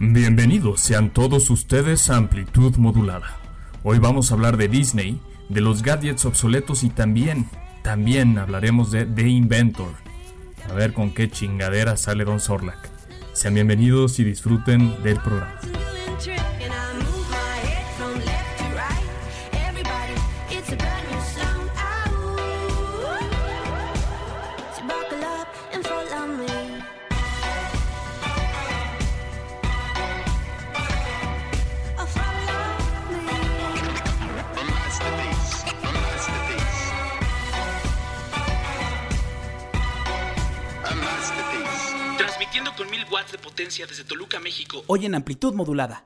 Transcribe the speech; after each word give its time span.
Bienvenidos 0.00 0.80
sean 0.80 1.10
todos 1.10 1.50
ustedes 1.50 2.08
a 2.08 2.16
Amplitud 2.16 2.76
Modulada. 2.76 3.36
Hoy 3.82 3.98
vamos 3.98 4.30
a 4.30 4.34
hablar 4.34 4.56
de 4.56 4.68
Disney, 4.68 5.20
de 5.48 5.60
los 5.60 5.82
gadgets 5.82 6.24
obsoletos 6.24 6.84
y 6.84 6.88
también, 6.88 7.48
también 7.82 8.38
hablaremos 8.38 8.92
de 8.92 9.06
The 9.06 9.26
Inventor. 9.26 9.90
A 10.70 10.72
ver 10.72 10.92
con 10.92 11.10
qué 11.12 11.28
chingadera 11.28 11.96
sale 11.96 12.24
Don 12.24 12.38
Sorlac. 12.38 12.78
Sean 13.32 13.54
bienvenidos 13.54 14.20
y 14.20 14.24
disfruten 14.24 15.02
del 15.02 15.18
programa. 15.18 15.58
Desde 43.86 44.04
Toluca, 44.04 44.40
México. 44.40 44.84
Hoy 44.86 45.06
en 45.06 45.14
amplitud 45.14 45.54
modulada. 45.54 46.04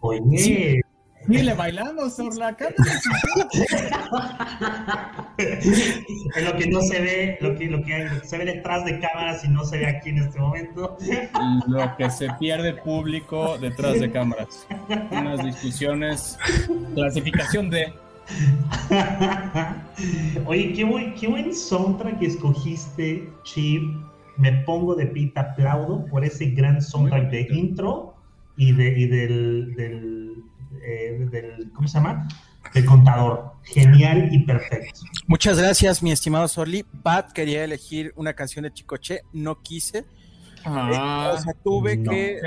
Oye. 0.00 0.82
Dile 1.26 1.54
bailando, 1.54 2.10
Sorla, 2.10 2.54
Es 5.38 6.44
lo 6.44 6.54
que 6.56 6.66
no 6.66 6.82
se 6.82 7.00
ve, 7.00 7.38
lo 7.40 7.56
que, 7.56 7.66
lo 7.66 7.82
que, 7.82 7.94
hay, 7.94 8.08
se 8.24 8.36
ve 8.38 8.44
detrás 8.44 8.84
de 8.84 8.98
cámaras 8.98 9.44
y 9.44 9.48
no 9.48 9.64
se 9.64 9.78
ve 9.78 9.86
aquí 9.86 10.10
en 10.10 10.18
este 10.18 10.40
momento. 10.40 10.96
Lo 11.68 11.96
que 11.96 12.10
se 12.10 12.28
pierde 12.38 12.74
público 12.74 13.56
detrás 13.58 14.00
de 14.00 14.10
cámaras. 14.10 14.66
Unas 15.10 15.42
discusiones, 15.44 16.38
clasificación 16.94 17.70
de. 17.70 17.92
Oye, 20.46 20.72
qué 20.72 20.84
buen, 20.84 21.14
qué 21.14 21.28
buen 21.28 21.54
soundtrack 21.54 22.18
que 22.18 22.26
escogiste, 22.26 23.30
Chip. 23.44 23.82
Me 24.38 24.50
pongo 24.64 24.94
de 24.94 25.06
pita, 25.06 25.42
aplaudo 25.42 26.06
por 26.06 26.24
ese 26.24 26.46
gran 26.46 26.80
soundtrack 26.80 27.30
de 27.30 27.48
intro 27.50 28.14
y, 28.56 28.72
de, 28.72 28.98
y 28.98 29.06
del, 29.06 29.74
del 29.74 30.42
eh, 30.84 31.26
del, 31.30 31.70
¿cómo 31.72 31.88
se 31.88 31.98
llama? 31.98 32.28
El 32.74 32.84
contador. 32.84 33.52
Genial 33.64 34.28
y 34.32 34.40
perfecto. 34.40 35.00
Muchas 35.26 35.58
gracias, 35.58 36.02
mi 36.02 36.12
estimado 36.12 36.48
Sorli. 36.48 36.84
Pat 37.02 37.32
quería 37.32 37.64
elegir 37.64 38.12
una 38.16 38.34
canción 38.34 38.64
de 38.64 38.72
Chicoche, 38.72 39.22
no 39.32 39.60
quise. 39.62 40.04
Ah, 40.64 41.34
o 41.34 41.38
sea, 41.38 41.54
tuve 41.54 42.02
que. 42.02 42.40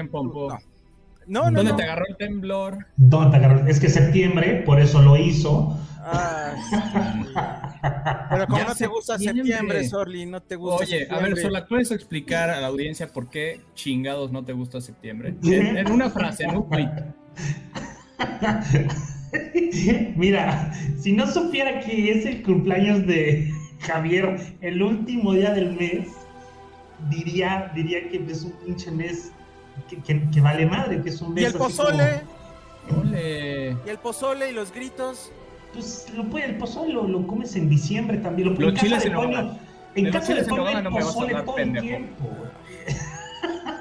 No, 1.27 1.49
no, 1.49 1.63
¿Dónde 1.63 1.73
te 1.73 1.83
agarró 1.83 2.05
el 2.07 2.17
temblor? 2.17 2.85
¿Dónde 2.97 3.31
te 3.31 3.45
agarró? 3.45 3.67
Es 3.67 3.79
que 3.79 3.89
septiembre, 3.89 4.63
por 4.65 4.79
eso 4.79 5.01
lo 5.01 5.17
hizo. 5.17 5.77
Ah, 6.07 6.53
Pero 8.29 8.47
como 8.47 8.63
no 8.63 8.75
te 8.75 8.85
gusta 8.85 9.17
septiembre, 9.17 9.89
Sorli, 9.89 10.27
no 10.27 10.39
te 10.41 10.55
gusta 10.55 10.83
Oye, 10.83 11.07
a 11.09 11.19
ver, 11.19 11.35
Sola, 11.35 11.65
¿puedes 11.65 11.89
explicar 11.89 12.51
a 12.51 12.61
la 12.61 12.67
audiencia 12.67 13.07
por 13.07 13.27
qué 13.27 13.61
chingados 13.73 14.31
no 14.31 14.45
te 14.45 14.53
gusta 14.53 14.81
septiembre? 14.81 15.35
En, 15.43 15.91
una 15.91 16.11
frase, 16.11 16.43
en 16.43 16.57
un 16.57 16.69
tweet. 16.69 16.91
Mira, 20.15 20.73
si 20.97 21.13
no 21.13 21.27
supiera 21.27 21.79
que 21.81 22.11
es 22.11 22.25
el 22.25 22.43
cumpleaños 22.43 23.05
de 23.05 23.51
Javier 23.79 24.39
el 24.61 24.81
último 24.81 25.33
día 25.33 25.51
del 25.51 25.73
mes, 25.73 26.07
diría, 27.09 27.71
diría 27.75 28.09
que 28.09 28.25
es 28.29 28.43
un 28.43 28.51
pinche 28.63 28.91
mes 28.91 29.31
que, 30.05 30.41
vale 30.41 30.65
madre, 30.65 31.01
que 31.01 31.09
es 31.09 31.21
un 31.21 31.33
mes. 31.33 31.43
¿Y 31.43 31.45
el 31.47 31.53
pozole? 31.53 32.21
¿Y 33.85 33.89
el 33.89 33.97
pozole 34.01 34.49
y 34.51 34.53
los 34.53 34.71
gritos? 34.71 35.31
Pues 35.73 36.07
lo 36.15 36.23
puede, 36.25 36.45
el 36.45 36.57
pozole 36.57 36.93
lo, 36.93 37.27
comes 37.27 37.55
en 37.55 37.69
diciembre 37.69 38.17
también. 38.17 38.53
Lo, 38.53 38.59
los 38.59 38.69
en 38.69 38.77
chiles 38.77 39.05
en 39.05 39.13
coño, 39.13 39.57
En 39.95 40.11
casa 40.11 40.33
de 40.33 40.45
coño 40.45 40.69
el 40.69 40.87
pozole 40.87 41.35
todo 41.43 41.57
el 41.57 41.79
tiempo. 41.79 42.29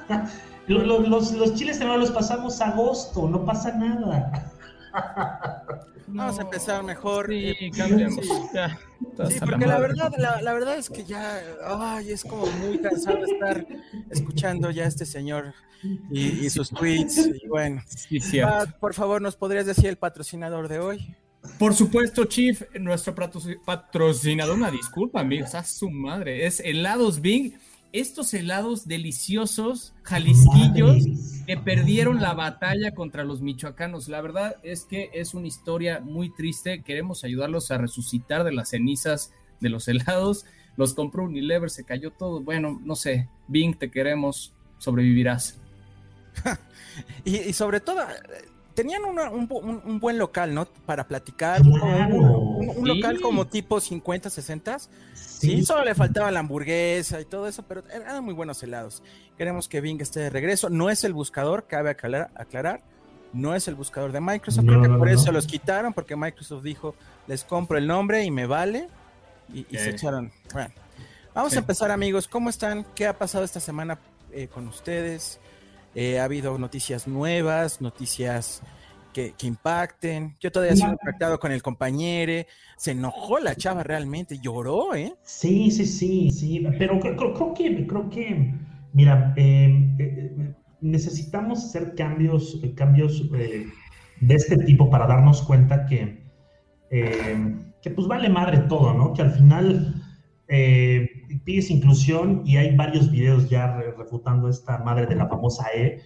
Los, 0.67 1.09
los, 1.09 1.33
los, 1.33 1.55
chiles 1.55 1.81
en 1.81 1.89
los 1.89 2.11
pasamos 2.11 2.61
agosto, 2.61 3.29
no 3.29 3.45
pasa 3.45 3.73
nada. 3.73 4.51
Vamos 6.07 6.39
a 6.39 6.43
empezar 6.43 6.83
mejor. 6.83 7.29
Sí, 7.29 7.55
eh, 7.61 7.71
cambiamos. 7.77 8.25
Sí, 8.25 9.41
porque 9.41 9.67
la, 9.67 9.79
verdad, 9.79 10.13
la, 10.19 10.53
verdad 10.53 10.77
es 10.77 10.89
que 10.89 11.05
ya 11.05 11.41
ay, 11.67 12.11
es 12.11 12.23
como 12.23 12.47
muy 12.47 12.79
cansado 12.79 13.25
estar 13.25 13.67
escuchando 14.11 14.71
ya 14.71 14.85
a 14.85 14.87
este 14.87 15.07
señor 15.07 15.55
y, 16.11 16.49
sus 16.51 16.71
tweets. 16.71 17.31
Y 17.43 17.49
bueno, 17.49 17.83
por 18.81 18.95
favor, 18.95 19.21
¿nos 19.21 19.37
podrías 19.37 19.67
decir 19.67 19.87
el 19.87 19.97
patrocinador 19.97 20.69
de 20.69 20.79
hoy? 20.79 21.17
Por 21.59 21.75
supuesto, 21.75 22.25
Chief, 22.25 22.63
nuestro 22.79 23.15
patrocinador, 23.65 24.57
una 24.57 24.71
disculpa, 24.71 25.21
amigos, 25.21 25.55
a 25.55 25.63
su 25.63 25.91
madre, 25.91 26.47
es 26.47 26.61
Helados 26.61 27.21
Bing 27.21 27.55
estos 27.95 28.35
helados 28.35 28.89
deliciosos, 28.89 29.95
jalisquillos, 30.03 31.05
que 31.47 31.57
perdieron 31.57 32.21
la 32.21 32.35
batalla 32.35 32.93
contra 32.93 33.23
los 33.23 33.41
michoacanos. 33.41 34.09
La 34.09 34.21
verdad 34.21 34.57
es 34.65 34.83
que 34.83 35.11
es 35.15 35.33
una 35.33 35.47
historia 35.47 36.01
muy 36.01 36.35
triste. 36.35 36.83
Queremos 36.83 37.23
ayudarlos 37.23 37.71
a 37.71 37.79
resucitar 37.79 38.43
de 38.43 38.53
las 38.53 38.71
cenizas 38.71 39.33
de 39.61 39.69
los 39.69 39.87
helados. 39.87 40.45
Los 40.77 40.95
compró 40.95 41.23
Unilever, 41.23 41.71
se 41.71 41.85
cayó 41.85 42.11
todo. 42.11 42.41
Bueno, 42.41 42.81
no 42.83 42.97
sé, 42.97 43.29
Bing, 43.47 43.79
te 43.79 43.93
queremos, 43.93 44.53
sobrevivirás. 44.79 45.61
y, 47.25 47.53
sobre 47.53 47.79
todo, 47.79 48.01
tenían 48.75 49.03
un, 49.05 50.01
buen 50.01 50.19
local, 50.19 50.55
¿no? 50.55 50.67
Para 50.67 51.07
platicar. 51.07 51.63
Un, 51.63 52.87
local 52.87 53.21
como 53.21 53.47
tipo 53.47 53.81
50, 53.81 54.31
60. 54.31 54.79
Sí. 55.15 55.65
solo 55.65 55.85
le 55.85 55.95
faltaba 55.95 56.31
la 56.31 56.41
hamburguesa 56.41 57.21
y 57.21 57.25
todo 57.25 57.49
eso, 57.49 57.63
pero 57.63 57.83
eran 57.93 58.25
muy 58.25 58.35
buenos 58.35 58.63
helados. 58.63 59.03
Queremos 59.39 59.69
que 59.69 59.81
Bing 59.81 60.01
esté 60.01 60.21
de 60.21 60.31
regreso. 60.31 60.71
No 60.71 60.91
es 60.91 61.05
el 61.05 61.13
buscador, 61.13 61.67
cabe 61.67 61.91
aclarar. 61.91 62.83
no 63.33 63.55
es 63.55 63.69
el 63.69 63.75
buscador 63.75 64.13
de 64.13 64.21
Microsoft. 64.21 64.65
Creo 64.65 64.83
que 64.83 64.89
por 64.89 65.09
eso 65.09 65.33
los 65.33 65.47
quitaron, 65.47 65.93
porque 65.93 66.17
Microsoft 66.17 66.63
dijo, 66.63 66.95
les 67.27 67.45
compro 67.45 67.79
el 67.79 67.87
nombre 67.87 68.25
y 68.25 68.31
me 68.31 68.47
vale. 68.47 68.89
Y, 69.53 69.65
se 69.77 69.91
echaron. 69.91 70.33
Bueno, 70.53 70.71
vamos 71.35 71.55
a 71.55 71.59
empezar, 71.59 71.91
amigos. 71.91 72.27
¿Cómo 72.29 72.51
están? 72.51 72.85
¿Qué 72.95 73.07
ha 73.07 73.17
pasado 73.17 73.45
esta 73.45 73.61
semana 73.61 73.99
eh, 74.33 74.49
con 74.49 74.67
ustedes? 74.69 75.39
Eh, 75.95 76.19
ha 76.19 76.25
habido 76.25 76.59
noticias 76.59 77.07
nuevas, 77.07 77.81
noticias 77.81 78.63
que, 79.13 79.35
impacten. 79.43 80.37
Yo 80.41 80.51
todavía 80.51 80.77
sigo 80.77 80.91
impactado 80.91 81.39
con 81.39 81.53
el 81.53 81.63
compañero. 81.63 82.47
Se 82.77 82.91
enojó 82.91 83.39
la 83.39 83.55
chava 83.55 83.83
realmente, 83.83 84.39
lloró, 84.39 84.95
¿eh? 84.95 85.15
Sí, 85.23 85.71
sí, 85.71 85.87
sí, 85.87 86.31
sí. 86.31 86.67
Pero 86.79 86.99
creo, 86.99 87.55
que, 87.55 87.87
creo 87.87 88.11
que, 88.11 88.55
mira, 88.93 89.33
em, 89.37 89.97
eh, 90.01 90.55
necesitamos 90.81 91.65
hacer 91.65 91.95
cambios, 91.95 92.61
cambios 92.75 93.31
de 93.31 94.35
este 94.35 94.57
tipo 94.59 94.91
para 94.91 95.07
darnos 95.07 95.43
cuenta 95.43 95.87
que, 95.87 96.25
em, 96.91 97.73
que 97.81 97.91
pues 97.91 98.09
vale 98.09 98.29
madre 98.29 98.59
todo, 98.69 98.93
¿no? 98.95 99.13
Que 99.13 99.23
al 99.23 99.31
final 99.31 99.95
eh, 100.49 101.14
pides 101.45 101.71
inclusión 101.71 102.43
y 102.45 102.57
hay 102.57 102.75
varios 102.75 103.11
videos 103.11 103.49
ya 103.49 103.77
refutando 103.97 104.49
esta 104.49 104.79
madre 104.79 105.07
de 105.07 105.17
la 105.17 105.29
famosa 105.29 105.67
E. 105.75 106.01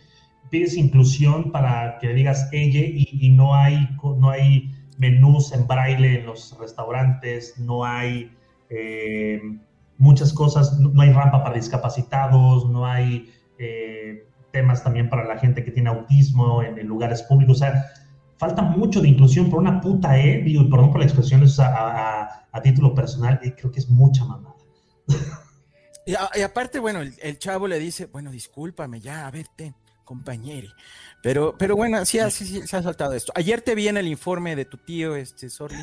Pides 0.51 0.77
inclusión 0.77 1.53
para 1.53 1.99
que 1.99 2.15
digas 2.15 2.49
ella 2.53 2.81
y, 2.81 3.31
no, 3.31 3.55
hay, 3.55 3.89
no 4.17 4.31
hay 4.31 4.75
menús 4.99 5.53
en 5.53 5.67
braille 5.67 6.21
en 6.21 6.27
los 6.27 6.57
restaurantes, 6.59 7.59
no 7.59 7.85
hay 7.85 8.31
eh, 8.71 9.41
muchas 9.99 10.33
cosas, 10.33 10.79
no, 10.79 11.01
hay 11.03 11.13
rampa 11.13 11.43
para 11.43 11.55
discapacitados, 11.55 12.69
no 12.71 12.87
hay 12.87 13.31
eh, 13.59 14.27
temas 14.53 14.83
también 14.83 15.11
para 15.11 15.25
la 15.25 15.39
gente 15.39 15.65
que 15.65 15.71
tiene 15.71 15.91
autismo 15.91 16.63
en, 16.63 16.87
lugares 16.87 17.23
públicos. 17.23 17.57
O 17.57 17.59
sea, 17.59 17.85
falta 18.39 18.63
mucho 18.63 19.01
de 19.01 19.09
inclusión 19.09 19.51
por 19.51 19.59
una 19.59 19.81
puta 19.81 20.19
E, 20.19 20.45
perdón 20.71 20.91
por 20.91 21.01
la 21.01 21.07
expresión, 21.07 21.45
a, 21.59 22.47
a, 22.53 22.63
título 22.63 22.95
personal, 22.95 23.39
creo 23.41 23.71
que 23.71 23.81
es 23.81 23.89
mucha 23.89 24.25
mamada. 24.25 24.58
Y, 26.07 26.41
aparte, 26.41 26.79
bueno, 26.79 27.01
el, 27.03 27.39
chavo 27.39 27.69
le 27.69 27.79
dice, 27.79 28.07
bueno, 28.07 28.31
discúlpame, 28.31 28.99
ya, 28.99 29.27
a 29.27 29.31
ver, 29.31 29.47
ten, 29.55 29.75
compañero. 30.05 30.71
Pero, 31.23 31.55
pero 31.59 31.77
bueno, 31.77 32.03
sí, 32.07 32.19
sí, 32.31 32.47
sí, 32.47 32.67
se 32.67 32.77
ha 32.79 32.83
saltado 32.83 33.13
esto. 33.13 33.31
Ayer 33.35 33.61
te 33.61 33.75
vi 33.75 33.89
en 33.89 33.99
el 33.99 34.07
informe 34.07 34.57
de 34.57 34.65
tu 34.65 34.79
tío, 34.79 35.17
este, 35.17 35.51
Sorry. 35.51 35.77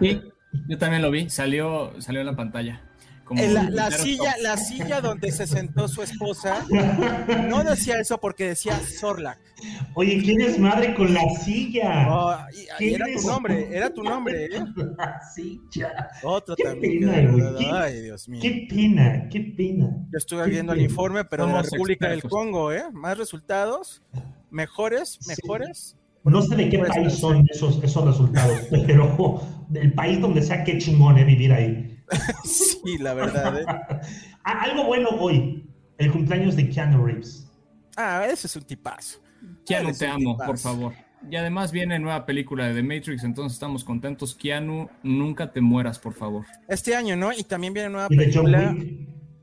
Sí, 0.00 0.22
yo 0.68 0.78
también 0.78 1.02
lo 1.02 1.10
vi, 1.10 1.28
salió, 1.28 1.92
salió 2.00 2.20
en 2.20 2.26
la 2.26 2.36
pantalla. 2.36 2.82
La, 3.30 3.90
silla, 3.90 4.34
la 4.42 4.56
silla 4.56 5.00
donde 5.00 5.32
se 5.32 5.46
sentó 5.46 5.88
su 5.88 6.02
esposa 6.02 6.64
no 7.48 7.64
decía 7.64 7.98
eso 7.98 8.18
porque 8.18 8.48
decía 8.48 8.78
Sorlac. 8.78 9.38
Oye, 9.94 10.20
¿quién 10.22 10.40
es 10.40 10.58
madre 10.58 10.94
con 10.94 11.14
la 11.14 11.22
silla? 11.42 12.06
Oh, 12.10 12.36
era 12.80 13.06
tu 13.06 13.26
nombre, 13.26 13.68
era 13.76 13.90
tu 13.90 14.02
nombre, 14.02 14.46
¿eh? 14.46 14.64
La 14.98 15.20
silla. 15.34 16.08
Otro 16.22 16.56
qué 16.56 16.64
también. 16.64 17.08
Pena, 17.10 17.82
Ay, 17.82 18.02
Dios 18.02 18.28
mío. 18.28 18.40
Qué 18.42 18.66
pena, 18.68 19.28
qué 19.30 19.40
pena. 19.56 19.88
Yo 20.12 20.18
estuve 20.18 20.46
viendo 20.48 20.72
el 20.72 20.82
informe, 20.82 21.24
pero 21.24 21.46
de 21.46 21.52
la 21.52 21.62
República 21.62 22.08
del 22.08 22.22
Congo, 22.22 22.72
¿eh? 22.72 22.84
Más 22.92 23.16
resultados, 23.16 24.02
mejores, 24.50 25.18
mejores. 25.26 25.96
No 26.24 26.40
sé 26.40 26.56
de 26.56 26.70
qué 26.70 26.78
pues, 26.78 26.90
país 26.90 27.14
son 27.14 27.46
esos, 27.50 27.82
esos 27.82 28.04
resultados, 28.04 28.58
pero 28.86 29.40
del 29.68 29.92
país 29.92 30.20
donde 30.20 30.42
sea, 30.42 30.64
qué 30.64 30.78
chingón 30.78 31.18
es 31.18 31.26
vivir 31.26 31.52
ahí. 31.52 31.93
sí, 32.44 32.98
la 32.98 33.14
verdad. 33.14 33.60
¿eh? 33.60 33.64
Ah, 34.46 34.60
algo 34.64 34.84
bueno 34.84 35.08
hoy, 35.08 35.66
el 35.96 36.12
cumpleaños 36.12 36.54
de 36.54 36.68
Keanu 36.68 37.06
Reeves. 37.06 37.50
Ah, 37.96 38.26
ese 38.30 38.46
es 38.46 38.56
un 38.56 38.62
tipazo. 38.64 39.20
Keanu, 39.64 39.90
te 39.96 40.06
amo, 40.06 40.36
por 40.36 40.58
favor. 40.58 40.92
Y 41.30 41.36
además 41.36 41.72
viene 41.72 41.98
nueva 41.98 42.26
película 42.26 42.66
de 42.66 42.74
The 42.74 42.82
Matrix, 42.82 43.24
entonces 43.24 43.54
estamos 43.54 43.84
contentos. 43.84 44.34
Keanu, 44.34 44.90
nunca 45.02 45.50
te 45.50 45.62
mueras, 45.62 45.98
por 45.98 46.12
favor. 46.12 46.44
Este 46.68 46.94
año, 46.94 47.16
¿no? 47.16 47.32
Y 47.32 47.44
también 47.44 47.72
viene 47.72 47.88
nueva 47.88 48.08
película 48.08 48.74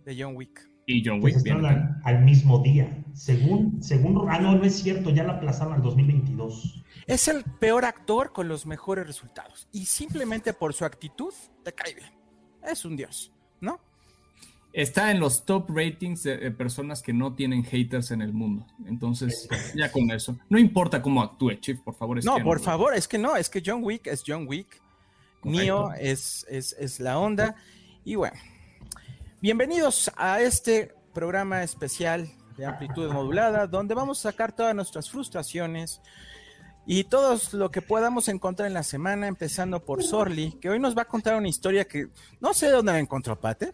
de 0.06 0.16
John 0.18 0.36
Wick. 0.36 0.70
Y 0.86 1.04
John 1.04 1.24
Wick 1.24 1.42
viene. 1.42 1.68
Al, 2.04 2.24
mismo 2.24 2.60
día. 2.60 3.04
Según, 3.14 3.82
según. 3.82 4.28
Ah, 4.30 4.40
no, 4.40 4.56
no 4.56 4.64
es 4.64 4.76
cierto, 4.82 5.10
ya 5.10 5.24
la 5.24 5.34
aplazaron 5.34 5.74
al 5.74 5.82
2022. 5.82 6.84
Es 7.08 7.28
el 7.28 7.44
peor 7.60 7.86
actor 7.86 8.34
con 8.34 8.48
los 8.48 8.66
mejores 8.66 9.08
resultados. 9.08 9.68
Y 9.72 9.86
simplemente 9.86 10.54
por 10.54 10.74
su 10.74 10.86
actitud, 10.86 11.34
te 11.64 11.74
cae 11.74 11.96
bien. 11.96 12.21
Es 12.64 12.86
un 12.86 12.96
dios, 12.96 13.32
¿no? 13.60 13.80
está 14.74 15.12
en 15.12 15.20
los 15.20 15.46
top 15.46 15.70
ratings 15.70 16.24
de, 16.24 16.52
personas 16.52 17.02
que 17.02 17.14
no 17.14 17.34
tienen 17.34 17.64
haters 17.64 18.12
en 18.12 18.22
el 18.22 18.34
mundo. 18.34 18.66
Entonces, 18.88 19.48
ya 19.76 19.92
con 19.92 20.10
eso. 20.12 20.38
No 20.50 20.58
importa 20.58 21.02
cómo 21.02 21.22
actúe, 21.22 21.56
Chief, 21.56 21.80
por 21.82 21.96
favor. 21.96 22.24
no, 22.24 22.40
por 22.44 22.60
favor, 22.60 22.96
es 22.96 23.08
que 23.08 23.18
no, 23.18 23.36
es 23.36 23.50
que 23.50 23.62
John 23.66 23.84
Wick 23.84 24.08
es 24.08 24.24
John 24.26 24.48
Wick. 24.48 24.82
Neo 25.44 25.92
es, 25.94 26.46
es, 26.50 26.76
es 26.80 27.00
la 27.00 27.18
onda. 27.18 27.56
Y 28.06 28.16
bueno, 28.16 28.38
bienvenidos 29.42 30.12
a 30.16 30.40
este 30.40 30.94
programa 31.14 31.64
especial 31.64 32.30
de 32.58 32.66
amplitud 32.66 33.12
modulada, 33.12 33.66
donde 33.66 33.96
vamos 33.96 34.20
a 34.20 34.32
sacar 34.32 34.56
todas 34.56 34.76
nuestras 34.76 35.10
frustraciones 35.10 36.00
y 36.86 37.04
todo 37.06 37.40
lo 37.54 37.72
que 37.72 37.82
podamos 37.82 38.28
encontrar 38.28 38.68
en 38.68 38.74
la 38.74 38.84
semana, 38.84 39.28
empezando 39.28 39.84
por 39.84 40.04
Sorly, 40.04 40.54
que 40.60 40.70
hoy 40.70 40.80
nos 40.80 40.98
va 40.98 41.04
a 41.04 41.06
contar 41.06 41.36
una 41.36 41.48
historia 41.48 41.86
que 41.86 42.08
no 42.40 42.54
sé 42.54 42.70
dónde 42.70 42.92
la 42.92 43.00
encontró, 43.00 43.40
Pate. 43.40 43.74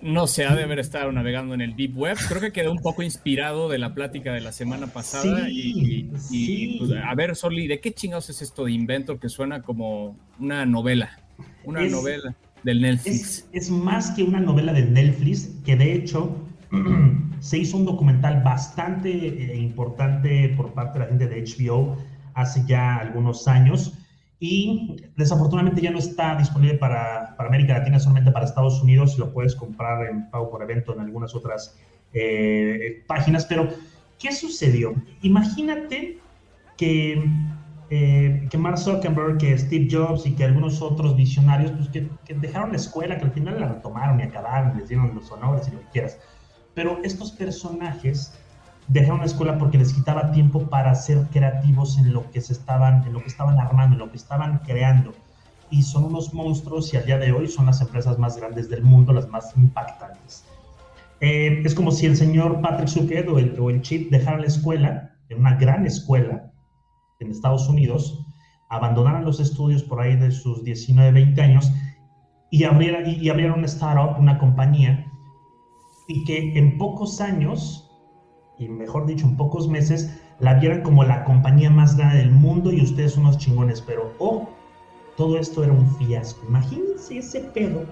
No 0.00 0.26
se 0.26 0.44
ha 0.44 0.56
de 0.56 0.64
haber 0.64 0.80
estado 0.80 1.12
navegando 1.12 1.54
en 1.54 1.60
el 1.60 1.76
Deep 1.76 1.96
Web. 1.96 2.18
Creo 2.28 2.40
que 2.40 2.52
quedó 2.52 2.72
un 2.72 2.82
poco 2.82 3.02
inspirado 3.02 3.68
de 3.68 3.78
la 3.78 3.94
plática 3.94 4.32
de 4.32 4.40
la 4.40 4.50
semana 4.50 4.88
pasada. 4.88 5.46
y, 5.48 6.78
pues, 6.78 6.90
a 7.04 7.14
ver, 7.14 7.36
Soli, 7.36 7.68
¿de 7.68 7.80
qué 7.80 7.92
chingados 7.92 8.28
es 8.28 8.42
esto 8.42 8.64
de 8.64 8.72
Inventor 8.72 9.20
que 9.20 9.28
suena 9.28 9.62
como 9.62 10.16
una 10.40 10.66
novela? 10.66 11.20
Una 11.64 11.82
novela 11.82 12.34
del 12.62 12.80
Netflix. 12.80 13.46
Es, 13.52 13.70
más 13.70 14.10
que 14.12 14.22
una 14.22 14.40
novela 14.40 14.72
de 14.72 14.82
Netflix, 14.82 15.50
que 15.64 15.76
de 15.76 15.94
hecho 15.94 16.36
se 17.40 17.58
hizo 17.58 17.76
un 17.76 17.84
documental 17.84 18.42
bastante 18.42 19.10
eh, 19.10 19.56
importante 19.56 20.54
por 20.56 20.72
parte 20.72 20.98
de 20.98 21.04
la 21.04 21.08
gente 21.08 21.28
de 21.28 21.44
HBO 21.44 21.96
hace 22.34 22.64
ya 22.66 22.96
algunos 22.96 23.46
años 23.46 23.98
y 24.44 24.96
desafortunadamente 25.16 25.80
ya 25.80 25.92
no 25.92 25.98
está 25.98 26.34
disponible 26.34 26.76
para, 26.76 27.36
para, 27.36 27.48
América 27.48 27.74
Latina, 27.78 28.00
solamente 28.00 28.32
para 28.32 28.44
Estados 28.44 28.82
Unidos, 28.82 29.16
lo 29.16 29.32
puedes 29.32 29.54
comprar 29.54 30.04
en 30.08 30.28
pago 30.30 30.50
por 30.50 30.62
evento 30.64 30.92
en 30.92 31.00
algunas 31.00 31.32
otras 31.36 31.78
eh, 32.12 33.04
páginas, 33.06 33.46
pero 33.46 33.68
¿qué 34.18 34.32
sucedió? 34.32 34.94
Imagínate 35.22 36.18
que, 36.76 37.24
eh, 37.90 38.48
que 38.50 38.58
Mark 38.58 38.78
Zuckerberg, 38.78 39.38
que 39.38 39.56
Steve 39.56 39.86
Jobs 39.88 40.26
y 40.26 40.32
que 40.32 40.42
algunos 40.42 40.82
otros 40.82 41.14
visionarios, 41.14 41.70
pues 41.70 41.88
que, 41.90 42.08
que, 42.24 42.34
dejaron 42.34 42.70
la 42.70 42.78
escuela, 42.78 43.18
que 43.18 43.26
al 43.26 43.32
final 43.32 43.60
la 43.60 43.68
retomaron 43.68 44.18
y 44.18 44.24
acabaron, 44.24 44.76
les 44.76 44.88
dieron 44.88 45.14
los 45.14 45.30
honores 45.30 45.68
y 45.68 45.70
lo 45.70 45.78
que 45.82 45.88
quieras, 45.92 46.18
pero 46.74 46.98
estos 47.02 47.32
personajes 47.32 48.32
dejaron 48.88 49.20
la 49.20 49.26
escuela 49.26 49.58
porque 49.58 49.78
les 49.78 49.92
quitaba 49.92 50.32
tiempo 50.32 50.68
para 50.68 50.94
ser 50.94 51.26
creativos 51.32 51.98
en 51.98 52.12
lo 52.12 52.30
que 52.30 52.40
se 52.40 52.52
estaban, 52.52 53.04
en 53.06 53.12
lo 53.12 53.20
que 53.20 53.28
estaban 53.28 53.58
armando, 53.58 53.94
en 53.94 54.00
lo 54.00 54.10
que 54.10 54.16
estaban 54.16 54.58
creando. 54.58 55.12
Y 55.70 55.82
son 55.82 56.04
unos 56.04 56.34
monstruos 56.34 56.92
y 56.92 56.96
al 56.96 57.06
día 57.06 57.18
de 57.18 57.32
hoy 57.32 57.48
son 57.48 57.66
las 57.66 57.80
empresas 57.80 58.18
más 58.18 58.36
grandes 58.36 58.68
del 58.68 58.82
mundo, 58.82 59.12
las 59.12 59.28
más 59.28 59.56
impactantes. 59.56 60.44
Eh, 61.20 61.62
es 61.64 61.74
como 61.74 61.92
si 61.92 62.06
el 62.06 62.16
señor 62.16 62.60
Patrick 62.60 62.88
Zucker 62.88 63.28
o 63.28 63.38
el, 63.38 63.58
o 63.58 63.70
el 63.70 63.80
Chip 63.80 64.10
dejaran 64.10 64.40
la 64.40 64.48
escuela, 64.48 65.14
en 65.28 65.38
una 65.38 65.54
gran 65.54 65.86
escuela 65.86 66.50
en 67.20 67.30
Estados 67.30 67.68
Unidos, 67.68 68.26
abandonaran 68.68 69.24
los 69.24 69.38
estudios 69.38 69.82
por 69.82 70.00
ahí 70.00 70.16
de 70.16 70.30
sus 70.32 70.64
19, 70.64 71.12
20 71.12 71.40
años 71.40 71.72
y 72.50 72.64
abrieran, 72.64 73.08
y, 73.08 73.14
y 73.14 73.30
abrieran 73.30 73.58
una 73.58 73.66
startup, 73.66 74.18
una 74.18 74.38
compañía, 74.38 75.11
y 76.12 76.24
que 76.24 76.58
en 76.58 76.78
pocos 76.78 77.20
años 77.20 77.88
y 78.58 78.68
mejor 78.68 79.06
dicho, 79.06 79.26
en 79.26 79.36
pocos 79.36 79.68
meses, 79.68 80.20
la 80.38 80.54
vieran 80.54 80.82
como 80.82 81.04
la 81.04 81.24
compañía 81.24 81.70
más 81.70 81.96
grande 81.96 82.18
del 82.18 82.30
mundo 82.30 82.72
y 82.72 82.80
ustedes 82.82 83.16
unos 83.16 83.38
chingones, 83.38 83.80
pero 83.80 84.12
oh, 84.18 84.48
todo 85.16 85.38
esto 85.38 85.64
era 85.64 85.72
un 85.72 85.88
fiasco. 85.96 86.46
Imagínense 86.48 87.18
ese 87.18 87.40
pedo. 87.40 87.84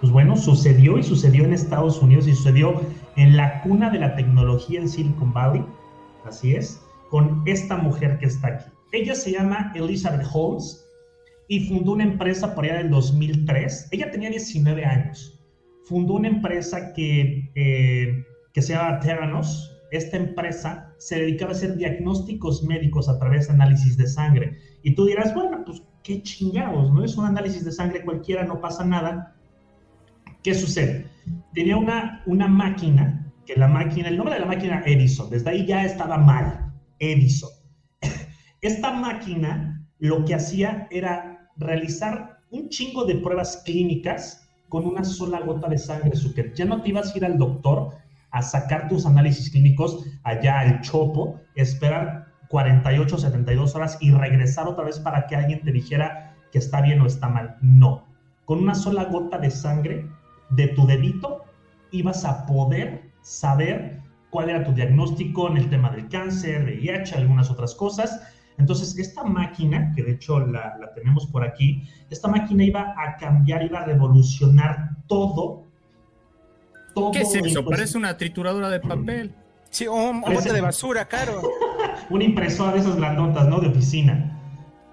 Pues 0.00 0.12
bueno, 0.12 0.36
sucedió 0.36 0.98
y 0.98 1.02
sucedió 1.02 1.44
en 1.44 1.52
Estados 1.52 2.02
Unidos 2.02 2.26
y 2.26 2.34
sucedió 2.34 2.80
en 3.16 3.36
la 3.36 3.62
cuna 3.62 3.88
de 3.90 4.00
la 4.00 4.14
tecnología 4.14 4.80
en 4.80 4.88
Silicon 4.88 5.32
Valley, 5.32 5.64
así 6.24 6.54
es, 6.54 6.82
con 7.08 7.42
esta 7.46 7.76
mujer 7.76 8.18
que 8.18 8.26
está 8.26 8.48
aquí. 8.48 8.70
Ella 8.92 9.14
se 9.14 9.32
llama 9.32 9.72
Elizabeth 9.74 10.26
Holmes 10.32 10.84
y 11.48 11.68
fundó 11.68 11.92
una 11.92 12.04
empresa 12.04 12.54
por 12.54 12.64
allá 12.64 12.78
del 12.78 12.90
2003. 12.90 13.88
Ella 13.92 14.10
tenía 14.10 14.30
19 14.30 14.84
años. 14.84 15.35
Fundó 15.86 16.14
una 16.14 16.28
empresa 16.28 16.92
que, 16.92 17.50
eh, 17.54 18.24
que 18.52 18.62
se 18.62 18.74
llama 18.74 18.98
Theranos, 19.00 19.72
esta 19.92 20.16
empresa 20.16 20.92
se 20.98 21.20
dedicaba 21.20 21.52
a 21.52 21.54
hacer 21.54 21.76
diagnósticos 21.76 22.64
médicos 22.64 23.08
a 23.08 23.18
través 23.18 23.46
de 23.46 23.54
análisis 23.54 23.96
de 23.96 24.06
sangre. 24.06 24.58
Y 24.82 24.94
tú 24.94 25.06
dirás, 25.06 25.34
bueno, 25.34 25.62
pues 25.64 25.82
qué 26.02 26.22
chingados, 26.22 26.92
¿no? 26.92 27.04
Es 27.04 27.16
un 27.16 27.26
análisis 27.26 27.64
de 27.64 27.72
sangre 27.72 28.04
cualquiera, 28.04 28.44
no 28.44 28.60
pasa 28.60 28.84
nada. 28.84 29.36
¿Qué 30.42 30.54
sucede? 30.54 31.06
Tenía 31.54 31.76
una, 31.76 32.22
una 32.26 32.48
máquina, 32.48 33.32
que 33.44 33.54
la 33.56 33.68
máquina, 33.68 34.08
el 34.08 34.16
nombre 34.16 34.34
de 34.34 34.40
la 34.40 34.46
máquina 34.46 34.82
Edison, 34.84 35.30
desde 35.30 35.50
ahí 35.50 35.66
ya 35.66 35.84
estaba 35.84 36.18
mal, 36.18 36.72
Edison. 36.98 37.50
Esta 38.60 38.92
máquina 38.92 39.86
lo 39.98 40.24
que 40.24 40.34
hacía 40.34 40.88
era 40.90 41.50
realizar 41.56 42.38
un 42.50 42.68
chingo 42.68 43.04
de 43.04 43.16
pruebas 43.16 43.62
clínicas 43.64 44.45
con 44.76 44.88
una 44.88 45.04
sola 45.04 45.40
gota 45.40 45.70
de 45.70 45.78
sangre, 45.78 46.10
que 46.34 46.52
Ya 46.54 46.66
no 46.66 46.82
te 46.82 46.90
ibas 46.90 47.14
a 47.14 47.16
ir 47.16 47.24
al 47.24 47.38
doctor 47.38 47.92
a 48.30 48.42
sacar 48.42 48.88
tus 48.88 49.06
análisis 49.06 49.50
clínicos 49.50 50.04
allá 50.22 50.60
al 50.60 50.82
chopo, 50.82 51.40
esperar 51.54 52.26
48, 52.48 53.16
72 53.16 53.74
horas 53.74 53.96
y 54.02 54.10
regresar 54.10 54.68
otra 54.68 54.84
vez 54.84 54.98
para 54.98 55.26
que 55.26 55.34
alguien 55.34 55.62
te 55.62 55.72
dijera 55.72 56.36
que 56.52 56.58
está 56.58 56.82
bien 56.82 57.00
o 57.00 57.06
está 57.06 57.30
mal. 57.30 57.56
No. 57.62 58.04
Con 58.44 58.58
una 58.58 58.74
sola 58.74 59.04
gota 59.04 59.38
de 59.38 59.50
sangre 59.50 60.10
de 60.50 60.68
tu 60.68 60.86
dedito 60.86 61.46
ibas 61.90 62.26
a 62.26 62.44
poder 62.44 63.10
saber 63.22 64.02
cuál 64.28 64.50
era 64.50 64.62
tu 64.62 64.74
diagnóstico 64.74 65.48
en 65.48 65.56
el 65.56 65.70
tema 65.70 65.88
del 65.88 66.06
cáncer, 66.10 66.64
VIH, 66.64 67.14
algunas 67.14 67.50
otras 67.50 67.74
cosas. 67.74 68.20
Entonces, 68.58 68.98
esta 68.98 69.22
máquina, 69.22 69.92
que 69.94 70.02
de 70.02 70.12
hecho 70.12 70.40
la, 70.40 70.76
la 70.78 70.92
tenemos 70.94 71.26
por 71.26 71.44
aquí, 71.44 71.82
esta 72.10 72.28
máquina 72.28 72.64
iba 72.64 72.94
a 72.96 73.16
cambiar, 73.16 73.62
iba 73.62 73.80
a 73.80 73.84
revolucionar 73.84 74.96
todo 75.06 75.66
¿Qué 77.12 77.20
es 77.20 77.34
eso? 77.34 77.64
Parece 77.64 77.98
una 77.98 78.16
trituradora 78.16 78.70
de 78.70 78.80
papel. 78.80 79.34
Sí, 79.70 79.86
un 79.86 80.20
bote 80.22 80.52
de 80.52 80.60
basura, 80.60 81.06
caro. 81.06 81.42
una 82.10 82.24
impresora 82.24 82.72
de 82.72 82.78
esas 82.78 82.96
grandotas, 82.96 83.46
¿no? 83.48 83.60
De 83.60 83.68
oficina. 83.68 84.40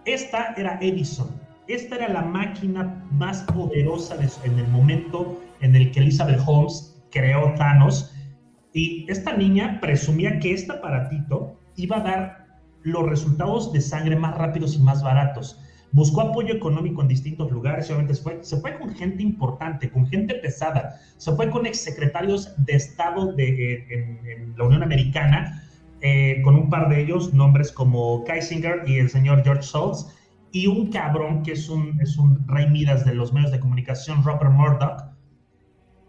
Esta 0.06 0.54
era 0.58 0.78
Edison. 0.82 1.32
Esta 1.68 1.96
era 1.96 2.10
la 2.10 2.22
máquina 2.22 3.06
más 3.12 3.44
poderosa 3.44 4.18
en 4.44 4.60
el 4.60 4.68
momento 4.68 5.42
en 5.62 5.76
el 5.76 5.92
que 5.92 6.02
Elizabeth 6.02 6.42
Holmes 6.46 7.02
creó 7.10 7.54
Thanos. 7.58 8.14
Y 8.74 9.10
esta 9.10 9.38
niña 9.38 9.80
presumía 9.80 10.40
que 10.40 10.54
este 10.54 10.74
aparatito 10.74 11.58
iba 11.78 11.98
a 11.98 12.02
dar 12.02 12.43
los 12.84 13.10
resultados 13.10 13.72
de 13.74 13.82
sangre 13.82 14.16
más 14.16 14.38
rápidos 14.38 14.76
y 14.76 14.80
más 14.80 15.04
baratos. 15.04 15.60
Buscó 15.92 16.22
apoyo 16.22 16.54
económico 16.54 17.02
en 17.02 17.08
distintos 17.08 17.52
lugares, 17.52 17.88
obviamente 17.90 18.16
se 18.16 18.24
fue, 18.24 18.44
se 18.44 18.58
fue 18.58 18.78
con 18.80 18.94
gente 18.96 19.22
importante, 19.22 19.92
con 19.92 20.08
gente 20.08 20.36
pesada, 20.36 21.00
se 21.18 21.32
fue 21.34 21.50
con 21.52 21.66
exsecretarios 21.66 22.54
de 22.66 22.74
Estado 22.74 23.34
de, 23.34 23.86
en, 23.90 24.54
la 24.58 24.66
Unión 24.66 24.84
Americana, 24.84 25.64
eh, 26.02 26.42
con 26.44 26.56
un 26.56 26.70
par 26.70 26.90
de 26.90 27.02
ellos, 27.02 27.34
nombres 27.34 27.72
como 27.72 28.24
Kaisinger 28.24 28.84
y 28.88 28.98
el 28.98 29.10
señor 29.10 29.44
George 29.44 29.62
Shultz, 29.62 30.08
y 30.52 30.68
un 30.68 30.92
cabrón 30.92 31.44
que 31.44 31.52
es 31.54 31.70
un, 31.70 32.00
es 32.02 32.18
un 32.18 32.48
rey 32.48 32.70
Midas 32.70 33.06
de 33.06 33.14
los 33.14 33.32
medios 33.32 33.52
de 33.52 33.60
comunicación, 33.60 34.24
Robert 34.24 34.52
Murdoch, 34.52 35.14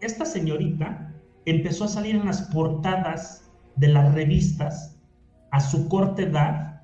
esta 0.01 0.25
señorita 0.25 1.13
empezó 1.45 1.85
a 1.85 1.87
salir 1.87 2.15
en 2.15 2.25
las 2.25 2.41
portadas 2.43 3.51
de 3.75 3.87
las 3.89 4.13
revistas 4.13 4.94
a 5.51 5.59
su 5.59 5.87
corta 5.87 6.23
edad 6.23 6.81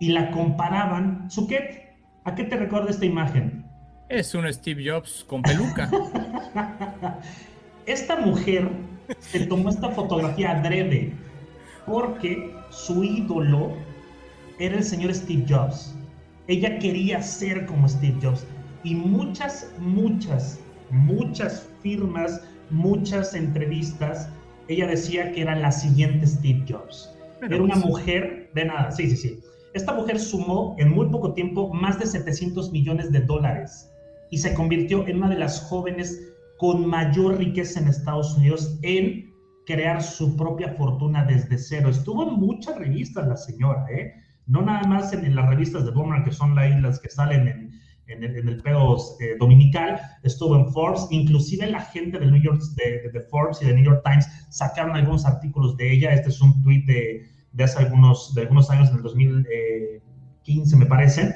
y 0.00 0.10
la 0.10 0.30
comparaban. 0.30 1.30
Suquet, 1.30 1.94
¿a 2.24 2.34
qué 2.34 2.44
te 2.44 2.56
recuerda 2.56 2.90
esta 2.90 3.04
imagen? 3.04 3.64
Es 4.08 4.34
un 4.34 4.52
Steve 4.52 4.88
Jobs 4.88 5.24
con 5.24 5.42
peluca. 5.42 5.90
esta 7.86 8.16
mujer 8.16 8.70
se 9.18 9.46
tomó 9.46 9.70
esta 9.70 9.90
fotografía 9.90 10.52
adrede 10.52 11.12
porque 11.86 12.54
su 12.70 13.04
ídolo 13.04 13.72
era 14.58 14.76
el 14.76 14.84
señor 14.84 15.14
Steve 15.14 15.44
Jobs. 15.48 15.94
Ella 16.48 16.78
quería 16.78 17.22
ser 17.22 17.66
como 17.66 17.88
Steve 17.88 18.18
Jobs. 18.22 18.46
Y 18.84 18.94
muchas, 18.94 19.72
muchas, 19.78 20.60
muchas 20.90 21.68
firmas, 21.82 22.42
muchas 22.70 23.34
entrevistas, 23.34 24.28
ella 24.68 24.86
decía 24.86 25.32
que 25.32 25.42
era 25.42 25.56
la 25.56 25.72
siguiente 25.72 26.26
Steve 26.26 26.64
Jobs. 26.68 27.15
Era 27.42 27.62
una 27.62 27.76
mujer 27.76 28.50
de 28.54 28.64
nada, 28.64 28.90
sí, 28.90 29.08
sí, 29.10 29.16
sí. 29.16 29.40
Esta 29.74 29.92
mujer 29.92 30.18
sumó 30.18 30.74
en 30.78 30.90
muy 30.90 31.08
poco 31.08 31.34
tiempo 31.34 31.72
más 31.72 31.98
de 31.98 32.06
700 32.06 32.72
millones 32.72 33.12
de 33.12 33.20
dólares 33.20 33.90
y 34.30 34.38
se 34.38 34.54
convirtió 34.54 35.06
en 35.06 35.18
una 35.18 35.28
de 35.28 35.38
las 35.38 35.60
jóvenes 35.62 36.32
con 36.56 36.86
mayor 36.86 37.36
riqueza 37.36 37.80
en 37.80 37.88
Estados 37.88 38.36
Unidos 38.36 38.78
en 38.82 39.34
crear 39.66 40.02
su 40.02 40.36
propia 40.36 40.72
fortuna 40.74 41.24
desde 41.24 41.58
cero. 41.58 41.90
Estuvo 41.90 42.28
en 42.28 42.34
muchas 42.36 42.78
revistas 42.78 43.28
la 43.28 43.36
señora, 43.36 43.84
¿eh? 43.90 44.14
No 44.46 44.62
nada 44.62 44.86
más 44.86 45.12
en, 45.12 45.34
las 45.34 45.48
revistas 45.48 45.84
de 45.84 45.90
Boomerang, 45.90 46.24
que 46.24 46.32
son 46.32 46.54
las 46.54 47.00
que 47.00 47.10
salen 47.10 47.48
en, 47.48 47.65
en, 48.08 48.24
el, 48.24 48.62
pedo 48.62 48.96
eh, 49.20 49.36
dominical, 49.38 50.00
estuvo 50.22 50.56
en 50.56 50.72
Forbes, 50.72 51.06
inclusive 51.10 51.66
la 51.66 51.80
gente 51.80 52.18
del 52.18 52.32
New 52.32 52.42
York, 52.42 52.60
de, 52.76 53.20
Forbes 53.30 53.60
y 53.62 53.66
de 53.66 53.74
New 53.74 53.84
York 53.84 54.02
Times 54.04 54.26
sacaron 54.50 54.96
algunos 54.96 55.26
artículos 55.26 55.76
de 55.76 55.92
ella. 55.92 56.12
Este 56.12 56.28
es 56.28 56.40
un 56.40 56.62
tweet 56.62 56.84
de, 56.86 57.28
de 57.52 57.64
hace 57.64 57.78
algunos, 57.78 58.34
de 58.34 58.42
algunos 58.42 58.70
años, 58.70 58.90
en 58.90 58.96
el 58.96 59.02
2015 59.02 60.76
me 60.76 60.86
parece, 60.86 61.34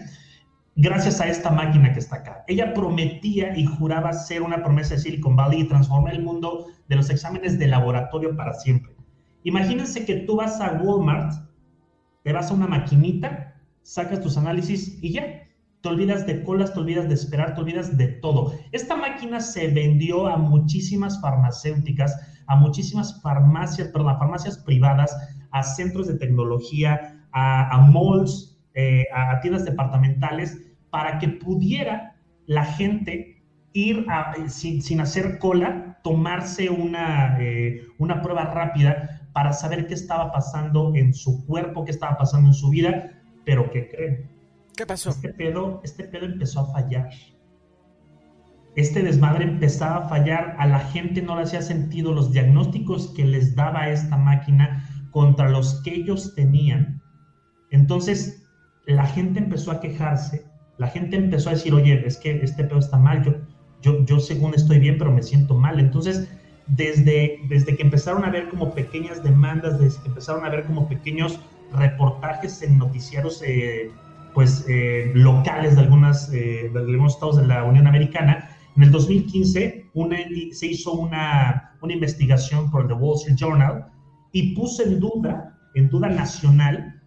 gracias 0.76 1.20
a 1.20 1.28
esta 1.28 1.50
máquina 1.50 1.92
que 1.92 1.98
está 1.98 2.16
acá. 2.16 2.44
Ella 2.46 2.72
prometía 2.74 3.56
y 3.56 3.64
juraba 3.64 4.12
ser 4.12 4.42
una 4.42 4.62
promesa 4.62 4.94
de 4.94 5.00
Silicon 5.00 5.36
Valley 5.36 5.62
y 5.62 5.68
transformar 5.68 6.14
el 6.14 6.22
mundo 6.22 6.66
de 6.88 6.96
los 6.96 7.10
exámenes 7.10 7.58
de 7.58 7.66
laboratorio 7.66 8.36
para 8.36 8.54
siempre. 8.54 8.92
Imagínense 9.44 10.04
que 10.04 10.16
tú 10.16 10.36
vas 10.36 10.60
a 10.60 10.72
Walmart, 10.72 11.32
te 12.22 12.32
vas 12.32 12.50
a 12.50 12.54
una 12.54 12.66
maquinita, 12.66 13.54
sacas 13.82 14.20
tus 14.20 14.36
análisis 14.36 14.98
y 15.02 15.12
ya. 15.12 15.24
Te 15.80 15.88
olvidas 15.88 16.26
de 16.26 16.42
colas, 16.44 16.75
te 16.75 16.80
olvidas 16.80 17.08
de 17.08 17.14
esperar, 17.14 17.54
te 17.54 17.60
olvidas 17.60 17.96
de 17.96 18.06
todo. 18.06 18.52
Esta 18.70 18.96
máquina 18.96 19.40
se 19.40 19.68
vendió 19.68 20.26
a 20.26 20.37
muchísimas 20.37 21.20
farmacéuticas, 21.20 22.14
a 22.46 22.56
muchísimas 22.56 23.20
farmacias, 23.22 23.88
perdón, 23.88 24.10
a 24.10 24.18
farmacias 24.18 24.58
privadas, 24.58 25.16
a 25.52 25.62
centros 25.62 26.06
de 26.06 26.18
tecnología, 26.18 27.25
a, 27.32 27.78
malls, 27.92 28.58
eh, 28.75 29.06
a 29.14 29.40
tiendas 29.40 29.64
departamentales, 29.64 30.58
para 30.90 31.18
que 31.18 31.28
pudiera 31.28 32.16
la 32.46 32.64
gente 32.64 33.42
ir 33.72 34.04
sin, 34.49 35.00
hacer 35.00 35.38
cola, 35.38 35.99
tomarse 36.02 36.68
una, 36.68 37.38
eh, 37.40 37.87
una 37.99 38.20
prueba 38.20 38.44
rápida 38.44 39.28
para 39.32 39.52
saber 39.52 39.87
qué 39.87 39.94
estaba 39.94 40.32
pasando 40.32 40.92
en 40.94 41.14
su 41.14 41.46
cuerpo, 41.46 41.84
qué 41.84 41.92
estaba 41.92 42.18
pasando 42.18 42.49
en 42.49 42.54
su 42.54 42.68
vida, 42.68 43.12
pero 43.44 43.70
¿qué 43.70 43.88
creen? 43.88 44.39
¿Qué 44.80 44.87
pasó? 44.87 45.10
Este 45.10 45.28
pedo, 45.34 45.82
este 45.84 46.04
pedo 46.04 46.25
empezó 46.25 46.60
a 46.60 46.72
fallar. 46.72 47.10
Este 48.76 49.02
desmadre 49.02 49.44
empezaba 49.44 50.06
a 50.06 50.08
fallar, 50.08 50.56
a 50.58 50.66
la 50.66 50.78
gente 50.78 51.20
no 51.20 51.37
le 51.37 51.42
hacía 51.42 51.60
sentido 51.60 52.14
los 52.14 52.32
diagnósticos 52.32 53.08
que 53.08 53.26
les 53.26 53.54
daba 53.54 53.90
esta 53.90 54.16
máquina 54.16 54.88
contra 55.10 55.50
los 55.50 55.82
que 55.82 55.96
ellos 55.96 56.34
tenían. 56.34 57.02
Entonces, 57.70 58.42
la 58.87 59.04
gente 59.04 59.40
empezó 59.40 59.70
a 59.70 59.82
quejarse, 59.82 60.46
la 60.78 60.87
gente 60.87 61.16
empezó 61.16 61.50
a 61.50 61.52
decir, 61.52 61.75
oye, 61.75 62.02
es 62.06 62.16
que 62.16 62.42
este 62.42 62.64
pedo 62.64 62.78
está 62.78 62.96
mal, 62.96 63.22
yo, 63.22 63.34
yo, 63.82 64.02
yo 64.06 64.18
según 64.18 64.54
estoy 64.54 64.78
bien, 64.78 64.96
pero 64.96 65.12
me 65.12 65.22
siento 65.22 65.56
mal. 65.56 65.78
Entonces, 65.78 66.26
desde, 66.68 67.38
desde 67.50 67.76
que 67.76 67.82
empezaron 67.82 68.25
a 68.25 68.30
ver 68.30 68.49
como 68.49 68.72
pequeñas 68.72 69.22
demandas, 69.22 69.78
desde 69.78 70.00
que 70.00 70.08
empezaron 70.08 70.42
a 70.42 70.49
ver 70.49 70.64
como 70.64 70.88
pequeños 70.88 71.38
reportajes 71.70 72.62
en 72.62 72.78
noticieros 72.78 73.42
eh, 73.44 73.90
pues, 74.34 74.64
eh, 74.68 75.10
locales 75.14 75.76
de, 75.76 75.82
algunas, 75.82 76.32
eh, 76.32 76.70
de 76.72 76.78
algunos 76.78 77.14
estados 77.14 77.37
de 77.37 77.46
la 77.46 77.64
Unión 77.64 77.87
Americana, 77.87 78.56
en 78.76 78.84
el 78.84 78.90
2015 78.90 79.90
una, 79.94 80.16
se 80.52 80.66
hizo 80.66 80.92
una, 80.92 81.72
una 81.82 81.92
investigación 81.92 82.70
por 82.70 82.82
el 82.82 82.88
The 82.88 82.94
Wall 82.94 83.16
Street 83.16 83.37
Journal 83.37 83.87
y 84.32 84.54
puso 84.54 84.82
en 84.84 85.00
duda, 85.00 85.58
en 85.75 85.88
duda 85.88 86.08
nacional, 86.08 87.00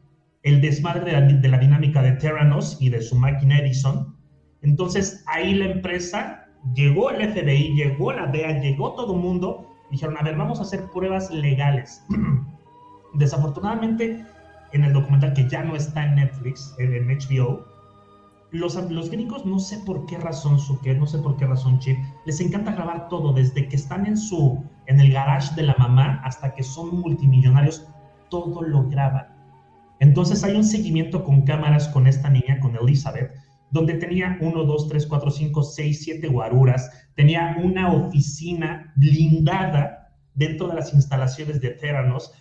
el 0.44 0.62
desmadre 0.62 1.12
de 1.12 1.48
la, 1.48 1.58
dinámica 1.58 2.02
de 2.02 2.14
Terranos 2.14 2.78
y 2.82 2.90
de 2.90 3.02
su 3.02 3.16
máquina 3.16 3.60
Edison. 3.60 4.16
Entonces 4.62 5.24
ahí 5.28 5.54
la 5.54 5.66
empresa, 5.66 6.48
llegó 6.76 7.10
el 7.10 7.32
FBI, 7.32 7.76
llegó 7.76 8.12
la 8.12 8.28
DEA, 8.28 8.60
llegó 8.62 8.94
todo 8.94 9.16
el 9.16 9.22
mundo, 9.22 9.70
dijeron, 9.90 10.18
a 10.18 10.24
ver, 10.24 10.36
vamos 10.36 10.60
a 10.60 10.64
hacer 10.64 10.90
pruebas 10.94 11.32
legales. 11.32 12.04
Desafortunadamente, 13.14 14.26
en 14.74 14.84
el 14.84 14.94
documental 14.94 15.34
que 15.34 15.48
ya 15.48 15.64
no 15.64 15.76
está 15.76 16.06
en 16.06 16.16
Netflix, 16.16 16.76
en 16.80 17.08
HBO, 17.08 17.66
los, 18.52 18.76
los 18.92 19.10
gringos, 19.10 19.46
no 19.46 19.60
sé 19.60 19.80
por 19.80 20.06
qué 20.06 20.18
razón, 20.18 20.60
que 20.84 20.94
no 20.94 21.08
sé 21.08 21.18
por 21.18 21.38
qué 21.38 21.48
razón, 21.48 21.80
Chip, 21.80 21.98
les 22.26 22.40
encanta 22.40 22.74
grabar 22.74 23.08
todo, 23.10 23.34
desde 23.34 23.68
que 23.68 23.76
están 23.76 24.06
en 24.06 24.16
su, 24.16 24.64
en 24.86 25.00
el 25.00 25.12
garage 25.12 25.56
de 25.56 25.64
la 25.64 25.76
mamá 25.80 26.22
hasta 26.24 26.54
que 26.54 26.62
son 26.62 27.00
multimillonarios, 27.00 27.88
todo 28.30 28.62
lo 28.62 28.88
graban. 28.90 29.28
Entonces 30.00 30.44
hay 30.44 30.56
un 30.56 30.66
seguimiento 30.66 31.24
con 31.24 31.42
cámaras 31.44 31.88
con 31.88 32.06
esta 32.06 32.30
niña, 32.30 32.60
con 32.60 32.76
Elizabeth, 32.76 33.32
donde 33.72 33.96
tenía 33.96 34.38
1, 34.40 34.64
2, 34.64 34.88
3, 34.88 35.08
4, 35.08 35.32
5, 35.32 35.64
6, 35.64 36.04
7 36.04 36.28
guaruras, 36.28 36.92
tenía 37.16 37.58
una 37.64 37.92
oficina 37.92 38.94
blindada 38.96 40.14
dentro 40.36 40.68
de 40.68 40.76
las 40.76 40.94
instalaciones 40.94 41.60
de 41.60 41.72
Theranos. 41.72 42.34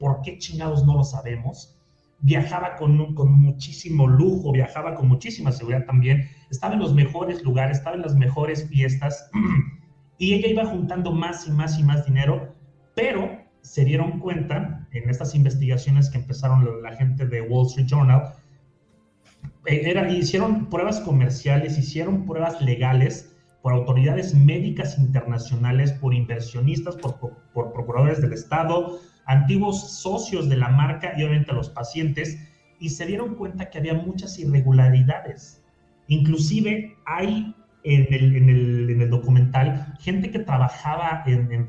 ¿Por 0.00 0.22
qué 0.22 0.38
chingados 0.38 0.84
no 0.84 0.96
lo 0.96 1.04
sabemos? 1.04 1.80
viajaba 2.20 2.76
con, 2.76 3.14
con 3.14 3.32
muchísimo 3.32 4.06
lujo, 4.06 4.52
viajaba 4.52 4.94
con 4.94 5.08
muchísima 5.08 5.52
seguridad 5.52 5.86
también, 5.86 6.28
estaba 6.50 6.74
en 6.74 6.80
los 6.80 6.94
mejores 6.94 7.42
lugares, 7.42 7.78
estaba 7.78 7.96
en 7.96 8.02
las 8.02 8.14
mejores 8.14 8.68
fiestas 8.68 9.30
y 10.18 10.34
ella 10.34 10.48
iba 10.48 10.66
juntando 10.66 11.12
más 11.12 11.46
y 11.48 11.50
más 11.50 11.78
y 11.78 11.82
más 11.82 12.04
dinero, 12.04 12.54
pero 12.94 13.40
se 13.62 13.84
dieron 13.84 14.18
cuenta 14.20 14.86
en 14.92 15.08
estas 15.08 15.34
investigaciones 15.34 16.10
que 16.10 16.18
empezaron 16.18 16.82
la, 16.82 16.96
gente 16.96 17.26
de 17.26 17.42
Wall 17.42 17.66
Street 17.66 17.86
Journal, 17.86 18.34
eh, 19.66 19.82
era, 19.84 20.10
hicieron 20.10 20.66
pruebas 20.68 21.00
comerciales, 21.00 21.78
hicieron 21.78 22.26
pruebas 22.26 22.60
legales 22.60 23.34
por 23.62 23.74
autoridades 23.74 24.34
médicas 24.34 24.98
internacionales, 24.98 25.92
por 25.92 26.14
inversionistas, 26.14 26.96
por, 26.96 27.18
por 27.52 27.72
procuradores 27.72 28.22
del 28.22 28.32
Estado, 28.32 28.98
antiguos 29.26 30.00
socios 30.00 30.48
de 30.48 30.56
la 30.56 30.68
marca 30.68 31.12
y 31.16 31.22
obviamente 31.22 31.50
a 31.50 31.54
los 31.54 31.70
pacientes, 31.70 32.38
y 32.78 32.88
se 32.88 33.06
dieron 33.06 33.34
cuenta 33.34 33.70
que 33.70 33.78
había 33.78 33.94
muchas 33.94 34.38
irregularidades. 34.38 35.62
Inclusive 36.08 36.96
hay 37.04 37.54
en 37.84 38.12
el, 38.12 38.36
en 38.36 38.48
el, 38.48 38.90
en 38.90 39.02
el 39.02 39.10
documental 39.10 39.94
gente 40.00 40.30
que 40.30 40.40
trabajaba 40.40 41.22
en, 41.26 41.52
en 41.52 41.68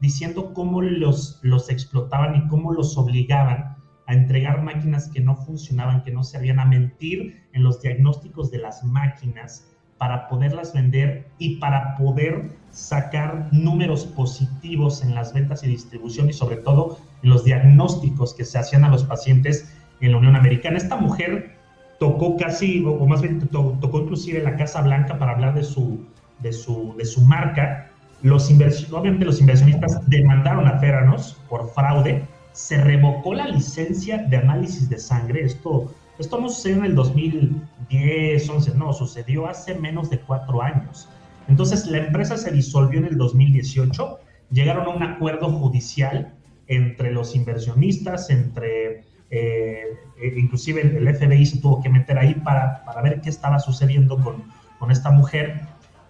diciendo 0.00 0.52
cómo 0.52 0.82
los, 0.82 1.40
los 1.42 1.70
explotaban 1.70 2.36
y 2.36 2.48
cómo 2.48 2.72
los 2.72 2.98
obligaban 2.98 3.76
a 4.06 4.12
entregar 4.12 4.62
máquinas 4.62 5.08
que 5.08 5.20
no 5.20 5.34
funcionaban, 5.34 6.02
que 6.02 6.10
no 6.10 6.22
servían, 6.22 6.60
a 6.60 6.66
mentir 6.66 7.42
en 7.52 7.62
los 7.62 7.80
diagnósticos 7.80 8.50
de 8.50 8.58
las 8.58 8.84
máquinas 8.84 9.73
para 9.98 10.28
poderlas 10.28 10.72
vender 10.72 11.26
y 11.38 11.56
para 11.56 11.96
poder 11.96 12.50
sacar 12.70 13.48
números 13.52 14.04
positivos 14.04 15.02
en 15.02 15.14
las 15.14 15.32
ventas 15.32 15.62
y 15.62 15.68
distribución 15.68 16.28
y 16.28 16.32
sobre 16.32 16.56
todo 16.56 16.98
en 17.22 17.30
los 17.30 17.44
diagnósticos 17.44 18.34
que 18.34 18.44
se 18.44 18.58
hacían 18.58 18.84
a 18.84 18.88
los 18.88 19.04
pacientes 19.04 19.72
en 20.00 20.12
la 20.12 20.18
Unión 20.18 20.36
Americana. 20.36 20.76
Esta 20.76 20.96
mujer 20.96 21.56
tocó 21.98 22.36
casi, 22.36 22.84
o 22.84 23.06
más 23.06 23.22
bien 23.22 23.48
tocó, 23.48 24.00
inclusive 24.00 24.42
la 24.42 24.56
Casa 24.56 24.82
Blanca 24.82 25.18
para 25.18 25.32
hablar 25.32 25.54
de 25.54 25.62
su, 25.62 26.04
de 26.40 26.52
su, 26.52 26.94
de 26.96 27.04
su 27.04 27.22
marca. 27.22 27.90
Los 28.22 28.50
obviamente 28.50 29.24
los 29.24 29.40
inversionistas 29.40 30.00
demandaron 30.08 30.66
a 30.66 30.80
Theranos 30.80 31.40
por 31.48 31.68
fraude, 31.70 32.26
se 32.52 32.78
revocó 32.78 33.34
la 33.34 33.48
licencia 33.48 34.18
de 34.18 34.36
análisis 34.36 34.88
de 34.88 34.98
sangre, 34.98 35.44
esto 35.44 35.92
esto 36.18 36.40
no 36.40 36.48
sucedió 36.48 36.78
en 36.78 36.84
el 36.86 36.94
2010, 36.94 38.48
11, 38.48 38.74
no, 38.76 38.92
sucedió 38.92 39.46
hace 39.46 39.74
menos 39.74 40.10
de 40.10 40.20
cuatro 40.20 40.62
años. 40.62 41.08
Entonces 41.48 41.86
la 41.86 41.98
empresa 41.98 42.36
se 42.36 42.50
disolvió 42.50 43.00
en 43.00 43.06
el 43.06 43.18
2018, 43.18 44.18
llegaron 44.50 44.86
a 44.86 44.90
un 44.90 45.02
acuerdo 45.02 45.50
judicial 45.50 46.34
entre 46.66 47.12
los 47.12 47.34
inversionistas, 47.34 48.30
entre, 48.30 49.04
eh, 49.30 49.84
e 50.20 50.38
inclusive 50.38 50.80
el 50.80 51.14
FBI 51.14 51.44
se 51.44 51.58
tuvo 51.58 51.82
que 51.82 51.88
meter 51.88 52.18
ahí 52.18 52.34
para, 52.34 52.84
para 52.84 53.02
ver 53.02 53.20
qué 53.20 53.28
estaba 53.28 53.58
sucediendo 53.58 54.16
con, 54.18 54.44
con 54.78 54.90
esta 54.90 55.10
mujer. 55.10 55.60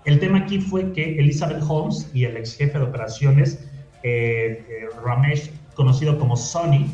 El 0.04 0.20
tema 0.20 0.40
aquí 0.40 0.60
fue 0.60 0.92
que 0.92 1.18
Elizabeth 1.18 1.62
Holmes 1.66 2.10
y 2.12 2.24
el 2.24 2.36
ex 2.36 2.56
jefe 2.56 2.78
de 2.78 2.84
operaciones, 2.84 3.66
eh, 4.02 4.64
eh, 4.68 4.86
Ramesh, 5.02 5.50
conocido 5.74 6.18
como 6.18 6.36
Sonny, 6.36 6.90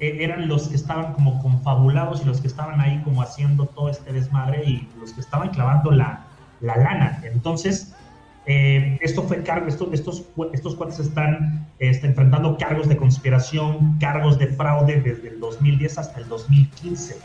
eh, 0.00 0.18
eran 0.20 0.48
los 0.48 0.68
que 0.68 0.76
estaban 0.76 1.12
como 1.12 1.40
confabulados 1.42 2.22
y 2.22 2.24
los 2.24 2.40
que 2.40 2.48
estaban 2.48 2.80
ahí 2.80 3.00
como 3.04 3.22
haciendo 3.22 3.66
todo 3.66 3.88
este 3.88 4.12
desmadre 4.12 4.64
y 4.64 4.88
los 4.98 5.12
que 5.12 5.20
estaban 5.20 5.50
clavando 5.50 5.90
la, 5.90 6.26
la 6.60 6.76
lana. 6.76 7.20
Entonces, 7.24 7.94
esto 8.46 9.22
fue 9.22 9.42
cargo, 9.42 9.68
estos, 9.68 9.92
estos, 9.92 10.24
estos 10.52 10.74
cuates 10.74 10.98
están 10.98 11.66
este, 11.78 12.06
enfrentando 12.06 12.58
cargos 12.58 12.88
de 12.88 12.96
conspiración, 12.96 13.96
cargos 13.98 14.38
de 14.38 14.48
fraude 14.48 15.00
desde 15.00 15.28
el 15.28 15.40
2010 15.40 15.98
hasta 15.98 16.20
el 16.20 16.28
2015, 16.28 17.16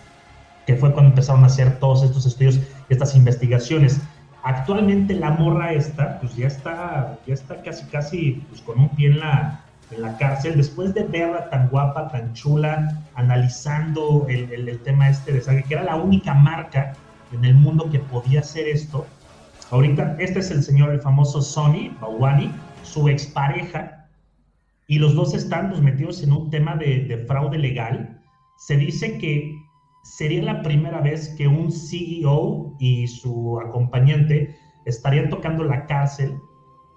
que 0.65 0.75
fue 0.75 0.93
cuando 0.93 1.09
empezaron 1.09 1.43
a 1.43 1.47
hacer 1.47 1.77
todos 1.79 2.03
estos 2.03 2.25
estudios, 2.25 2.59
estas 2.87 3.15
investigaciones. 3.15 3.99
Actualmente 4.43 5.13
la 5.13 5.31
morra 5.31 5.73
esta, 5.73 6.19
pues 6.21 6.35
ya 6.37 6.47
está, 6.47 7.19
ya 7.27 7.33
está 7.33 7.61
casi, 7.61 7.85
casi 7.87 8.31
pues, 8.47 8.61
con 8.61 8.79
un 8.79 8.89
pie 8.89 9.09
en 9.09 9.19
la, 9.19 9.61
en 9.91 10.01
la 10.01 10.17
cárcel, 10.17 10.57
después 10.57 10.93
de 10.93 11.03
verla 11.03 11.49
tan 11.49 11.69
guapa, 11.69 12.09
tan 12.09 12.33
chula, 12.33 13.03
analizando 13.15 14.25
el, 14.29 14.51
el, 14.51 14.79
tema 14.79 15.09
este 15.09 15.33
de 15.33 15.63
que 15.63 15.73
era 15.73 15.83
la 15.83 15.95
única 15.95 16.33
marca 16.33 16.93
en 17.31 17.43
el 17.45 17.55
mundo 17.55 17.89
que 17.89 17.99
podía 17.99 18.41
hacer 18.41 18.67
esto. 18.67 19.05
Ahorita, 19.71 20.15
este 20.19 20.39
es 20.39 20.51
el 20.51 20.63
señor, 20.63 20.91
el 20.91 21.01
famoso 21.01 21.41
Sonny 21.41 21.95
Bawani, 21.99 22.51
su 22.83 23.07
expareja, 23.09 24.07
y 24.87 24.99
los 24.99 25.15
dos 25.15 25.33
están 25.33 25.69
pues, 25.69 25.81
metidos 25.81 26.23
en 26.23 26.33
un 26.33 26.49
tema 26.49 26.75
de 26.75 27.23
fraude 27.27 27.57
legal. 27.57 28.21
Se 28.57 28.75
dice 28.75 29.17
que 29.17 29.55
sería 30.03 30.43
la 30.43 30.61
primera 30.61 31.01
vez 31.01 31.35
que 31.37 31.47
un 31.47 31.71
CEO 31.71 32.75
y 32.79 33.07
su 33.07 33.59
acompañante 33.59 34.55
estarían 34.85 35.29
tocando 35.29 35.63
la 35.63 35.85
cárcel 35.85 36.39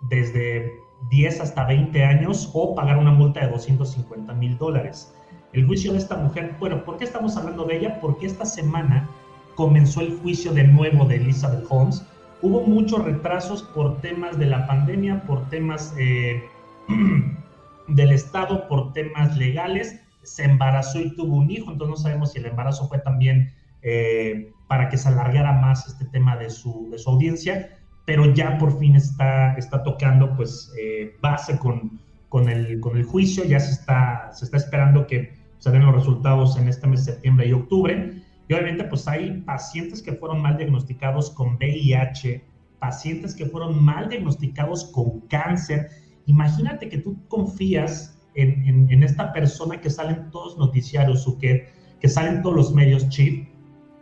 desde 0.08 0.81
10 1.11 1.40
hasta 1.40 1.66
20 1.66 2.04
años 2.04 2.50
o 2.52 2.75
pagar 2.75 2.99
una 2.99 3.12
multa 3.12 3.40
de 3.40 3.49
250 3.49 4.32
mil 4.35 4.56
dólares. 4.59 5.14
El 5.52 5.66
juicio 5.66 5.92
de 5.92 5.99
esta 5.99 6.16
mujer, 6.16 6.56
bueno, 6.59 6.85
¿por 6.85 6.97
qué 6.97 7.04
estamos 7.04 7.37
hablando 7.37 7.64
de 7.64 7.78
ella? 7.78 8.00
Porque 8.00 8.26
esta 8.26 8.44
semana 8.44 9.09
comenzó 9.54 10.00
el 10.00 10.18
juicio 10.18 10.52
de 10.52 10.64
nuevo 10.64 11.04
de 11.04 11.16
Elizabeth 11.16 11.64
Holmes. 11.68 12.06
Hubo 12.40 12.62
muchos 12.62 13.04
retrasos 13.04 13.62
por 13.62 14.00
temas 14.00 14.38
de 14.38 14.47
la 14.47 14.66
pandemia, 14.66 15.23
por 15.25 15.49
temas 15.50 15.94
eh, 15.99 16.42
del 17.88 18.12
Estado, 18.12 18.66
por 18.68 18.92
temas 18.92 19.37
legales 19.37 20.00
se 20.23 20.44
embarazó 20.44 21.00
y 21.00 21.14
tuvo 21.14 21.37
un 21.37 21.50
hijo, 21.50 21.71
entonces 21.71 21.90
no 21.90 21.97
sabemos 21.97 22.32
si 22.32 22.38
el 22.38 22.47
embarazo 22.47 22.88
fue 22.88 22.99
también 22.99 23.52
eh, 23.82 24.52
para 24.68 24.88
que 24.88 24.97
se 24.97 25.09
alargara 25.09 25.52
más 25.52 25.87
este 25.87 26.04
tema 26.06 26.37
de 26.37 26.50
su, 26.50 26.88
de 26.90 26.99
su 26.99 27.11
audiencia, 27.11 27.78
pero 28.04 28.32
ya 28.35 28.59
por 28.59 28.78
fin 28.78 28.97
está, 28.97 29.54
está 29.54 29.82
tocando 29.82 30.35
pues 30.37 30.73
eh, 30.78 31.16
base 31.21 31.59
con, 31.59 32.00
con, 32.28 32.49
el, 32.49 32.80
con 32.80 32.97
el 32.97 33.04
juicio, 33.04 33.44
ya 33.44 33.61
se 33.61 33.73
está, 33.73 34.30
se 34.32 34.44
está 34.44 34.56
esperando 34.56 35.06
que 35.06 35.35
se 35.59 35.71
den 35.71 35.87
los 35.87 35.94
resultados 35.94 36.56
en 36.56 36.68
este 36.68 36.87
mes 36.87 37.06
de 37.06 37.12
septiembre 37.12 37.47
y 37.49 37.52
octubre, 37.52 38.23
y 38.49 38.54
obviamente 38.54 38.85
pues 38.85 39.06
hay 39.06 39.40
pacientes 39.42 40.02
que 40.02 40.12
fueron 40.12 40.42
mal 40.42 40.56
diagnosticados 40.56 41.30
con 41.30 41.54
VIH, 41.54 42.44
pacientes 42.80 43.35
que 43.35 43.47
fueron 43.47 43.82
mal 43.82 44.09
diagnosticados 44.09 44.87
con 44.87 45.21
cáncer, 45.28 45.88
imagínate 46.26 46.88
que 46.88 46.99
tú 46.99 47.16
confías 47.28 48.18
en, 48.35 49.02
esta 49.02 49.32
persona 49.32 49.80
que 49.80 49.90
sale 49.90 50.14
en 50.14 50.30
todos 50.30 50.56
los 50.56 50.66
noticiarios 50.66 51.26
o 51.28 51.38
que, 51.38 51.68
que 52.00 52.09
sale 52.09 52.30
en 52.30 52.42
todos 52.42 52.56
los 52.56 52.75
medios, 52.75 53.09
Chip, 53.09 53.49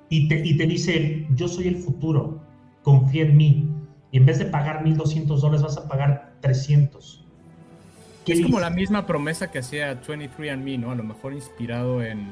y 0.08 0.28
te, 0.28 0.46
y 0.46 0.56
te 0.56 0.66
dice, 0.66 1.26
yo 1.34 1.48
soy 1.48 1.68
el 1.68 1.76
futuro, 1.76 2.40
confía 2.82 3.24
en 3.24 3.36
mí. 3.36 3.69
Y 4.12 4.18
en 4.18 4.26
vez 4.26 4.38
de 4.38 4.46
pagar 4.46 4.84
1.200 4.84 5.40
dólares 5.40 5.62
vas 5.62 5.76
a 5.76 5.88
pagar 5.88 6.32
300. 6.40 7.24
Es 8.26 8.42
como 8.42 8.60
la 8.60 8.70
misma 8.70 9.06
promesa 9.06 9.50
que 9.50 9.58
hacía 9.58 10.00
23andMe, 10.00 10.78
¿no? 10.78 10.90
A 10.90 10.94
lo 10.94 11.02
mejor 11.02 11.32
inspirado 11.32 12.02
en, 12.02 12.28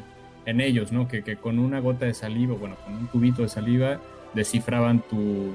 en 0.46 0.60
ellos, 0.60 0.92
¿no? 0.92 1.08
Que, 1.08 1.22
que, 1.22 1.36
con 1.36 1.58
una 1.58 1.80
gota 1.80 2.06
de 2.06 2.14
saliva, 2.14 2.54
bueno, 2.54 2.76
con 2.84 2.94
un 2.94 3.06
tubito 3.08 3.42
de 3.42 3.48
saliva, 3.48 4.00
descifraban 4.34 5.02
tu 5.08 5.52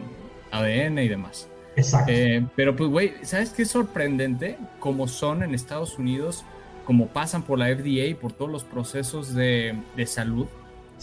ADN 0.52 1.00
y 1.00 1.08
demás. 1.08 1.48
Exacto. 1.76 2.12
Eh, 2.12 2.46
pero 2.56 2.76
pues, 2.76 2.90
güey, 2.90 3.14
¿sabes 3.24 3.52
qué 3.52 3.64
es 3.64 3.70
sorprendente? 3.70 4.58
Como 4.80 5.08
son 5.08 5.44
en 5.44 5.54
Estados 5.54 5.98
Unidos, 5.98 6.44
como 6.86 7.08
pasan 7.08 7.44
por 7.44 7.58
la 7.58 7.68
FDA 7.68 8.08
y 8.08 8.14
por 8.14 8.34
todos 8.34 8.52
los 8.52 8.64
procesos 8.64 9.34
de, 9.34 9.76
de 9.96 10.06
salud, 10.06 10.48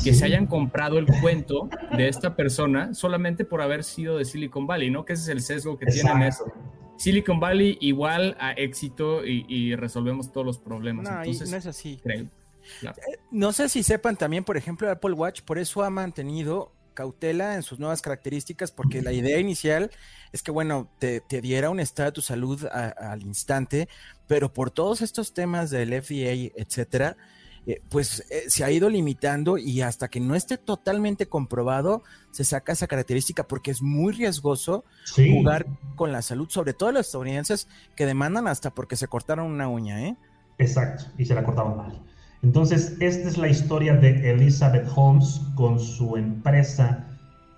que 0.03 0.15
se 0.15 0.25
hayan 0.25 0.47
comprado 0.47 0.99
el 0.99 1.07
cuento 1.21 1.69
de 1.97 2.09
esta 2.09 2.37
persona 2.37 2.95
solamente 2.95 3.45
por 3.45 3.61
haber 3.63 3.85
sido 3.85 4.19
de 4.19 4.25
Silicon 4.25 4.67
Valley, 4.67 4.91
¿no? 4.91 5.05
Que 5.05 5.13
ese 5.13 5.23
es 5.25 5.29
el 5.29 5.43
sesgo 5.43 5.79
que 5.79 5.87
tienen 5.87 6.23
es 6.23 6.43
Silicon 6.97 7.41
Valley 7.41 7.79
igual 7.81 8.37
a 8.41 8.53
éxito 8.53 9.25
y, 9.25 9.75
resolvemos 9.77 10.33
todos 10.33 10.47
los 10.47 10.59
problemas. 10.59 11.05
No, 11.05 11.17
no 11.17 11.57
es 11.57 11.67
así. 11.67 12.01
Eh, 12.05 12.29
no 13.31 13.53
sé 13.53 13.69
si 13.69 13.83
sepan 13.83 14.17
también, 14.17 14.45
por 14.45 14.57
ejemplo, 14.57 14.91
Apple 14.91 15.13
Watch, 15.13 15.43
por 15.43 15.59
eso 15.59 15.83
ha 15.83 15.91
mantenido 15.91 16.73
cautela 16.93 17.55
en 17.55 17.63
sus 17.63 17.79
nuevas 17.79 18.03
características, 18.03 18.73
porque 18.73 19.01
la 19.01 19.13
idea 19.13 19.39
inicial 19.39 19.91
es 20.33 20.43
que, 20.43 20.51
bueno, 20.51 20.91
te, 20.99 21.23
diera 21.41 21.71
un 21.71 21.81
estado 21.81 22.11
de 22.11 22.13
tu 22.13 22.21
salud 22.21 22.67
al 22.67 23.23
instante, 23.23 23.89
pero 24.27 24.53
por 24.53 24.71
todos 24.71 25.01
estos 25.01 25.33
temas 25.33 25.71
del 25.71 25.91
FDA, 26.03 26.53
etcétera, 26.55 27.17
eh, 27.67 27.83
pues 27.89 28.25
eh, 28.31 28.45
se 28.49 28.65
ha 28.65 28.71
ido 28.71 28.89
limitando 28.89 29.59
y 29.59 29.83
hasta 29.83 30.09
que 30.09 30.19
no 30.19 30.35
esté 30.35 30.57
totalmente 30.57 31.27
comprobado, 31.27 32.03
se 32.31 32.45
saca 32.45 32.73
esa 32.73 32.87
característica 32.87 33.47
porque 33.47 33.71
es 33.71 33.83
muy 33.83 34.13
riesgoso 34.13 34.85
jugar 35.15 35.67
con 35.95 36.11
la 36.11 36.23
salud, 36.23 36.49
sobre 36.49 36.73
todo 36.73 36.93
los 36.93 37.07
estadounidenses 37.07 37.69
que 37.97 38.07
demandan 38.07 38.49
hasta 38.49 38.71
porque 38.71 38.97
se 38.97 39.09
cortaron 39.09 39.47
una 39.47 39.69
uña, 39.69 40.07
¿eh? 40.07 40.17
Exacto, 40.59 41.05
y 41.19 41.27
se 41.27 41.35
la 41.35 41.45
cortaron 41.45 41.77
mal. 41.77 42.03
Entonces, 42.43 42.97
esta 43.01 43.29
es 43.29 43.37
la 43.37 43.49
historia 43.49 43.95
de 43.95 44.31
Elizabeth 44.31 44.89
Holmes 44.95 45.41
con 45.55 45.79
su 45.79 46.17
empresa 46.17 47.07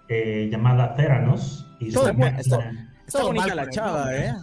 eh, 0.09 0.49
llamada 0.51 0.95
Theranos. 0.97 1.67
Y 1.79 1.89
está, 1.89 2.13
bonita 3.23 3.55
la 3.55 3.71
chava, 3.71 4.17
¿eh? 4.17 4.35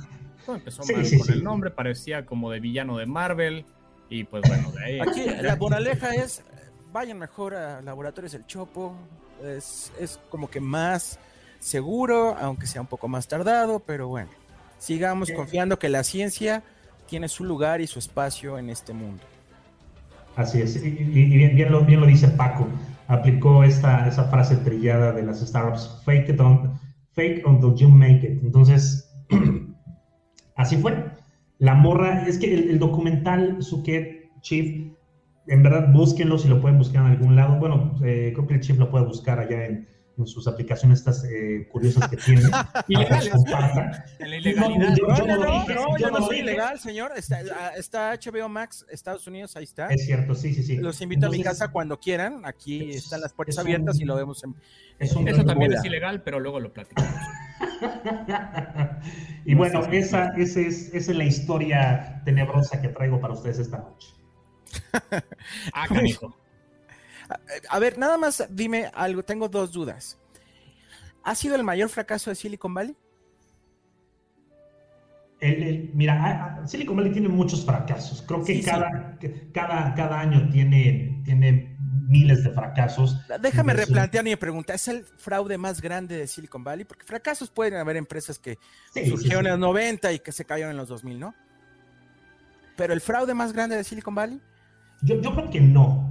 Todo 0.46 0.56
empezó 0.56 0.84
mal 0.84 1.20
con 1.20 1.34
el 1.34 1.44
nombre, 1.44 1.72
parecía 1.72 2.26
como 2.26 2.50
de 2.52 2.60
villano 2.62 2.98
de 2.98 3.06
Marvel. 3.06 3.66
Y 4.10 4.24
pues 4.24 4.44
bueno, 4.48 4.72
de 4.72 4.84
ahí. 4.84 5.00
Aquí 5.00 5.26
la 5.42 5.56
moraleja 5.56 6.14
es: 6.16 6.44
vayan 6.92 7.18
mejor 7.18 7.56
a 7.56 7.82
Laboratorios 7.82 8.34
El 8.34 8.46
Chopo. 8.46 8.96
Es, 9.44 9.92
es 10.00 10.20
como 10.30 10.50
que 10.50 10.60
más 10.60 11.20
seguro, 11.60 12.36
aunque 12.40 12.68
sea 12.68 12.82
un 12.82 12.88
poco 12.88 13.08
más 13.08 13.28
tardado, 13.28 13.80
pero 13.80 14.08
bueno, 14.08 14.30
sigamos 14.78 15.32
confiando 15.32 15.80
que 15.80 15.90
la 15.90 16.04
ciencia 16.04 16.64
tiene 17.08 17.28
su 17.28 17.44
lugar 17.44 17.82
y 17.82 17.88
su 17.88 18.00
espacio 18.00 18.58
en 18.58 18.70
este 18.70 18.94
mundo. 18.94 19.24
Así 20.36 20.62
es, 20.62 20.76
y, 20.78 20.90
bien, 20.90 21.56
bien, 21.56 21.72
lo, 21.72 21.82
bien 21.82 22.00
lo 22.00 22.08
dice 22.08 22.30
Paco, 22.30 22.68
aplicó 23.08 23.64
esta, 23.64 24.08
esa 24.08 24.26
frase 24.26 24.56
trillada 24.58 25.12
de 25.12 25.24
las 25.24 25.40
startups, 25.40 26.02
fake 26.06 26.30
it 26.30 26.40
on, 26.40 26.80
fake 27.14 27.46
until 27.46 27.76
you 27.76 27.90
make 27.90 28.26
it. 28.26 28.42
Entonces, 28.44 29.12
así 30.56 30.78
fue. 30.78 31.19
La 31.60 31.76
morra, 31.76 32.26
es 32.28 32.38
que 32.38 32.54
el, 32.54 32.80
documental 32.80 33.62
Suket 33.62 34.32
Chief, 34.42 34.94
en 35.48 35.64
verdad 35.64 35.92
búsquenlo 35.92 36.38
si 36.38 36.48
lo 36.48 36.62
pueden 36.62 36.78
buscar 36.78 37.06
en 37.06 37.12
algún 37.12 37.36
lado. 37.36 37.60
Bueno, 37.60 37.96
eh, 38.04 38.32
creo 38.34 38.48
que 38.48 38.56
el 38.56 38.60
Chief 38.62 38.78
lo 38.78 38.90
puede 38.90 39.06
buscar 39.06 39.40
allá 39.40 39.66
en, 39.66 39.88
en 40.20 40.28
sus 40.28 40.48
aplicaciones 40.48 41.00
estas 41.00 41.24
eh, 41.26 41.68
curiosas 41.72 42.10
que 42.10 42.18
tiene. 42.18 42.44
Ilegales. 42.88 43.34
ilegalidad. 44.20 44.96
No, 44.98 45.26
no, 45.26 45.66
no, 45.66 45.98
yo 45.98 46.12
no 46.12 46.26
soy 46.26 46.40
ilegal, 46.40 46.80
señor. 46.80 47.12
Está, 47.16 47.42
está, 47.76 48.14
HBO 48.14 48.48
Max, 48.50 48.86
Estados 48.90 49.28
Unidos, 49.28 49.56
ahí 49.56 49.64
está. 49.64 49.88
Es 49.88 50.06
cierto, 50.06 50.36
sí, 50.36 50.54
sí, 50.54 50.64
sí. 50.64 50.78
Los 50.78 51.02
invito 51.02 51.28
a 51.28 51.30
mi 51.30 51.42
casa 51.42 51.70
cuando 51.70 52.00
quieran. 52.00 52.46
Aquí 52.46 52.92
están 52.92 53.22
las 53.22 53.34
puertas 53.34 53.58
abiertas 53.58 54.00
y 54.00 54.06
lo 54.06 54.16
vemos 54.16 54.44
en. 54.44 54.56
Eso 55.00 55.44
también 55.44 55.74
es 55.74 55.84
ilegal, 55.84 56.22
pero 56.24 56.40
luego 56.40 56.60
lo 56.60 56.74
platicamos. 56.74 57.12
y 59.46 59.54
bueno, 59.56 59.82
esa, 59.92 60.30
esa, 60.38 60.60
es, 60.60 60.94
esa 60.94 61.12
es 61.12 61.18
la 61.18 61.24
historia 61.24 62.22
tenebrosa 62.26 62.82
que 62.82 62.90
traigo 62.90 63.20
para 63.20 63.34
ustedes 63.34 63.60
esta 63.60 63.80
noche. 63.80 64.08
ah, 65.74 65.88
canijo. 65.88 66.36
A 67.70 67.80
ver, 67.80 67.98
nada 67.98 68.18
más 68.18 68.48
dime 68.50 68.90
algo, 68.94 69.24
tengo 69.24 69.48
dos 69.48 69.72
dudas. 69.72 70.20
¿Ha 71.24 71.36
sido 71.36 71.56
el 71.56 71.64
mayor 71.64 71.90
fracaso 71.90 72.30
de 72.30 72.36
Silicon 72.36 72.74
Valley? 72.74 72.96
mira, 75.94 76.62
Silicon 76.66 76.98
Valley 76.98 77.14
tiene 77.14 77.30
muchos 77.30 77.66
fracasos. 77.66 78.22
Creo 78.24 78.44
que 78.44 78.62
cada, 78.62 79.18
cada, 79.54 79.94
cada 79.96 80.20
año 80.20 80.50
tiene, 80.50 81.22
tiene 81.24 81.69
miles 82.08 82.44
de 82.44 82.52
fracasos. 82.52 83.18
Déjame 83.42 83.74
replantear 83.74 84.24
mi 84.24 84.36
pregunta. 84.36 84.74
¿Es 84.74 84.88
el 84.88 85.04
fraude 85.04 85.58
más 85.58 85.82
grande 85.82 86.18
de 86.18 86.28
Silicon 86.28 86.64
Valley? 86.64 86.86
Porque 86.86 87.06
fracasos 87.06 87.50
pueden 87.50 87.76
haber 87.76 87.98
empresas 87.98 88.40
que 88.40 88.58
surgieron 89.08 89.46
en 89.46 89.52
los 89.54 89.60
90 89.60 90.14
y 90.14 90.20
que 90.20 90.32
se 90.32 90.46
cayeron 90.46 90.72
en 90.72 90.78
los 90.78 90.90
2000, 90.90 91.20
¿no? 91.20 91.36
Pero 92.76 92.94
el 92.94 93.02
fraude 93.02 93.34
más 93.34 93.54
grande 93.54 93.76
de 93.76 93.84
Silicon 93.84 94.16
Valley? 94.16 94.40
Yo, 95.02 95.22
yo 95.22 95.34
creo 95.34 95.50
que 95.50 95.62
no 95.62 96.10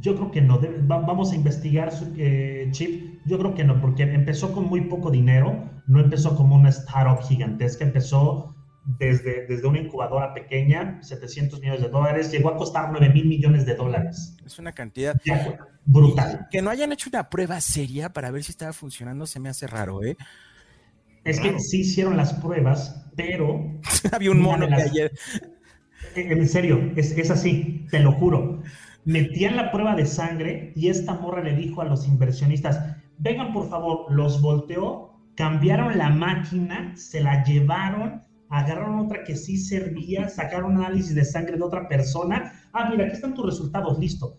yo 0.00 0.16
creo 0.16 0.30
que 0.30 0.40
no. 0.40 0.58
vamos 0.86 1.32
a 1.32 1.34
investigar 1.34 1.92
su 1.92 2.12
eh, 2.16 2.68
chip. 2.70 3.20
Yo 3.26 3.38
creo 3.38 3.54
que 3.54 3.64
no, 3.64 3.80
porque 3.80 4.04
empezó 4.04 4.52
con 4.52 4.64
muy 4.64 4.82
poco 4.82 5.10
dinero. 5.10 5.68
No 5.86 6.00
empezó 6.00 6.34
como 6.34 6.56
una 6.56 6.70
startup 6.70 7.22
gigantesca. 7.22 7.84
Empezó 7.84 8.54
desde, 8.84 9.46
desde 9.46 9.66
una 9.66 9.78
incubadora 9.78 10.34
pequeña, 10.34 11.02
700 11.02 11.60
millones 11.60 11.82
de 11.82 11.88
dólares. 11.88 12.30
Llegó 12.30 12.50
a 12.50 12.56
costar 12.56 12.90
9 12.90 13.10
mil 13.10 13.26
millones 13.26 13.66
de 13.66 13.74
dólares. 13.74 14.36
Es 14.44 14.58
una 14.58 14.72
cantidad 14.72 15.20
brutal. 15.84 16.46
Que 16.50 16.62
no 16.62 16.70
hayan 16.70 16.92
hecho 16.92 17.10
una 17.10 17.28
prueba 17.28 17.60
seria 17.60 18.12
para 18.12 18.30
ver 18.30 18.42
si 18.44 18.52
estaba 18.52 18.72
funcionando 18.72 19.26
se 19.26 19.40
me 19.40 19.48
hace 19.48 19.66
raro, 19.66 20.02
¿eh? 20.02 20.16
Es 21.24 21.38
que 21.38 21.60
sí 21.60 21.80
hicieron 21.80 22.16
las 22.16 22.34
pruebas, 22.34 23.06
pero. 23.16 23.80
Había 24.12 24.32
un 24.32 24.40
mono 24.40 24.66
que 24.66 24.74
ayer. 24.74 25.12
En 26.16 26.48
serio, 26.48 26.92
es, 26.96 27.12
es 27.12 27.30
así, 27.30 27.86
te 27.90 28.00
lo 28.00 28.12
juro 28.12 28.60
metían 29.04 29.56
la 29.56 29.70
prueba 29.70 29.94
de 29.94 30.06
sangre 30.06 30.72
y 30.76 30.88
esta 30.88 31.14
morra 31.14 31.42
le 31.42 31.54
dijo 31.54 31.80
a 31.80 31.84
los 31.84 32.06
inversionistas, 32.06 32.96
vengan 33.18 33.52
por 33.52 33.68
favor, 33.68 34.06
los 34.10 34.40
volteó, 34.40 35.12
cambiaron 35.34 35.98
la 35.98 36.10
máquina, 36.10 36.96
se 36.96 37.20
la 37.20 37.42
llevaron, 37.44 38.24
agarraron 38.52 39.00
otra 39.00 39.24
que 39.24 39.34
sí 39.34 39.56
servía, 39.56 40.28
sacaron 40.28 40.76
análisis 40.76 41.14
de 41.14 41.24
sangre 41.24 41.56
de 41.56 41.62
otra 41.62 41.88
persona. 41.88 42.52
Ah, 42.72 42.88
mira, 42.90 43.04
aquí 43.04 43.14
están 43.14 43.34
tus 43.34 43.46
resultados, 43.46 43.98
listo. 43.98 44.36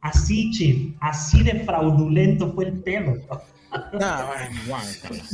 Así, 0.00 0.50
Chief, 0.50 0.96
así 1.00 1.42
de 1.44 1.60
fraudulento 1.60 2.52
fue 2.52 2.66
el 2.66 2.82
pedo. 2.82 3.14
No, 3.94 4.26
bueno, 4.68 4.84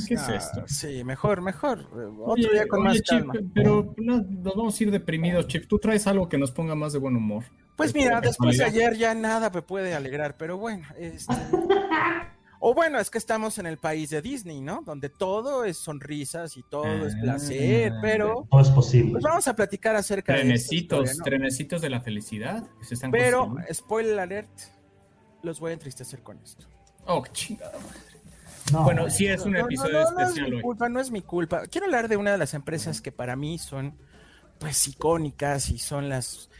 ¿Qué 0.07 0.14
es 0.14 0.28
esto? 0.28 0.62
Sí, 0.68 1.02
mejor, 1.02 1.42
mejor. 1.42 1.88
Otro 2.24 2.52
día 2.52 2.68
con 2.68 2.85
más 2.85 3.02
calma. 3.02 3.35
pero 3.52 3.92
nos 3.96 4.54
vamos 4.54 4.78
a 4.78 4.85
ir 4.85 4.92
deprimidos, 4.92 5.48
Chip. 5.48 5.66
Tú 5.66 5.81
traes 5.81 6.07
algo 6.07 6.28
que 6.28 6.38
nos 6.38 6.52
ponga 6.52 6.76
más 6.76 6.92
de 6.92 7.00
buen 7.00 7.16
humor. 7.16 7.46
Pues 7.74 7.92
mira, 7.92 8.20
después 8.20 8.59
de 8.59 8.62
ayer 8.62 8.96
ya 8.96 9.12
nada 9.12 9.50
me 9.50 9.61
puede 9.61 9.92
alegrar, 9.92 10.37
pero 10.37 10.57
bueno, 10.57 10.87
este... 10.96 11.35
O 12.61 12.75
bueno, 12.75 12.99
es 12.99 13.09
que 13.09 13.18
estamos 13.18 13.59
en 13.59 13.66
el 13.66 13.79
país 13.79 14.11
de 14.11 14.21
Disney, 14.21 14.61
¿no? 14.61 14.83
Donde 14.85 15.09
todo 15.09 15.64
es 15.64 15.77
sonrisas 15.77 16.57
y 16.57 16.62
todo 16.64 17.07
es 17.07 17.14
placer, 17.16 17.92
ah, 17.94 17.99
pero... 18.03 18.47
Todo 18.51 18.61
es 18.61 18.68
posible. 18.71 19.12
Pues 19.12 19.25
vamos 19.25 19.47
a 19.47 19.55
platicar 19.55 19.94
acerca 19.94 20.33
de... 20.33 20.40
Trenecitos, 20.40 21.18
trenecitos 21.18 21.81
de 21.81 21.90
la 21.90 22.01
felicidad. 22.01 22.64
pero, 23.12 23.55
spoiler 23.73 24.18
alert, 24.18 24.51
los 25.42 25.61
voy 25.61 25.71
a 25.71 25.75
entristecer 25.75 26.23
con 26.23 26.38
esto. 26.38 26.66
Oh, 27.07 27.25
chingada 27.33 27.79
madre. 27.79 28.85
bueno, 28.85 29.09
sí 29.09 29.27
es 29.27 29.44
un 29.47 29.57
episodio 29.57 30.01
especial 30.01 30.14
no 30.14 30.47
es 30.47 30.55
mi 30.55 30.61
culpa, 30.61 30.88
no 30.88 31.01
es 31.01 31.11
mi 31.11 31.23
culpa. 31.23 31.66
Quiero 31.68 31.87
hablar 31.87 32.09
de 32.09 32.16
una 32.16 32.33
de 32.33 32.38
las 32.38 32.55
empresas 32.55 33.01
que 33.01 33.12
para 33.12 33.37
mí 33.37 33.59
son, 33.59 33.97
pues, 34.59 34.88
icónicas 34.88 35.71
y 35.71 35.79
son 35.79 36.09
las 36.09 36.51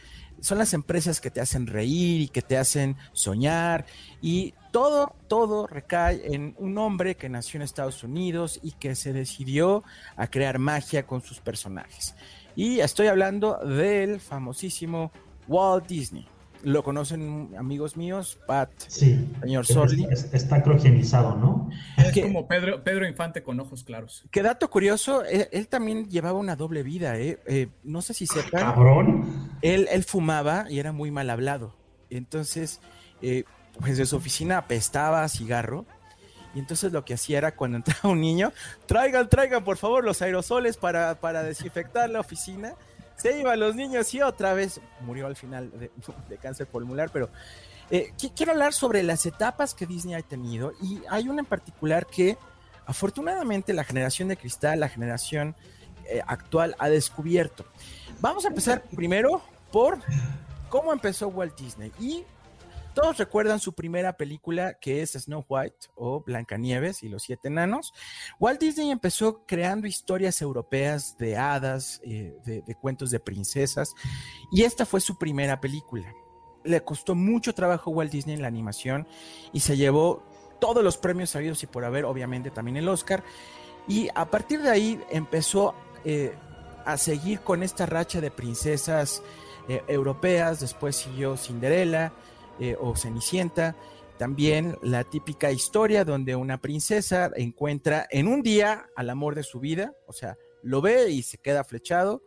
son 0.41 0.57
las 0.57 0.73
empresas 0.73 1.21
que 1.21 1.31
te 1.31 1.41
hacen 1.41 1.67
reír 1.67 2.21
y 2.21 2.27
que 2.27 2.41
te 2.41 2.57
hacen 2.57 2.95
soñar 3.13 3.85
y 4.21 4.53
todo, 4.71 5.15
todo 5.27 5.67
recae 5.67 6.33
en 6.33 6.55
un 6.57 6.77
hombre 6.77 7.15
que 7.15 7.29
nació 7.29 7.57
en 7.57 7.63
Estados 7.63 8.03
Unidos 8.03 8.59
y 8.61 8.71
que 8.73 8.95
se 8.95 9.13
decidió 9.13 9.83
a 10.15 10.27
crear 10.27 10.59
magia 10.59 11.05
con 11.07 11.21
sus 11.21 11.39
personajes. 11.39 12.15
Y 12.55 12.79
estoy 12.79 13.07
hablando 13.07 13.57
del 13.57 14.19
famosísimo 14.19 15.11
Walt 15.47 15.87
Disney 15.87 16.27
lo 16.63 16.83
conocen 16.83 17.55
amigos 17.57 17.95
míos, 17.95 18.39
Pat, 18.45 18.69
sí, 18.87 19.29
señor 19.41 19.65
Sorli. 19.65 20.07
Está 20.11 20.61
criogenizado, 20.61 21.35
¿no? 21.35 21.69
Es 21.97 22.21
como 22.21 22.47
Pedro, 22.47 22.83
Pedro 22.83 23.07
Infante 23.07 23.43
con 23.43 23.59
ojos 23.59 23.83
claros. 23.83 24.25
Qué 24.31 24.41
dato 24.41 24.69
curioso, 24.69 25.23
él, 25.25 25.67
también 25.67 26.09
llevaba 26.09 26.37
una 26.37 26.55
doble 26.55 26.83
vida, 26.83 27.17
¿eh? 27.17 27.39
eh 27.45 27.67
no 27.83 28.01
sé 28.01 28.13
si 28.13 28.27
sepan. 28.27 28.61
Cabrón. 28.61 29.51
Él, 29.61 29.87
él 29.91 30.03
fumaba 30.03 30.65
y 30.69 30.79
era 30.79 30.91
muy 30.91 31.11
mal 31.11 31.29
hablado. 31.29 31.75
Entonces, 32.09 32.81
eh, 33.21 33.43
pues 33.79 33.97
de 33.97 34.05
su 34.05 34.15
oficina 34.15 34.57
apestaba 34.57 35.23
a 35.23 35.29
cigarro. 35.29 35.85
Y 36.55 36.59
entonces 36.59 36.91
lo 36.91 37.05
que 37.05 37.13
hacía 37.13 37.37
era 37.37 37.55
cuando 37.55 37.77
entraba 37.77 38.09
un 38.09 38.21
niño, 38.21 38.51
traigan, 38.85 39.29
traigan 39.29 39.63
por 39.63 39.77
favor 39.77 40.03
los 40.03 40.21
aerosoles 40.21 40.77
para, 40.77 41.19
para 41.19 41.43
desinfectar 41.43 42.09
la 42.09 42.19
oficina 42.19 42.75
se 43.19 43.39
iban 43.39 43.59
los 43.59 43.75
niños 43.75 44.13
y 44.13 44.21
otra 44.21 44.53
vez 44.53 44.79
murió 45.01 45.27
al 45.27 45.35
final 45.35 45.71
de, 45.71 46.37
cáncer 46.41 46.67
pulmonar, 46.67 47.09
pero 47.11 47.29
eh, 47.91 48.13
quiero 48.35 48.53
hablar 48.53 48.73
sobre 48.73 49.03
las 49.03 49.25
etapas 49.25 49.73
que 49.73 49.85
Disney 49.85 50.15
ha 50.15 50.21
tenido 50.21 50.73
y 50.81 51.01
hay 51.09 51.27
una 51.27 51.41
en 51.41 51.45
particular 51.45 52.05
que 52.05 52.37
afortunadamente 52.85 53.73
la 53.73 53.83
generación 53.83 54.29
de 54.29 54.37
cristal, 54.37 54.79
la 54.79 54.89
generación 54.89 55.55
eh, 56.05 56.21
actual 56.25 56.75
ha 56.79 56.89
descubierto. 56.89 57.65
Vamos 58.21 58.45
a 58.45 58.47
empezar 58.47 58.83
primero 58.83 59.41
por 59.71 59.99
cómo 60.69 60.93
empezó 60.93 61.27
Walt 61.27 61.57
Disney 61.59 61.91
y 61.99 62.23
todos 63.01 63.17
recuerdan 63.17 63.59
su 63.59 63.73
primera 63.73 64.17
película 64.17 64.73
que 64.73 65.01
es 65.01 65.13
Snow 65.13 65.45
White 65.47 65.87
o 65.95 66.21
Blancanieves 66.21 67.01
y 67.01 67.07
los 67.07 67.23
siete 67.23 67.47
enanos. 67.47 67.93
Walt 68.39 68.59
Disney 68.59 68.91
empezó 68.91 69.45
creando 69.45 69.87
historias 69.87 70.41
europeas 70.41 71.17
de 71.17 71.37
hadas, 71.37 72.01
eh, 72.03 72.35
de, 72.43 72.75
cuentos 72.75 73.09
de 73.09 73.19
princesas 73.21 73.93
y 74.51 74.63
esta 74.63 74.85
fue 74.85 74.99
su 74.99 75.17
primera 75.17 75.61
película. 75.61 76.13
Le 76.65 76.81
costó 76.83 77.15
mucho 77.15 77.53
trabajo 77.53 77.89
a 77.89 77.93
Walt 77.93 78.11
Disney 78.11 78.35
en 78.35 78.41
la 78.41 78.49
animación 78.49 79.07
y 79.53 79.61
se 79.61 79.77
llevó 79.77 80.23
todos 80.59 80.83
los 80.83 80.97
premios 80.97 81.29
sabidos 81.29 81.63
y 81.63 81.67
por 81.67 81.85
haber, 81.85 82.03
obviamente 82.03 82.51
también 82.51 82.75
el 82.75 82.89
Oscar. 82.89 83.23
Y 83.87 84.09
a 84.13 84.29
partir 84.29 84.61
de 84.61 84.71
ahí 84.71 84.99
empezó 85.09 85.73
eh, 86.03 86.35
a 86.85 86.97
seguir 86.97 87.39
con 87.39 87.63
esta 87.63 87.85
racha 87.85 88.19
de 88.19 88.29
princesas 88.29 89.23
eh, 89.69 89.83
europeas, 89.87 90.59
después 90.59 90.97
siguió 90.97 91.37
Cinderella, 91.37 92.11
eh, 92.59 92.75
o 92.79 92.95
Cenicienta. 92.95 93.75
También 94.17 94.77
la 94.81 95.05
típica 95.05 95.51
historia 95.51 96.03
donde 96.03 96.35
una 96.35 96.59
princesa 96.59 97.31
encuentra 97.35 98.05
en 98.09 98.27
un 98.27 98.41
día 98.41 98.89
al 98.95 99.09
amor 99.09 99.35
de 99.35 99.43
su 99.43 99.59
vida, 99.59 99.93
o 100.07 100.13
sea, 100.13 100.37
lo 100.61 100.81
ve 100.81 101.09
y 101.09 101.23
se 101.23 101.37
queda 101.37 101.63
flechado. 101.63 102.21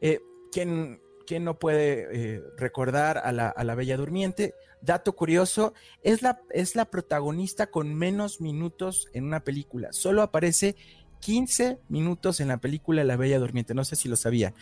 Eh, 0.00 0.20
¿quién, 0.52 1.00
no 1.40 1.58
puede 1.58 2.08
eh, 2.12 2.42
recordar 2.56 3.18
a 3.18 3.32
la, 3.32 3.48
a 3.48 3.64
la, 3.64 3.74
Bella 3.74 3.96
Durmiente? 3.96 4.54
Dato 4.82 5.14
curioso, 5.14 5.74
es 6.02 6.22
la, 6.22 6.42
es 6.50 6.74
la 6.74 6.86
protagonista 6.86 7.70
con 7.70 7.94
menos 7.94 8.40
minutos 8.40 9.08
en 9.12 9.24
una 9.24 9.44
película. 9.44 9.92
Solo 9.92 10.22
aparece 10.22 10.76
15 11.20 11.78
minutos 11.88 12.40
en 12.40 12.48
la 12.48 12.58
película 12.58 13.04
La 13.04 13.16
Bella 13.16 13.38
Durmiente, 13.38 13.74
no 13.74 13.84
sé 13.84 13.96
si 13.96 14.08
lo 14.08 14.16
sabía. 14.16 14.54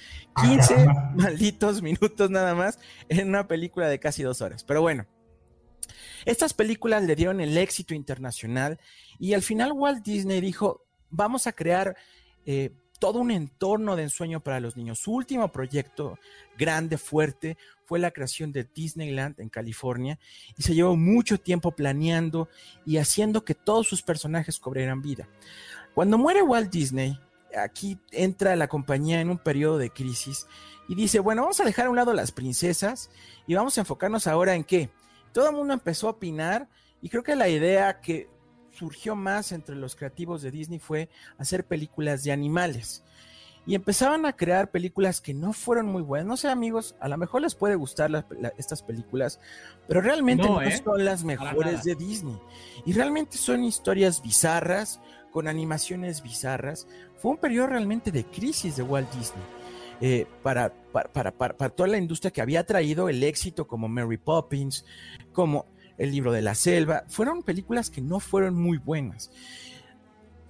15 0.43 0.75
ah, 0.75 1.13
malditos 1.17 1.83
minutos 1.83 2.31
nada 2.31 2.55
más 2.55 2.79
en 3.09 3.29
una 3.29 3.49
película 3.49 3.89
de 3.89 3.99
casi 3.99 4.23
dos 4.23 4.41
horas. 4.41 4.65
Pero 4.65 4.83
bueno, 4.83 5.07
estas 6.25 6.53
películas 6.53 7.05
le 7.05 7.17
dieron 7.17 7.41
el 7.41 7.57
éxito 7.57 7.95
internacional 7.95 8.79
y 9.19 9.35
al 9.35 9.43
final 9.43 9.73
Walt 9.73 10.05
Disney 10.05 10.41
dijo, 10.41 10.85
vamos 11.11 11.47
a 11.47 11.53
crear 11.53 11.97
eh, 12.45 12.73
todo 12.99 13.21
un 13.21 13.31
entorno 13.31 13.97
de 13.97 14.03
ensueño 14.05 14.41
para 14.41 14.61
los 14.61 14.77
niños. 14.77 14.99
Su 14.99 15.13
último 15.13 15.51
proyecto 15.53 16.19
grande, 16.59 16.99
fuerte, 16.99 17.57
fue 17.85 17.99
la 17.99 18.11
creación 18.11 18.53
de 18.53 18.65
Disneyland 18.65 19.41
en 19.41 19.49
California 19.49 20.19
y 20.57 20.63
se 20.63 20.75
llevó 20.75 20.97
mucho 20.97 21.39
tiempo 21.39 21.71
planeando 21.71 22.49
y 22.85 22.99
haciendo 22.99 23.45
que 23.45 23.55
todos 23.55 23.87
sus 23.89 24.03
personajes 24.03 24.59
cobraran 24.59 25.01
vida. 25.01 25.29
Cuando 25.99 26.17
muere 26.17 26.43
Walt 26.43 26.71
Disney, 26.71 27.19
aquí 27.61 27.99
entra 28.13 28.55
la 28.55 28.69
compañía 28.69 29.21
en 29.21 29.31
un 29.31 29.39
periodo 29.39 29.79
de 29.79 29.91
crisis 29.91 30.47
y 30.89 30.95
dice, 30.95 31.19
bueno, 31.19 31.43
vamos 31.43 31.59
a 31.59 31.65
dejar 31.65 31.87
a 31.87 31.91
un 31.91 31.97
lado 31.97 32.15
las 32.15 32.31
princesas 32.31 33.11
y 33.49 33.55
vamos 33.55 33.77
a 33.77 33.81
enfocarnos 33.81 34.29
ahora 34.29 34.55
en 34.55 34.63
qué. 34.63 34.91
Todo 35.33 35.51
el 35.51 35.57
mundo 35.57 35.75
empezó 35.75 36.07
a 36.07 36.13
opinar 36.13 36.69
y 37.03 37.09
creo 37.09 37.25
que 37.25 37.35
la 37.35 37.49
idea 37.49 38.01
que 38.01 38.31
surgió 38.71 39.17
más 39.17 39.51
entre 39.51 39.75
los 39.75 39.97
creativos 39.97 40.41
de 40.41 40.53
Disney 40.53 40.79
fue 40.79 41.09
hacer 41.37 41.65
películas 41.67 42.23
de 42.23 42.31
animales. 42.31 43.03
Y 43.67 43.75
empezaban 43.75 44.25
a 44.25 44.35
crear 44.35 44.71
películas 44.71 45.21
que 45.21 45.35
no 45.35 45.53
fueron 45.53 45.87
muy 45.87 46.03
buenas. 46.03 46.29
No 46.29 46.37
sé, 46.37 46.49
amigos, 46.49 46.95
a 47.01 47.09
lo 47.09 47.19
mejor 47.19 47.43
les 47.43 47.57
puede 47.57 47.75
gustar 47.75 48.25
estas 48.57 48.85
películas, 48.85 49.41
pero 49.89 50.01
realmente 50.01 50.49
no, 50.49 50.63
¿eh? 50.63 50.81
son 50.83 51.05
las 51.05 51.25
mejores 51.25 51.83
de 51.83 51.97
Disney. 51.97 52.39
Y 52.87 52.93
realmente 52.93 53.37
son 53.37 53.65
historias 53.65 54.23
bizarras, 54.23 55.01
con 55.31 55.49
animaciones 55.49 56.23
bizarras. 56.23 56.87
Fue 57.17 57.33
un 57.33 57.37
periodo 57.39 57.69
realmente 57.69 58.11
de 58.11 58.25
crisis 58.25 58.77
de 58.77 58.83
Walt 58.83 59.13
Disney. 59.13 59.45
Eh, 60.01 60.27
para, 60.43 60.73
para, 60.93 61.33
para, 61.33 61.69
toda 61.71 61.89
la 61.89 61.99
industria 61.99 62.31
que 62.31 62.41
había 62.41 62.65
traído 62.65 63.09
el 63.09 63.23
éxito 63.25 63.67
como 63.67 63.89
Mary 63.89 64.17
Poppins, 64.17 64.85
como 65.33 65.67
El 65.97 66.13
libro 66.13 66.31
de 66.31 66.43
la 66.43 66.55
selva, 66.55 67.03
fueron 67.09 67.43
películas 67.43 67.91
que 67.91 68.01
no 68.01 68.21
fueron 68.21 68.55
muy 68.55 68.79
buenas. 68.79 69.33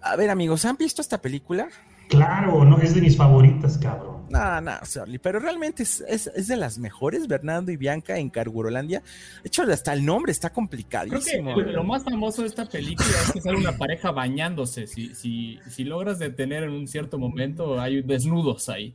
A 0.02 0.16
ver 0.16 0.28
amigos, 0.28 0.66
¿han 0.66 0.76
visto 0.76 1.00
esta 1.00 1.22
película? 1.22 1.68
Claro, 2.08 2.64
no 2.64 2.78
es 2.78 2.94
de 2.94 3.00
mis 3.00 3.16
favoritas, 3.16 3.78
cabrón. 3.78 4.17
No, 4.30 4.60
no, 4.60 4.72
sorry, 4.84 5.18
pero 5.18 5.38
realmente 5.38 5.82
es, 5.82 6.00
es, 6.00 6.46
de 6.46 6.56
las 6.56 6.78
mejores, 6.78 7.26
Bernardo 7.26 7.70
y 7.70 7.76
Bianca 7.76 8.18
en 8.18 8.30
Cargurolandia. 8.30 9.00
De 9.42 9.48
hecho, 9.48 9.62
hasta 9.62 9.92
el 9.92 10.04
nombre 10.04 10.32
está 10.32 10.50
complicadísimo. 10.50 11.54
Creo 11.54 11.66
que 11.66 11.72
lo 11.72 11.84
más 11.84 12.04
famoso 12.04 12.42
de 12.42 12.48
esta 12.48 12.66
película 12.66 13.08
es 13.08 13.32
que 13.32 13.40
sale 13.40 13.58
una 13.58 13.76
pareja 13.76 14.10
bañándose. 14.10 14.86
Si, 14.86 15.14
si, 15.14 15.58
si 15.68 15.84
logras 15.84 16.18
detener 16.18 16.64
en 16.64 16.70
un 16.70 16.86
cierto 16.86 17.18
momento, 17.18 17.80
hay 17.80 18.02
desnudos 18.02 18.68
ahí. 18.68 18.94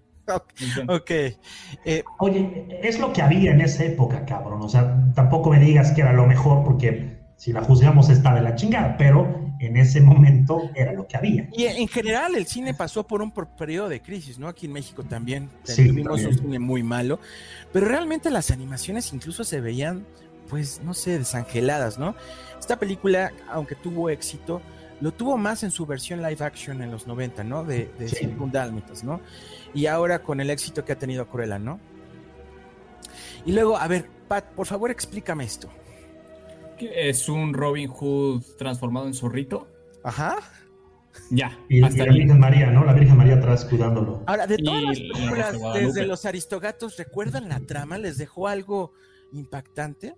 ok. 0.88 1.12
Eh, 1.86 2.04
Oye, 2.20 2.68
es 2.82 3.00
lo 3.00 3.12
que 3.12 3.22
había 3.22 3.52
en 3.52 3.62
esa 3.62 3.84
época, 3.84 4.26
cabrón. 4.26 4.62
O 4.62 4.70
sea, 4.70 5.12
tampoco 5.16 5.50
me 5.50 5.60
digas 5.60 5.92
que 5.92 6.02
era 6.02 6.14
lo 6.14 6.26
mejor 6.26 6.64
porque 6.64 7.20
si 7.36 7.52
la 7.52 7.62
juzgamos 7.62 8.10
está 8.10 8.34
de 8.36 8.42
la 8.42 8.56
chingada, 8.56 8.96
pero 8.98 9.53
en 9.66 9.78
ese 9.78 10.02
momento 10.02 10.70
era 10.76 10.94
lo 10.94 11.08
que 11.08 11.18
había. 11.18 11.48
Y 11.56 11.66
en 11.66 11.88
general 11.88 12.36
el 12.36 12.46
cine 12.46 12.74
pasó 12.74 13.06
por 13.06 13.22
un 13.22 13.32
periodo 13.32 13.90
de 13.90 14.02
crisis, 14.02 14.40
¿no? 14.40 14.48
Aquí 14.48 14.66
en 14.66 14.74
México 14.74 15.04
también 15.04 15.50
tuvimos 15.66 16.24
un 16.24 16.34
cine 16.34 16.60
muy 16.60 16.84
malo, 16.84 17.20
pero 17.72 17.88
realmente 17.88 18.30
las 18.30 18.52
animaciones 18.52 19.12
incluso 19.14 19.44
se 19.44 19.62
veían, 19.62 20.06
pues, 20.50 20.82
no 20.84 20.94
sé, 20.94 21.18
desangeladas, 21.20 21.98
¿no? 21.98 22.16
Esta 22.60 22.80
película, 22.80 23.32
aunque 23.50 23.76
tuvo 23.76 24.10
éxito, 24.10 24.62
lo 25.02 25.12
tuvo 25.12 25.38
más 25.38 25.64
en 25.64 25.72
su 25.72 25.86
versión 25.86 26.22
live 26.22 26.44
action 26.44 26.82
en 26.82 26.92
los 26.92 27.08
90, 27.08 27.44
¿no? 27.44 27.64
De, 27.64 27.92
de 28.00 28.08
sí. 28.08 28.26
¿no? 29.04 29.22
Y 29.74 29.88
ahora 29.88 30.20
con 30.24 30.40
el 30.40 30.50
éxito 30.50 30.86
que 30.86 30.94
ha 30.94 30.98
tenido 30.98 31.28
Cruella, 31.28 31.60
¿no? 31.60 31.80
Y 33.46 33.52
luego, 33.52 33.78
a 33.78 33.88
ver, 33.88 34.10
Pat, 34.28 34.46
por 34.46 34.66
favor 34.66 34.92
explícame 34.92 35.44
esto. 35.44 35.70
Es 36.94 37.30
un 37.30 37.54
Robin 37.54 37.88
Hood 37.88 38.44
transformado 38.58 39.08
en 39.08 39.14
zorrito. 39.14 39.68
Ajá. 40.04 40.38
Ya. 41.30 41.58
Y, 41.70 41.80
la 41.80 41.90
Virgen 41.90 42.40
María, 42.40 42.72
¿no? 42.72 42.84
La 42.84 42.94
Virgen 42.94 43.18
María 43.18 43.36
atrás 43.36 43.66
cuidándolo. 43.66 44.24
Ahora, 44.26 44.48
de 44.48 44.58
todas 44.58 44.84
las 44.84 45.00
películas, 45.00 45.60
desde 45.74 46.06
los 46.06 46.26
Aristogatos, 46.26 46.98
¿recuerdan 46.98 47.50
la 47.50 47.60
trama? 47.60 47.98
¿Les 47.98 48.18
dejó 48.18 48.48
algo 48.48 48.94
impactante? 49.32 50.16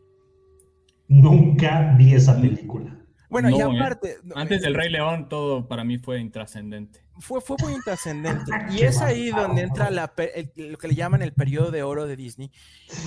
Nunca 1.07 1.93
vi 1.97 2.13
esa 2.13 2.39
película. 2.39 3.04
Bueno, 3.35 3.49
y 3.49 3.59
¿eh? 3.59 3.63
aparte. 3.63 4.17
Antes 4.33 4.61
del 4.61 4.75
Rey 4.75 4.89
León, 4.89 5.27
todo 5.27 5.67
para 5.67 5.83
mí 5.83 5.97
fue 5.97 6.21
intrascendente. 6.21 7.03
Fue, 7.19 7.41
fue 7.41 7.57
muy 7.61 7.73
intrascendente. 7.73 8.49
y 8.71 8.83
es 8.83 9.01
ahí 9.01 9.29
donde 9.29 9.63
entra 9.63 9.91
la, 9.91 10.13
lo 10.55 10.77
que 10.77 10.87
le 10.87 10.95
llaman 10.95 11.21
el 11.21 11.33
periodo 11.33 11.69
de 11.69 11.83
oro 11.83 12.07
de 12.07 12.15
Disney, 12.15 12.49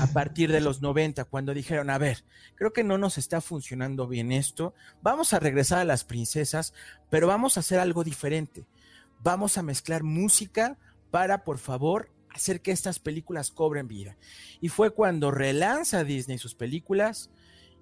a 0.00 0.06
partir 0.08 0.52
de 0.52 0.60
los 0.60 0.82
90, 0.82 1.24
cuando 1.24 1.54
dijeron: 1.54 1.88
A 1.88 1.96
ver, 1.96 2.24
creo 2.56 2.74
que 2.74 2.84
no 2.84 2.98
nos 2.98 3.16
está 3.16 3.40
funcionando 3.40 4.06
bien 4.06 4.30
esto. 4.30 4.74
Vamos 5.00 5.32
a 5.32 5.40
regresar 5.40 5.78
a 5.78 5.84
las 5.86 6.04
princesas, 6.04 6.74
pero 7.08 7.26
vamos 7.26 7.56
a 7.56 7.60
hacer 7.60 7.80
algo 7.80 8.04
diferente. 8.04 8.66
Vamos 9.20 9.56
a 9.56 9.62
mezclar 9.62 10.02
música 10.02 10.76
para, 11.10 11.42
por 11.42 11.56
favor, 11.56 12.10
hacer 12.28 12.60
que 12.60 12.72
estas 12.72 12.98
películas 12.98 13.50
cobren 13.50 13.88
vida. 13.88 14.18
Y 14.60 14.68
fue 14.68 14.90
cuando 14.90 15.30
relanza 15.30 16.04
Disney 16.04 16.36
sus 16.36 16.54
películas 16.54 17.30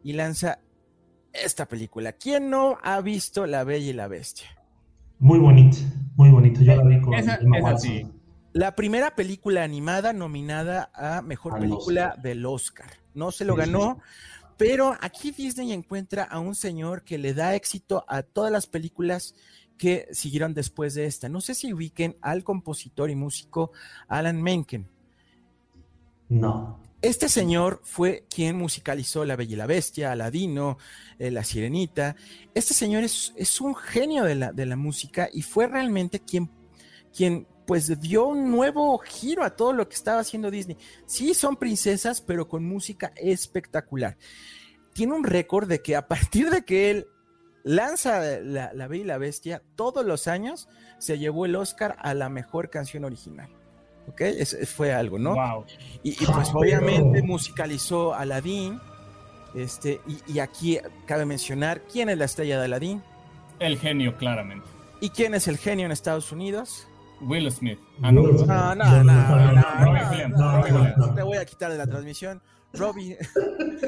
y 0.04 0.12
lanza 0.12 0.60
esta 1.44 1.66
película. 1.66 2.12
¿Quién 2.12 2.50
no 2.50 2.78
ha 2.82 3.00
visto 3.00 3.46
La 3.46 3.64
Bella 3.64 3.90
y 3.90 3.92
la 3.92 4.08
Bestia? 4.08 4.48
Muy 5.18 5.38
bonito, 5.38 5.78
muy 6.16 6.30
bonito. 6.30 6.60
Yo 6.60 6.76
la 6.76 6.84
vi 6.84 7.00
con 7.00 7.14
La 8.52 8.74
primera 8.74 9.14
película 9.14 9.64
animada 9.64 10.12
nominada 10.12 10.90
a 10.94 11.22
Mejor 11.22 11.58
Película 11.58 12.16
del 12.22 12.44
Oscar. 12.44 12.90
No 13.14 13.32
se 13.32 13.44
lo 13.44 13.54
ganó, 13.54 13.98
pero 14.56 14.96
aquí 15.00 15.30
Disney 15.30 15.72
encuentra 15.72 16.24
a 16.24 16.38
un 16.38 16.54
señor 16.54 17.02
que 17.02 17.18
le 17.18 17.34
da 17.34 17.54
éxito 17.54 18.04
a 18.08 18.22
todas 18.22 18.52
las 18.52 18.66
películas 18.66 19.34
que 19.78 20.08
siguieron 20.12 20.54
después 20.54 20.94
de 20.94 21.06
esta. 21.06 21.28
No 21.28 21.40
sé 21.40 21.54
si 21.54 21.72
ubiquen 21.72 22.16
al 22.20 22.44
compositor 22.44 23.10
y 23.10 23.14
músico 23.14 23.72
Alan 24.08 24.42
Menken. 24.42 24.88
No. 26.28 26.80
Este 27.02 27.28
señor 27.28 27.80
fue 27.84 28.24
quien 28.34 28.56
musicalizó 28.56 29.24
La 29.24 29.36
Bella 29.36 29.52
y 29.52 29.56
la 29.56 29.66
Bestia, 29.66 30.12
Aladino, 30.12 30.78
eh, 31.18 31.30
La 31.30 31.44
Sirenita. 31.44 32.16
Este 32.54 32.72
señor 32.72 33.04
es, 33.04 33.60
un 33.60 33.74
genio 33.74 34.24
de 34.24 34.34
la, 34.34 34.76
música 34.76 35.28
y 35.32 35.42
fue 35.42 35.66
realmente 35.66 36.20
quien, 36.20 36.50
quien 37.14 37.46
pues 37.66 38.00
dio 38.00 38.26
un 38.26 38.50
nuevo 38.50 38.96
giro 38.98 39.44
a 39.44 39.54
todo 39.54 39.74
lo 39.74 39.88
que 39.88 39.94
estaba 39.94 40.20
haciendo 40.20 40.50
Disney. 40.50 40.78
Sí, 41.04 41.34
son 41.34 41.56
princesas, 41.56 42.22
pero 42.22 42.48
con 42.48 42.64
música 42.64 43.12
espectacular. 43.16 44.16
Tiene 44.94 45.12
un 45.12 45.24
récord 45.24 45.68
de 45.68 45.82
que 45.82 45.96
a 45.96 46.08
partir 46.08 46.48
de 46.48 46.64
que 46.64 46.90
él 46.90 47.06
lanza 47.62 48.40
la, 48.40 48.72
la 48.72 48.88
Bella 48.88 49.04
y 49.04 49.06
la 49.06 49.18
Bestia, 49.18 49.62
todos 49.74 50.06
los 50.06 50.28
años 50.28 50.66
se 50.98 51.18
llevó 51.18 51.44
el 51.44 51.56
Oscar 51.56 51.96
a 51.98 52.14
la 52.14 52.30
mejor 52.30 52.70
canción 52.70 53.04
original. 53.04 53.50
¿Ok? 54.08 54.22
fue 54.66 54.92
algo, 54.92 55.18
¿no? 55.18 55.64
Y, 56.02 56.14
pues 56.24 56.50
obviamente 56.54 57.22
musicalizó 57.22 58.14
Aladdin, 58.14 58.80
este, 59.54 60.00
y, 60.26 60.38
aquí 60.38 60.78
cabe 61.06 61.24
mencionar, 61.24 61.82
¿quién 61.90 62.08
es 62.08 62.18
la 62.18 62.26
estrella 62.26 62.58
de 62.58 62.66
Aladdin? 62.66 63.02
El 63.58 63.78
genio, 63.78 64.16
claramente. 64.16 64.68
¿Y 65.00 65.10
quién 65.10 65.34
es 65.34 65.48
el 65.48 65.56
genio 65.58 65.86
en 65.86 65.92
Estados 65.92 66.30
Unidos? 66.32 66.86
Will 67.20 67.50
Smith. 67.50 67.78
Ah, 68.02 68.12
no. 68.12 68.22
No, 68.22 68.74
no, 68.74 69.04
no, 70.96 71.14
Te 71.14 71.22
voy 71.22 71.38
a 71.38 71.44
quitar 71.44 71.72
de 71.72 71.78
la 71.78 71.86
transmisión. 71.86 72.42
Robbie. 72.74 73.16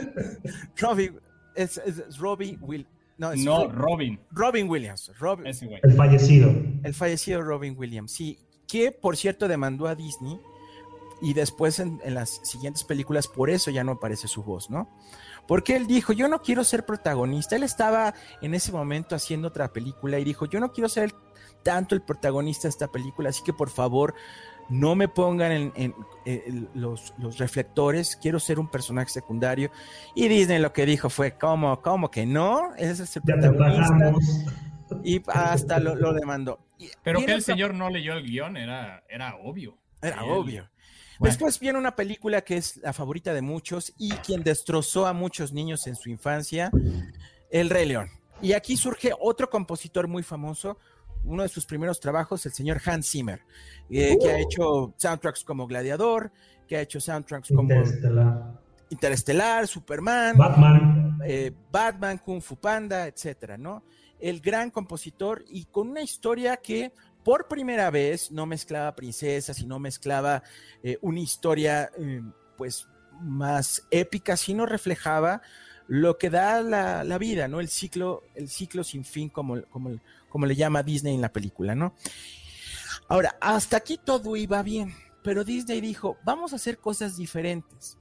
Robbie. 0.80 1.12
Es, 1.54 1.80
Robbie 2.18 2.56
Will. 2.60 2.86
No, 3.18 3.34
no 3.34 3.68
Robin. 3.68 4.18
Robin 4.30 4.68
Williams. 4.68 5.10
el 5.10 5.94
fallecido. 5.94 6.54
El 6.82 6.94
fallecido 6.94 7.42
Robin 7.42 7.74
Williams. 7.76 8.12
Sí, 8.12 8.38
que 8.68 8.92
por 8.92 9.16
cierto 9.16 9.48
demandó 9.48 9.88
a 9.88 9.96
Disney 9.96 10.38
y 11.20 11.34
después 11.34 11.80
en, 11.80 12.00
las 12.04 12.40
siguientes 12.44 12.84
películas 12.84 13.26
por 13.26 13.50
eso 13.50 13.72
ya 13.72 13.82
no 13.82 13.92
aparece 13.92 14.28
su 14.28 14.44
voz, 14.44 14.70
¿no? 14.70 14.88
Porque 15.48 15.74
él 15.74 15.86
dijo, 15.86 16.12
yo 16.12 16.28
no 16.28 16.42
quiero 16.42 16.62
ser 16.62 16.84
protagonista, 16.86 17.56
él 17.56 17.62
estaba 17.62 18.14
en 18.42 18.54
ese 18.54 18.70
momento 18.70 19.16
haciendo 19.16 19.48
otra 19.48 19.72
película 19.72 20.18
y 20.18 20.24
dijo, 20.24 20.46
yo 20.46 20.60
no 20.60 20.70
quiero 20.70 20.88
ser 20.88 21.14
tanto 21.64 21.94
el 21.94 22.02
protagonista 22.02 22.68
de 22.68 22.70
esta 22.70 22.88
película, 22.88 23.30
así 23.30 23.42
que 23.42 23.52
por 23.52 23.70
favor 23.70 24.14
no 24.68 24.94
me 24.94 25.08
pongan 25.08 25.72
en, 25.74 25.94
los, 26.74 27.14
reflectores, 27.38 28.16
quiero 28.16 28.38
ser 28.38 28.58
un 28.60 28.68
personaje 28.68 29.08
secundario. 29.08 29.70
Y 30.14 30.28
Disney 30.28 30.58
lo 30.58 30.74
que 30.74 30.84
dijo 30.84 31.08
fue, 31.08 31.32
¿cómo, 31.38 31.80
cómo 31.80 32.10
que 32.10 32.26
no? 32.26 32.74
Ese 32.76 33.04
es 33.04 33.16
el 33.16 33.22
protagonista. 33.22 34.12
Y 35.04 35.22
hasta 35.28 35.78
lo 35.78 36.12
demandó. 36.12 36.58
Pero 37.02 37.24
que 37.24 37.32
el 37.32 37.42
señor 37.42 37.74
no 37.74 37.90
leyó 37.90 38.14
el 38.14 38.24
guion, 38.24 38.56
era, 38.56 39.04
era 39.08 39.36
obvio. 39.36 39.76
Era 40.00 40.24
obvio. 40.24 40.68
Después 41.20 41.58
viene 41.58 41.78
una 41.78 41.96
película 41.96 42.42
que 42.42 42.56
es 42.56 42.76
la 42.76 42.92
favorita 42.92 43.34
de 43.34 43.42
muchos 43.42 43.92
y 43.98 44.10
quien 44.10 44.44
destrozó 44.44 45.06
a 45.06 45.12
muchos 45.12 45.52
niños 45.52 45.86
en 45.88 45.96
su 45.96 46.10
infancia, 46.10 46.70
El 47.50 47.70
Rey 47.70 47.86
León. 47.86 48.08
Y 48.40 48.52
aquí 48.52 48.76
surge 48.76 49.12
otro 49.18 49.50
compositor 49.50 50.06
muy 50.06 50.22
famoso, 50.22 50.78
uno 51.24 51.42
de 51.42 51.48
sus 51.48 51.66
primeros 51.66 51.98
trabajos, 51.98 52.46
el 52.46 52.52
señor 52.52 52.80
Hans 52.84 53.10
Zimmer, 53.10 53.40
eh, 53.90 54.16
que 54.20 54.30
ha 54.30 54.38
hecho 54.38 54.94
soundtracks 54.96 55.42
como 55.42 55.66
Gladiador, 55.66 56.30
que 56.68 56.76
ha 56.76 56.80
hecho 56.82 57.00
soundtracks 57.00 57.48
como 57.48 57.74
Interestelar, 58.90 59.66
Superman, 59.66 60.36
Batman, 60.36 61.18
eh, 61.24 61.52
Batman, 61.70 62.18
Kung 62.18 62.40
Fu 62.40 62.56
Panda, 62.56 63.06
etcétera, 63.06 63.58
¿no? 63.58 63.82
El 64.20 64.40
gran 64.40 64.70
compositor 64.70 65.44
y 65.48 65.64
con 65.66 65.90
una 65.90 66.02
historia 66.02 66.56
que 66.56 66.92
por 67.24 67.48
primera 67.48 67.90
vez 67.90 68.30
no 68.30 68.46
mezclaba 68.46 68.94
princesas 68.94 69.60
y 69.60 69.66
no 69.66 69.78
mezclaba 69.78 70.42
eh, 70.82 70.98
una 71.02 71.20
historia 71.20 71.90
eh, 71.98 72.22
pues 72.56 72.88
más 73.20 73.86
épica, 73.90 74.36
sino 74.36 74.66
reflejaba 74.66 75.42
lo 75.88 76.18
que 76.18 76.30
da 76.30 76.60
la, 76.62 77.18
vida, 77.18 77.48
¿no? 77.48 77.60
El 77.60 77.68
ciclo, 77.68 78.22
el 78.34 78.48
ciclo 78.48 78.84
sin 78.84 79.04
fin, 79.04 79.30
como, 79.30 79.62
como, 79.64 79.98
como 80.28 80.46
le 80.46 80.54
llama 80.54 80.82
Disney 80.82 81.14
en 81.14 81.22
la 81.22 81.32
película, 81.32 81.74
¿no? 81.74 81.94
Ahora, 83.08 83.36
hasta 83.40 83.78
aquí 83.78 83.98
todo 84.02 84.36
iba 84.36 84.62
bien, 84.62 84.94
pero 85.22 85.44
Disney 85.44 85.80
dijo, 85.80 86.18
vamos 86.24 86.52
a 86.52 86.56
hacer 86.56 86.78
cosas 86.78 87.16
diferentes. 87.16 87.96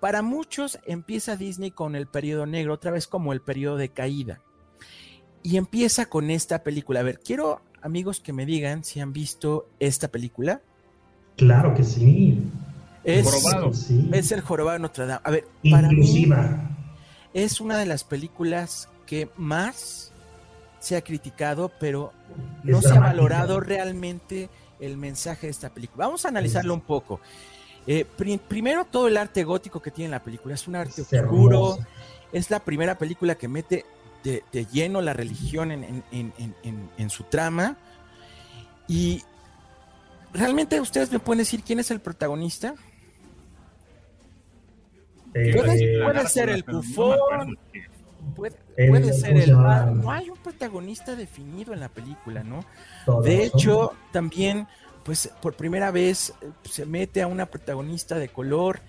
Para 0.00 0.22
muchos 0.22 0.78
empieza 0.86 1.36
Disney 1.36 1.72
con 1.72 1.96
el 1.96 2.06
periodo 2.06 2.46
negro, 2.46 2.74
otra 2.74 2.92
vez 2.92 3.08
como 3.08 3.32
el 3.32 3.40
periodo 3.40 3.76
de 3.76 3.88
caída. 3.88 4.40
Y 5.42 5.56
empieza 5.56 6.06
con 6.06 6.30
esta 6.30 6.62
película. 6.62 7.00
A 7.00 7.02
ver, 7.02 7.20
quiero 7.20 7.60
amigos 7.82 8.20
que 8.20 8.32
me 8.32 8.46
digan 8.46 8.84
si 8.84 9.00
han 9.00 9.12
visto 9.12 9.68
esta 9.78 10.08
película. 10.08 10.60
Claro 11.36 11.74
que 11.74 11.84
sí. 11.84 12.42
Es, 13.04 13.26
es 14.12 14.32
el 14.32 14.40
jorobado 14.40 14.74
de 14.74 14.80
Notre 14.80 15.06
Dame. 15.06 15.20
A 15.24 15.30
ver, 15.30 15.46
para 15.70 15.88
mí 15.88 16.28
es 17.32 17.60
una 17.60 17.78
de 17.78 17.86
las 17.86 18.04
películas 18.04 18.88
que 19.06 19.30
más 19.36 20.12
se 20.80 20.96
ha 20.96 21.02
criticado, 21.02 21.70
pero 21.80 22.12
no 22.62 22.82
se 22.82 22.90
ha 22.90 23.00
valorado 23.00 23.60
realmente 23.60 24.50
el 24.80 24.96
mensaje 24.96 25.46
de 25.46 25.50
esta 25.50 25.70
película. 25.70 26.06
Vamos 26.06 26.24
a 26.24 26.28
analizarlo 26.28 26.74
un 26.74 26.80
poco. 26.80 27.20
Eh, 27.86 28.04
primero, 28.48 28.84
todo 28.84 29.08
el 29.08 29.16
arte 29.16 29.44
gótico 29.44 29.80
que 29.80 29.90
tiene 29.90 30.10
la 30.10 30.22
película. 30.22 30.54
Es 30.54 30.68
un 30.68 30.76
arte 30.76 31.02
oscuro. 31.02 31.78
Es 32.32 32.50
la 32.50 32.60
primera 32.60 32.98
película 32.98 33.36
que 33.36 33.48
mete 33.48 33.86
de, 34.22 34.42
lleno 34.72 35.00
la 35.00 35.12
religión 35.12 35.72
en, 35.72 37.10
su 37.10 37.24
trama. 37.24 37.76
Y 38.86 39.22
realmente 40.32 40.80
ustedes 40.80 41.10
me 41.12 41.18
pueden 41.18 41.38
decir 41.38 41.62
quién 41.62 41.78
es 41.78 41.90
el 41.90 42.00
protagonista. 42.00 42.74
Eh, 45.34 45.54
puede, 45.54 46.22
eh, 46.22 46.28
ser 46.28 46.48
el 46.48 46.62
bufón, 46.62 47.58
puede, 48.34 49.12
ser 49.12 49.36
el... 49.36 49.52
No 49.52 50.10
hay 50.10 50.30
un 50.30 50.38
protagonista 50.38 51.14
definido 51.14 51.74
en 51.74 51.80
la 51.80 51.90
película, 51.90 52.42
¿no? 52.42 52.64
de 53.22 53.44
hecho, 53.44 53.92
también 54.10 54.66
pues 55.08 55.30
por 55.40 55.54
primera 55.54 55.90
vez 55.90 56.34
eh, 56.42 56.50
se 56.64 56.84
mete 56.84 57.22
a 57.22 57.26
una 57.26 57.46
protagonista 57.46 58.18
de 58.18 58.28
color. 58.28 58.80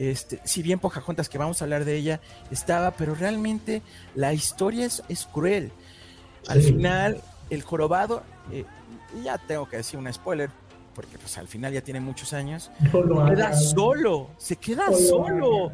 Este, 0.00 0.40
si 0.44 0.62
bien 0.62 0.78
Pocahontas, 0.78 1.28
que 1.28 1.36
vamos 1.36 1.60
a 1.60 1.66
hablar 1.66 1.84
de 1.84 1.94
ella, 1.94 2.22
estaba, 2.50 2.92
pero 2.92 3.14
realmente 3.14 3.82
la 4.14 4.32
historia 4.32 4.86
es, 4.86 5.02
es 5.10 5.26
cruel. 5.26 5.72
Al 6.48 6.62
final, 6.62 7.20
el 7.50 7.62
jorobado, 7.62 8.22
eh, 8.50 8.64
ya 9.22 9.36
tengo 9.36 9.68
que 9.68 9.76
decir 9.76 9.98
un 9.98 10.10
spoiler, 10.10 10.48
porque 10.94 11.18
pues 11.18 11.36
al 11.36 11.48
final 11.48 11.74
ya 11.74 11.82
tiene 11.82 12.00
muchos 12.00 12.32
años, 12.32 12.70
se 12.80 12.90
queda 12.90 13.54
solo, 13.54 14.30
se 14.38 14.56
queda 14.56 14.86
solo, 14.90 15.70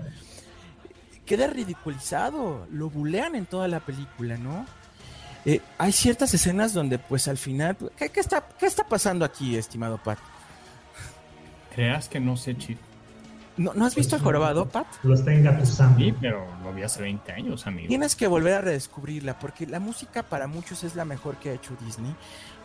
queda 1.25 1.47
ridiculizado, 1.47 2.67
lo 2.73 2.91
bulean 2.91 3.37
en 3.37 3.47
toda 3.47 3.69
la 3.69 3.79
película, 3.79 4.37
¿no? 4.37 4.67
Eh, 5.45 5.61
hay 5.79 5.93
ciertas 5.93 6.35
escenas 6.35 6.73
donde 6.73 6.99
pues 6.99 7.29
al 7.29 7.39
final, 7.39 7.77
¿qué, 7.97 8.11
está, 8.17 8.45
¿qué 8.59 8.67
está 8.67 8.89
pasando 8.89 9.25
aquí, 9.25 9.57
estimado 9.57 9.99
Pat? 9.99 10.19
Creas 11.73 12.09
que 12.09 12.19
no 12.19 12.37
sé, 12.37 12.59
Chip. 12.59 12.81
¿No, 13.57 13.73
¿No 13.75 13.87
has 13.87 13.95
visto 13.95 14.17
el 14.17 14.23
jorobado, 14.23 14.69
Pat? 14.69 14.87
Lo 15.03 15.15
está 15.15 15.33
engatusando. 15.33 15.99
Sí, 15.99 16.15
pero 16.21 16.47
lo 16.63 16.73
vi 16.75 16.83
hace 16.83 17.01
20 17.03 17.33
años, 17.33 17.67
amigo. 17.67 17.89
Tienes 17.89 18.15
que 18.15 18.27
volver 18.27 18.55
a 18.55 18.61
redescubrirla, 18.61 19.39
porque 19.39 19.67
la 19.67 19.81
música 19.81 20.23
para 20.23 20.47
muchos 20.47 20.85
es 20.85 20.95
la 20.95 21.05
mejor 21.05 21.37
que 21.37 21.51
ha 21.51 21.55
hecho 21.55 21.77
Disney. 21.85 22.15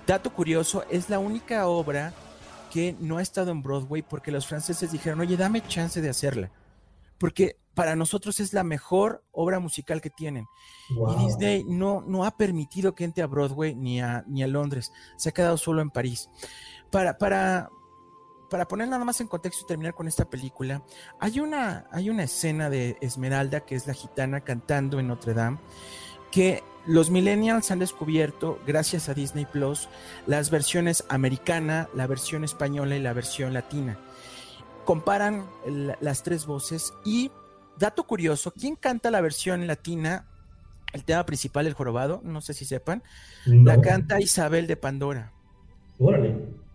Dato 0.05 0.33
curioso, 0.33 0.83
es 0.89 1.09
la 1.09 1.19
única 1.19 1.67
obra 1.67 2.13
que 2.71 2.95
no 2.99 3.17
ha 3.17 3.21
estado 3.21 3.51
en 3.51 3.61
Broadway 3.61 4.01
porque 4.01 4.31
los 4.31 4.47
franceses 4.47 4.91
dijeron, 4.91 5.19
oye, 5.19 5.37
dame 5.37 5.61
chance 5.67 6.01
de 6.01 6.09
hacerla. 6.09 6.51
Porque 7.17 7.57
para 7.75 7.95
nosotros 7.95 8.39
es 8.39 8.53
la 8.53 8.63
mejor 8.63 9.23
obra 9.31 9.59
musical 9.59 10.01
que 10.01 10.09
tienen. 10.09 10.45
Y 10.89 11.25
Disney 11.25 11.63
no, 11.65 12.03
no 12.05 12.25
ha 12.25 12.31
permitido 12.31 12.95
que 12.95 13.03
entre 13.03 13.23
a 13.23 13.27
Broadway 13.27 13.75
ni 13.75 14.01
a, 14.01 14.23
ni 14.27 14.43
a 14.43 14.47
Londres. 14.47 14.91
Se 15.17 15.29
ha 15.29 15.33
quedado 15.33 15.57
solo 15.57 15.81
en 15.81 15.91
París. 15.91 16.29
Para, 16.89 17.17
para, 17.17 17.69
para 18.51 18.67
poner 18.67 18.89
nada 18.89 19.05
más 19.05 19.21
en 19.21 19.27
contexto 19.27 19.63
y 19.63 19.67
terminar 19.67 19.93
con 19.93 20.09
esta 20.09 20.25
película, 20.25 20.83
hay 21.21 21.39
una, 21.39 21.85
hay 21.89 22.09
una 22.09 22.23
escena 22.23 22.69
de 22.69 22.97
Esmeralda, 22.99 23.61
que 23.61 23.75
es 23.75 23.87
la 23.87 23.93
gitana 23.93 24.41
cantando 24.41 24.99
en 24.99 25.07
Notre 25.07 25.33
Dame, 25.33 25.57
que 26.31 26.61
los 26.85 27.09
millennials 27.09 27.71
han 27.71 27.79
descubierto, 27.79 28.59
gracias 28.67 29.07
a 29.07 29.13
Disney 29.13 29.45
Plus, 29.45 29.87
las 30.27 30.51
versiones 30.51 31.05
americana, 31.07 31.87
la 31.95 32.07
versión 32.07 32.43
española 32.43 32.97
y 32.97 32.99
la 32.99 33.13
versión 33.13 33.53
latina. 33.53 33.97
Comparan 34.83 35.45
las 36.01 36.21
tres 36.21 36.45
voces 36.45 36.93
y, 37.05 37.31
dato 37.79 38.03
curioso, 38.03 38.51
¿quién 38.51 38.75
canta 38.75 39.11
la 39.11 39.21
versión 39.21 39.65
latina? 39.65 40.27
El 40.91 41.05
tema 41.05 41.25
principal, 41.25 41.67
el 41.67 41.73
jorobado, 41.73 42.19
no 42.25 42.41
sé 42.41 42.53
si 42.53 42.65
sepan, 42.65 43.01
la 43.45 43.79
canta 43.79 44.19
Isabel 44.19 44.67
de 44.67 44.75
Pandora. 44.75 45.31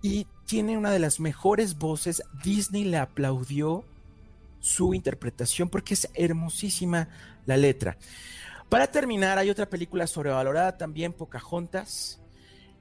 Y 0.02 0.26
tiene 0.46 0.78
una 0.78 0.90
de 0.90 0.98
las 0.98 1.20
mejores 1.20 1.78
voces. 1.78 2.22
Disney 2.44 2.84
le 2.84 2.98
aplaudió 2.98 3.84
su 4.60 4.94
interpretación 4.94 5.68
porque 5.68 5.94
es 5.94 6.08
hermosísima 6.14 7.08
la 7.46 7.56
letra. 7.56 7.96
Para 8.68 8.88
terminar, 8.88 9.38
hay 9.38 9.50
otra 9.50 9.68
película 9.68 10.06
sobrevalorada 10.06 10.76
también, 10.76 11.12
Pocahontas. 11.12 12.20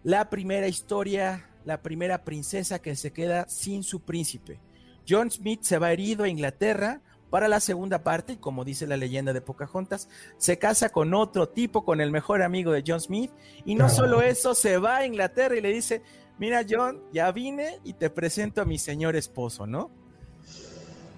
La 0.04 0.30
primera 0.30 0.67
historia, 0.67 1.47
la 1.63 1.82
primera 1.82 2.23
princesa 2.23 2.80
que 2.80 2.95
se 2.95 3.12
queda 3.12 3.47
sin 3.49 3.84
su 3.84 3.99
príncipe. 4.01 4.60
John 5.08 5.30
Smith 5.30 5.62
se 5.62 5.78
va 5.78 5.91
herido 5.91 6.23
a 6.23 6.30
Inglaterra 6.30 7.01
para 7.30 7.47
la 7.47 7.60
segunda 7.60 8.04
parte 8.04 8.34
y 8.34 8.38
como 8.38 8.63
dice 8.63 8.88
la 8.88 8.97
leyenda 8.97 9.34
de 9.34 9.41
Pocahontas, 9.41 10.10
se 10.38 10.58
casa 10.58 10.89
con 10.89 11.13
otro 11.13 11.49
tipo, 11.49 11.84
con 11.84 12.01
el 12.01 12.12
mejor 12.12 12.41
amigo 12.41 12.71
de 12.71 12.84
John 12.86 13.01
Smith 13.01 13.32
y 13.65 13.75
no 13.75 13.89
solo 13.89 14.21
eso, 14.21 14.56
se 14.56 14.78
va 14.78 14.97
a 14.97 15.06
Inglaterra 15.06 15.56
y 15.56 15.62
le 15.62 15.73
dice, 15.73 16.01
mira 16.37 16.63
John, 16.69 17.01
ya 17.11 17.31
vine 17.31 17.79
y 17.83 17.93
te 17.93 18.09
presento 18.09 18.61
a 18.61 18.65
mi 18.65 18.77
señor 18.77 19.15
esposo, 19.15 19.65
¿no? 19.65 19.89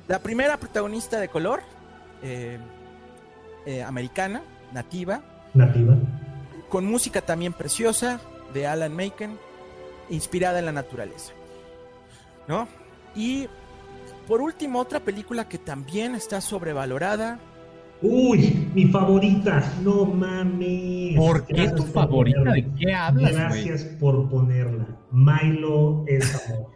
La 0.08 0.20
primera 0.20 0.58
protagonista 0.58 1.20
de 1.20 1.28
color, 1.28 1.62
eh, 2.24 2.58
eh, 3.66 3.84
americana, 3.84 4.42
nativa. 4.72 5.22
Nativa. 5.54 5.96
Con 6.70 6.86
música 6.86 7.22
también 7.22 7.54
preciosa 7.54 8.22
de 8.54 8.68
Alan 8.68 8.96
Macon, 8.96 9.38
inspirada 10.10 10.60
en 10.60 10.66
la 10.66 10.72
naturaleza. 10.72 11.34
¿No? 12.48 12.68
Y 13.16 13.50
por 14.28 14.42
último, 14.42 14.80
otra 14.80 15.00
película 15.00 15.48
que 15.48 15.58
también 15.58 16.14
está 16.14 16.42
sobrevalorada. 16.42 17.40
Uy, 18.02 18.70
mi 18.76 18.86
favorita, 18.86 19.74
no 19.84 20.06
mames. 20.06 21.16
¿Por 21.18 21.46
qué 21.48 21.70
tu 21.70 21.84
favorita? 21.84 22.52
¿De 22.52 22.72
qué 22.76 22.94
hablas? 22.94 23.32
Gracias 23.32 23.84
por 24.00 24.30
ponerla. 24.30 24.88
Milo 25.12 26.04
es 26.08 26.48
amor. 26.48 26.70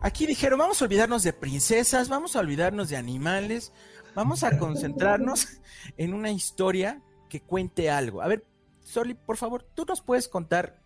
Aquí 0.00 0.26
dijeron, 0.26 0.58
vamos 0.58 0.80
a 0.80 0.84
olvidarnos 0.84 1.22
de 1.22 1.32
princesas, 1.32 2.08
vamos 2.08 2.34
a 2.34 2.40
olvidarnos 2.40 2.88
de 2.88 2.96
animales, 2.96 3.72
vamos 4.14 4.42
a 4.42 4.58
concentrarnos 4.58 5.48
en 5.98 6.14
una 6.14 6.30
historia 6.30 7.02
que 7.28 7.42
cuente 7.42 7.90
algo. 7.90 8.22
A 8.22 8.28
ver, 8.28 8.46
Soli, 8.80 9.14
por 9.14 9.36
favor, 9.36 9.66
¿tú 9.74 9.84
nos 9.86 10.00
puedes 10.00 10.28
contar 10.28 10.80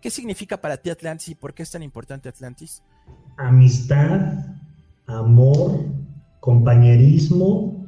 qué 0.00 0.10
significa 0.10 0.60
para 0.60 0.78
ti 0.78 0.88
Atlantis 0.88 1.28
y 1.28 1.34
por 1.34 1.52
qué 1.52 1.62
es 1.62 1.70
tan 1.70 1.82
importante 1.82 2.28
Atlantis? 2.28 2.82
Amistad, 3.36 4.46
amor, 5.06 5.84
compañerismo 6.40 7.87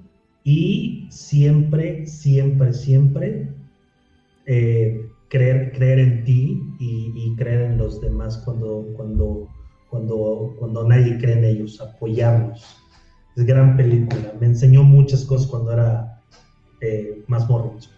y 0.51 1.07
siempre, 1.11 2.07
siempre, 2.07 2.73
siempre 2.73 3.49
eh, 4.47 5.09
creer, 5.29 5.71
creer 5.73 6.01
en 6.01 6.25
ti 6.25 6.61
y, 6.81 7.37
creer 7.37 7.61
en 7.71 7.79
los 7.79 8.01
demás 8.01 8.39
cuando, 8.39 8.89
cuando, 8.97 9.49
cuando, 9.89 10.57
cuando 10.59 10.89
nadie 10.89 11.19
cree 11.19 11.39
en 11.39 11.45
ellos, 11.45 11.81
apoyarlos. 11.81 12.65
Es 13.37 13.47
gran 13.47 13.77
película, 13.77 14.35
me 14.41 14.47
enseñó 14.47 14.83
muchas 14.83 15.25
cosas 15.25 15.47
cuando 15.47 15.73
era 15.73 16.21
eh, 16.81 17.23
más 17.29 17.49
morros. 17.49 17.89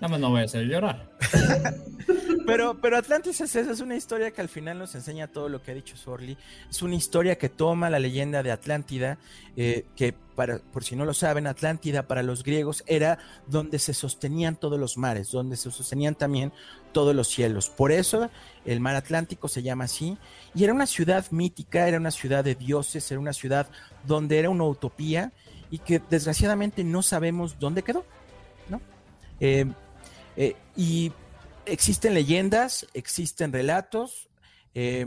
Nada 0.00 0.08
más 0.08 0.20
no 0.20 0.30
voy 0.30 0.42
a 0.42 0.44
hacer 0.44 0.66
llorar. 0.66 1.10
pero, 2.48 2.78
pero 2.80 2.96
Atlantis 2.96 3.40
es, 3.40 3.54
es 3.54 3.80
una 3.80 3.94
historia 3.94 4.30
que 4.30 4.40
al 4.40 4.48
final 4.48 4.78
nos 4.78 4.94
enseña 4.94 5.28
todo 5.28 5.48
lo 5.48 5.62
que 5.62 5.70
ha 5.70 5.74
dicho 5.74 5.96
Sorli. 5.96 6.36
Es 6.70 6.82
una 6.82 6.94
historia 6.94 7.36
que 7.36 7.48
toma 7.48 7.90
la 7.90 7.98
leyenda 7.98 8.42
de 8.42 8.50
Atlántida, 8.50 9.18
eh, 9.56 9.84
que 9.94 10.12
para, 10.12 10.58
por 10.58 10.84
si 10.84 10.96
no 10.96 11.04
lo 11.04 11.14
saben, 11.14 11.46
Atlántida 11.46 12.04
para 12.04 12.22
los 12.22 12.42
griegos 12.42 12.82
era 12.86 13.18
donde 13.46 13.78
se 13.78 13.92
sostenían 13.94 14.56
todos 14.56 14.80
los 14.80 14.96
mares, 14.96 15.30
donde 15.30 15.56
se 15.56 15.70
sostenían 15.70 16.14
también 16.14 16.52
todos 16.92 17.14
los 17.14 17.28
cielos. 17.28 17.68
Por 17.68 17.92
eso 17.92 18.30
el 18.64 18.80
mar 18.80 18.96
Atlántico 18.96 19.48
se 19.48 19.62
llama 19.62 19.84
así. 19.84 20.16
Y 20.54 20.64
era 20.64 20.72
una 20.72 20.86
ciudad 20.86 21.26
mítica, 21.30 21.86
era 21.86 21.98
una 21.98 22.10
ciudad 22.10 22.42
de 22.42 22.54
dioses, 22.54 23.10
era 23.10 23.20
una 23.20 23.32
ciudad 23.32 23.68
donde 24.06 24.38
era 24.38 24.50
una 24.50 24.64
utopía 24.64 25.32
y 25.70 25.78
que 25.78 26.00
desgraciadamente 26.08 26.82
no 26.82 27.02
sabemos 27.02 27.58
dónde 27.58 27.82
quedó. 27.82 28.04
Eh, 29.40 29.66
eh, 30.36 30.56
y 30.76 31.12
existen 31.68 32.14
leyendas, 32.14 32.86
existen 32.94 33.52
relatos, 33.52 34.28
eh, 34.74 35.06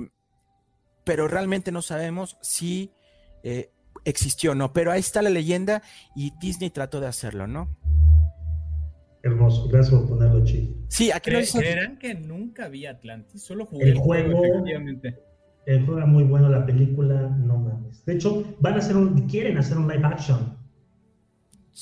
pero 1.03 1.27
realmente 1.27 1.71
no 1.71 1.81
sabemos 1.81 2.37
si 2.41 2.91
existió 4.05 4.51
o 4.51 4.55
no. 4.55 4.73
Pero 4.73 4.91
ahí 4.91 4.99
está 4.99 5.21
la 5.21 5.29
leyenda 5.29 5.81
y 6.15 6.31
Disney 6.39 6.69
trató 6.69 6.99
de 6.99 7.07
hacerlo, 7.07 7.47
¿no? 7.47 7.75
Hermoso, 9.23 9.67
gracias 9.67 9.99
por 9.99 10.09
ponerlo 10.09 10.43
chido. 10.43 10.73
Sí, 10.87 11.11
aquí 11.11 11.29
no 11.29 11.39
¿Creerán 11.39 11.97
que 11.97 12.15
nunca 12.15 12.69
vi 12.69 12.87
Atlantis? 12.87 13.43
Solo 13.43 13.65
jugué 13.65 13.91
el, 13.91 13.97
juego. 13.97 14.43
El 15.65 15.85
juego 15.85 15.97
era 15.97 16.07
muy 16.07 16.23
bueno, 16.23 16.49
la 16.49 16.65
película, 16.65 17.29
no 17.29 17.57
mames. 17.57 18.03
De 18.05 18.15
hecho, 18.15 18.43
van 18.59 18.73
a 18.73 18.77
hacer 18.77 18.97
un, 18.97 19.27
quieren 19.27 19.57
hacer 19.57 19.77
un 19.77 19.87
live 19.87 20.05
action. 20.05 20.57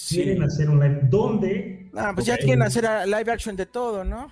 Quieren 0.10 0.44
hacer 0.44 0.70
un 0.70 0.80
live. 0.80 1.02
¿Dónde? 1.04 1.90
Ah, 1.96 2.12
pues 2.14 2.28
ya 2.28 2.38
quieren 2.38 2.62
hacer 2.62 2.84
live 3.08 3.32
action 3.32 3.56
de 3.56 3.66
todo, 3.66 4.04
¿no? 4.04 4.30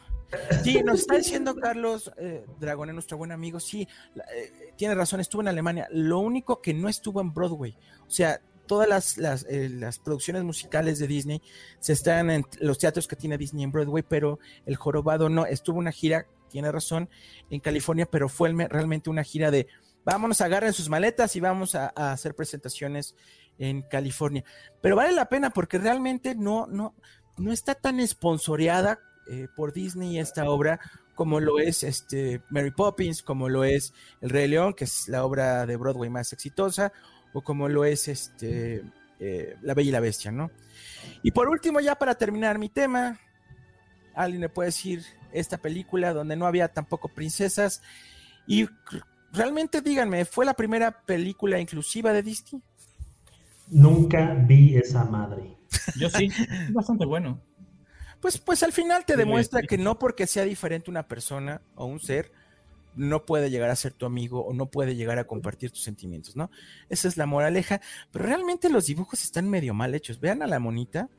Sí, 0.63 0.81
nos 0.83 1.01
está 1.01 1.15
diciendo 1.15 1.55
Carlos 1.55 2.11
eh, 2.17 2.45
nuestro 2.93 3.17
buen 3.17 3.31
amigo, 3.31 3.59
sí, 3.59 3.87
eh, 4.33 4.73
tiene 4.75 4.95
razón, 4.95 5.19
estuvo 5.19 5.41
en 5.41 5.47
Alemania. 5.47 5.87
Lo 5.91 6.19
único 6.19 6.61
que 6.61 6.73
no 6.73 6.89
estuvo 6.89 7.21
en 7.21 7.33
Broadway, 7.33 7.77
o 8.05 8.11
sea, 8.11 8.41
todas 8.65 8.87
las, 9.17 9.45
eh, 9.47 9.69
las, 9.69 9.99
producciones 9.99 10.43
musicales 10.43 10.99
de 10.99 11.07
Disney 11.07 11.41
se 11.79 11.93
están 11.93 12.29
en 12.29 12.45
los 12.59 12.77
teatros 12.77 13.07
que 13.07 13.15
tiene 13.15 13.37
Disney 13.37 13.63
en 13.63 13.71
Broadway, 13.71 14.03
pero 14.07 14.39
El 14.65 14.75
Jorobado 14.75 15.29
no, 15.29 15.45
estuvo 15.45 15.79
una 15.79 15.91
gira, 15.91 16.27
tiene 16.49 16.71
razón, 16.71 17.09
en 17.49 17.61
California, 17.61 18.05
pero 18.05 18.27
fue 18.27 18.51
realmente 18.69 19.09
una 19.09 19.23
gira 19.23 19.49
de 19.49 19.67
vámonos, 20.03 20.39
agarren 20.41 20.73
sus 20.73 20.89
maletas 20.89 21.35
y 21.35 21.39
vamos 21.39 21.75
a, 21.75 21.87
hacer 21.87 22.35
presentaciones 22.35 23.15
en 23.57 23.81
California. 23.81 24.43
Pero 24.81 24.95
vale 24.95 25.11
la 25.13 25.27
pena 25.27 25.49
porque 25.49 25.77
realmente 25.77 26.35
no, 26.35 26.67
no, 26.67 26.95
no 27.37 27.51
está 27.51 27.75
tan 27.75 27.99
esponsoreada 27.99 28.99
eh, 29.29 29.47
por 29.55 29.73
Disney 29.73 30.19
esta 30.19 30.49
obra 30.49 30.79
como 31.17 31.39
lo 31.39 31.57
es 31.57 31.81
este 31.81 32.41
Mary 32.51 32.69
Poppins, 32.69 33.23
como 33.23 33.49
lo 33.49 33.63
es 33.63 33.91
El 34.21 34.29
Rey 34.29 34.47
León, 34.47 34.75
que 34.75 34.83
es 34.83 35.07
la 35.07 35.25
obra 35.25 35.65
de 35.65 35.75
Broadway 35.75 36.11
más 36.11 36.31
exitosa, 36.31 36.93
o 37.33 37.41
como 37.41 37.67
lo 37.67 37.85
es 37.85 38.07
este 38.07 38.83
eh, 39.19 39.55
La 39.63 39.73
Bella 39.73 39.89
y 39.89 39.91
la 39.91 39.99
Bestia, 39.99 40.31
¿no? 40.31 40.51
Y 41.23 41.31
por 41.31 41.49
último, 41.49 41.79
ya 41.79 41.95
para 41.95 42.13
terminar 42.13 42.59
mi 42.59 42.69
tema, 42.69 43.19
alguien 44.13 44.41
me 44.41 44.49
puede 44.49 44.67
decir 44.67 45.03
esta 45.31 45.57
película 45.57 46.13
donde 46.13 46.35
no 46.35 46.45
había 46.45 46.67
tampoco 46.67 47.09
princesas 47.09 47.81
y 48.45 48.69
realmente 49.33 49.81
díganme, 49.81 50.23
¿fue 50.25 50.45
la 50.45 50.53
primera 50.53 51.01
película 51.01 51.59
inclusiva 51.59 52.13
de 52.13 52.21
Disney? 52.21 52.61
Nunca 53.69 54.35
vi 54.35 54.77
esa 54.77 55.03
madre. 55.03 55.57
Yo 55.99 56.11
sí, 56.11 56.29
es 56.67 56.73
bastante 56.73 57.05
bueno. 57.05 57.41
Pues, 58.21 58.37
pues 58.37 58.63
al 58.63 58.73
final 58.73 59.05
te 59.05 59.15
demuestra 59.15 59.61
que 59.61 59.77
no 59.77 59.99
porque 59.99 60.27
sea 60.27 60.43
diferente 60.43 60.89
una 60.89 61.07
persona 61.07 61.61
o 61.75 61.85
un 61.85 61.99
ser, 61.99 62.31
no 62.95 63.25
puede 63.25 63.49
llegar 63.49 63.69
a 63.69 63.75
ser 63.75 63.93
tu 63.93 64.05
amigo 64.05 64.43
o 64.43 64.53
no 64.53 64.65
puede 64.65 64.95
llegar 64.95 65.19
a 65.19 65.25
compartir 65.25 65.71
tus 65.71 65.83
sentimientos, 65.83 66.35
¿no? 66.35 66.49
Esa 66.89 67.07
es 67.07 67.15
la 67.15 67.27
moraleja, 67.27 67.79
pero 68.11 68.25
realmente 68.25 68.69
los 68.69 68.87
dibujos 68.87 69.23
están 69.23 69.47
medio 69.49 69.73
mal 69.73 69.93
hechos. 69.93 70.19
Vean 70.19 70.41
a 70.41 70.47
la 70.47 70.59
monita, 70.59 71.09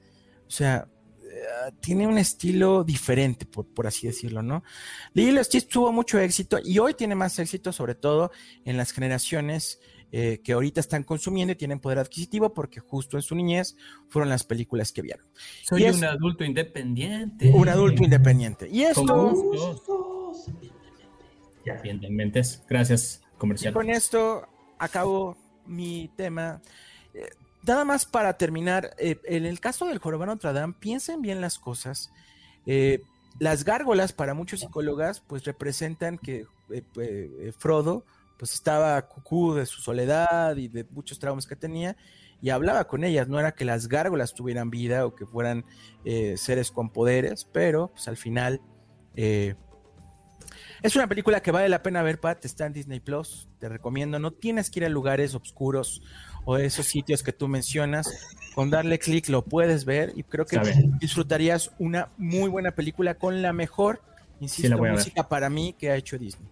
o 0.46 0.50
sea, 0.50 0.88
eh, 1.22 1.72
tiene 1.80 2.06
un 2.06 2.18
estilo 2.18 2.82
diferente, 2.82 3.46
por, 3.46 3.66
por 3.66 3.86
así 3.86 4.06
decirlo, 4.08 4.42
¿no? 4.42 4.64
Lilo 5.14 5.42
Stitch 5.44 5.68
tuvo 5.68 5.92
mucho 5.92 6.18
éxito 6.18 6.58
y 6.62 6.78
hoy 6.80 6.94
tiene 6.94 7.14
más 7.14 7.38
éxito, 7.38 7.72
sobre 7.72 7.94
todo 7.94 8.32
en 8.64 8.76
las 8.76 8.90
generaciones 8.90 9.80
eh, 10.10 10.40
que 10.42 10.54
ahorita 10.54 10.80
están 10.80 11.04
consumiendo 11.04 11.52
y 11.52 11.56
tienen 11.56 11.80
poder 11.80 11.98
adquisitivo 11.98 12.54
porque 12.54 12.80
justo 12.80 13.18
en 13.18 13.22
su 13.22 13.34
niñez 13.34 13.76
fueron 14.08 14.30
las 14.30 14.42
películas 14.42 14.90
que 14.90 15.02
vieron. 15.02 15.26
Soy 15.62 15.84
un 15.84 16.02
adulto 16.02 16.44
independiente. 16.44 17.50
Un 17.50 17.68
adulto 17.68 18.02
independiente. 18.02 18.68
Y 18.70 18.84
esto... 18.84 19.04
Independiente. 21.84 22.42
Gracias, 22.66 23.20
comercial. 23.36 23.72
Y 23.72 23.74
con 23.74 23.90
esto 23.90 24.48
acabo 24.78 25.36
mi 25.66 26.10
tema. 26.16 26.62
Eh, 27.12 27.28
nada 27.66 27.84
más 27.84 28.06
para 28.06 28.38
terminar, 28.38 28.94
eh, 28.98 29.20
en 29.24 29.44
el 29.44 29.60
caso 29.60 29.84
del 29.84 29.98
jorobado 29.98 30.32
Notre 30.32 30.54
Dame, 30.54 30.74
piensen 30.80 31.20
bien 31.20 31.42
las 31.42 31.58
cosas. 31.58 32.10
las 33.38 33.64
gárgolas 33.64 34.14
para 34.14 34.32
muchos 34.32 34.60
psicólogas 34.60 35.20
pues 35.20 35.44
representan 35.44 36.16
que 36.16 36.46
Frodo 37.58 38.04
pues 38.38 38.54
estaba 38.54 39.00
cucú 39.08 39.54
de 39.54 39.66
su 39.66 39.80
soledad 39.80 40.56
y 40.56 40.68
de 40.68 40.84
muchos 40.90 41.18
traumas 41.18 41.46
que 41.46 41.56
tenía 41.56 41.96
y 42.40 42.50
hablaba 42.50 42.86
con 42.86 43.04
ellas. 43.04 43.28
No 43.28 43.38
era 43.38 43.52
que 43.52 43.64
las 43.64 43.88
gárgolas 43.88 44.34
tuvieran 44.34 44.70
vida 44.70 45.04
o 45.06 45.14
que 45.14 45.26
fueran 45.26 45.64
eh, 46.04 46.36
seres 46.36 46.70
con 46.70 46.90
poderes, 46.90 47.48
pero 47.52 47.88
pues 47.88 48.06
al 48.08 48.16
final 48.16 48.60
eh, 49.16 49.56
es 50.82 50.94
una 50.94 51.08
película 51.08 51.40
que 51.40 51.50
vale 51.50 51.68
la 51.68 51.82
pena 51.82 52.02
ver, 52.02 52.20
Pat. 52.20 52.44
Está 52.44 52.66
en 52.66 52.72
Disney 52.72 53.00
Plus. 53.00 53.48
Te 53.58 53.68
recomiendo. 53.68 54.18
No 54.18 54.32
tienes 54.32 54.70
que 54.70 54.80
ir 54.80 54.86
a 54.86 54.88
lugares 54.88 55.34
oscuros 55.34 56.02
o 56.44 56.56
esos 56.56 56.86
sitios 56.86 57.22
que 57.22 57.32
tú 57.32 57.48
mencionas. 57.48 58.08
Con 58.54 58.70
darle 58.70 58.98
clic 58.98 59.28
lo 59.28 59.44
puedes 59.44 59.84
ver 59.84 60.12
y 60.16 60.22
creo 60.22 60.46
que 60.46 60.60
disfrutarías 61.00 61.72
una 61.78 62.10
muy 62.16 62.48
buena 62.48 62.72
película 62.72 63.14
con 63.14 63.40
la 63.40 63.52
mejor, 63.52 64.02
insisto, 64.40 64.76
música 64.78 65.28
para 65.28 65.48
mí 65.48 65.74
que 65.78 65.90
ha 65.90 65.96
hecho 65.96 66.18
Disney. 66.18 66.48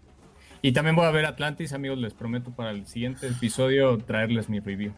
Y 0.66 0.72
también 0.72 0.96
voy 0.96 1.04
a 1.04 1.12
ver 1.12 1.26
Atlantis, 1.26 1.72
amigos, 1.72 1.96
les 1.98 2.12
prometo 2.12 2.50
para 2.50 2.72
el 2.72 2.88
siguiente 2.88 3.28
episodio 3.28 3.98
traerles 3.98 4.48
mi 4.48 4.58
review. 4.58 4.92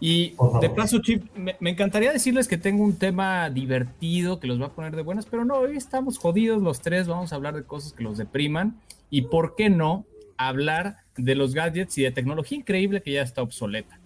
Y 0.00 0.34
de 0.60 0.68
paso, 0.68 1.00
Chip, 1.00 1.24
me, 1.34 1.56
encantaría 1.60 2.12
decirles 2.12 2.46
que 2.46 2.58
tengo 2.58 2.84
un 2.84 2.98
tema 2.98 3.48
divertido 3.48 4.38
que 4.38 4.46
los 4.46 4.60
va 4.60 4.66
a 4.66 4.72
poner 4.74 4.94
de 4.94 5.00
buenas, 5.00 5.24
pero 5.24 5.46
no, 5.46 5.54
hoy 5.54 5.78
estamos 5.78 6.18
jodidos 6.18 6.60
los 6.60 6.82
tres, 6.82 7.08
vamos 7.08 7.32
a 7.32 7.36
hablar 7.36 7.54
de 7.54 7.62
cosas 7.62 7.94
que 7.94 8.04
los 8.04 8.18
depriman 8.18 8.82
y, 9.08 9.22
¿por 9.22 9.56
qué 9.56 9.70
no?, 9.70 10.04
hablar 10.36 10.98
de 11.16 11.34
los 11.34 11.54
gadgets 11.54 11.96
y 11.96 12.02
de 12.02 12.10
tecnología 12.10 12.58
increíble 12.58 13.00
que 13.00 13.12
ya 13.12 13.22
está 13.22 13.40
obsoleta. 13.40 13.98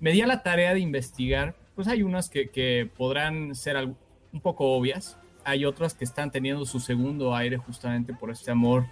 Me 0.00 0.10
di 0.10 0.22
a 0.22 0.26
la 0.26 0.42
tarea 0.42 0.74
de 0.74 0.80
investigar, 0.80 1.54
pues 1.76 1.86
hay 1.86 2.02
unas 2.02 2.30
que, 2.30 2.48
que 2.48 2.90
podrán 2.96 3.54
ser 3.54 3.76
un 4.32 4.40
poco 4.40 4.72
obvias, 4.72 5.18
hay 5.44 5.64
otras 5.64 5.94
que 5.94 6.04
están 6.04 6.32
teniendo 6.32 6.66
su 6.66 6.80
segundo 6.80 7.32
aire 7.32 7.58
justamente 7.58 8.12
por 8.12 8.32
este 8.32 8.50
amor 8.50 8.86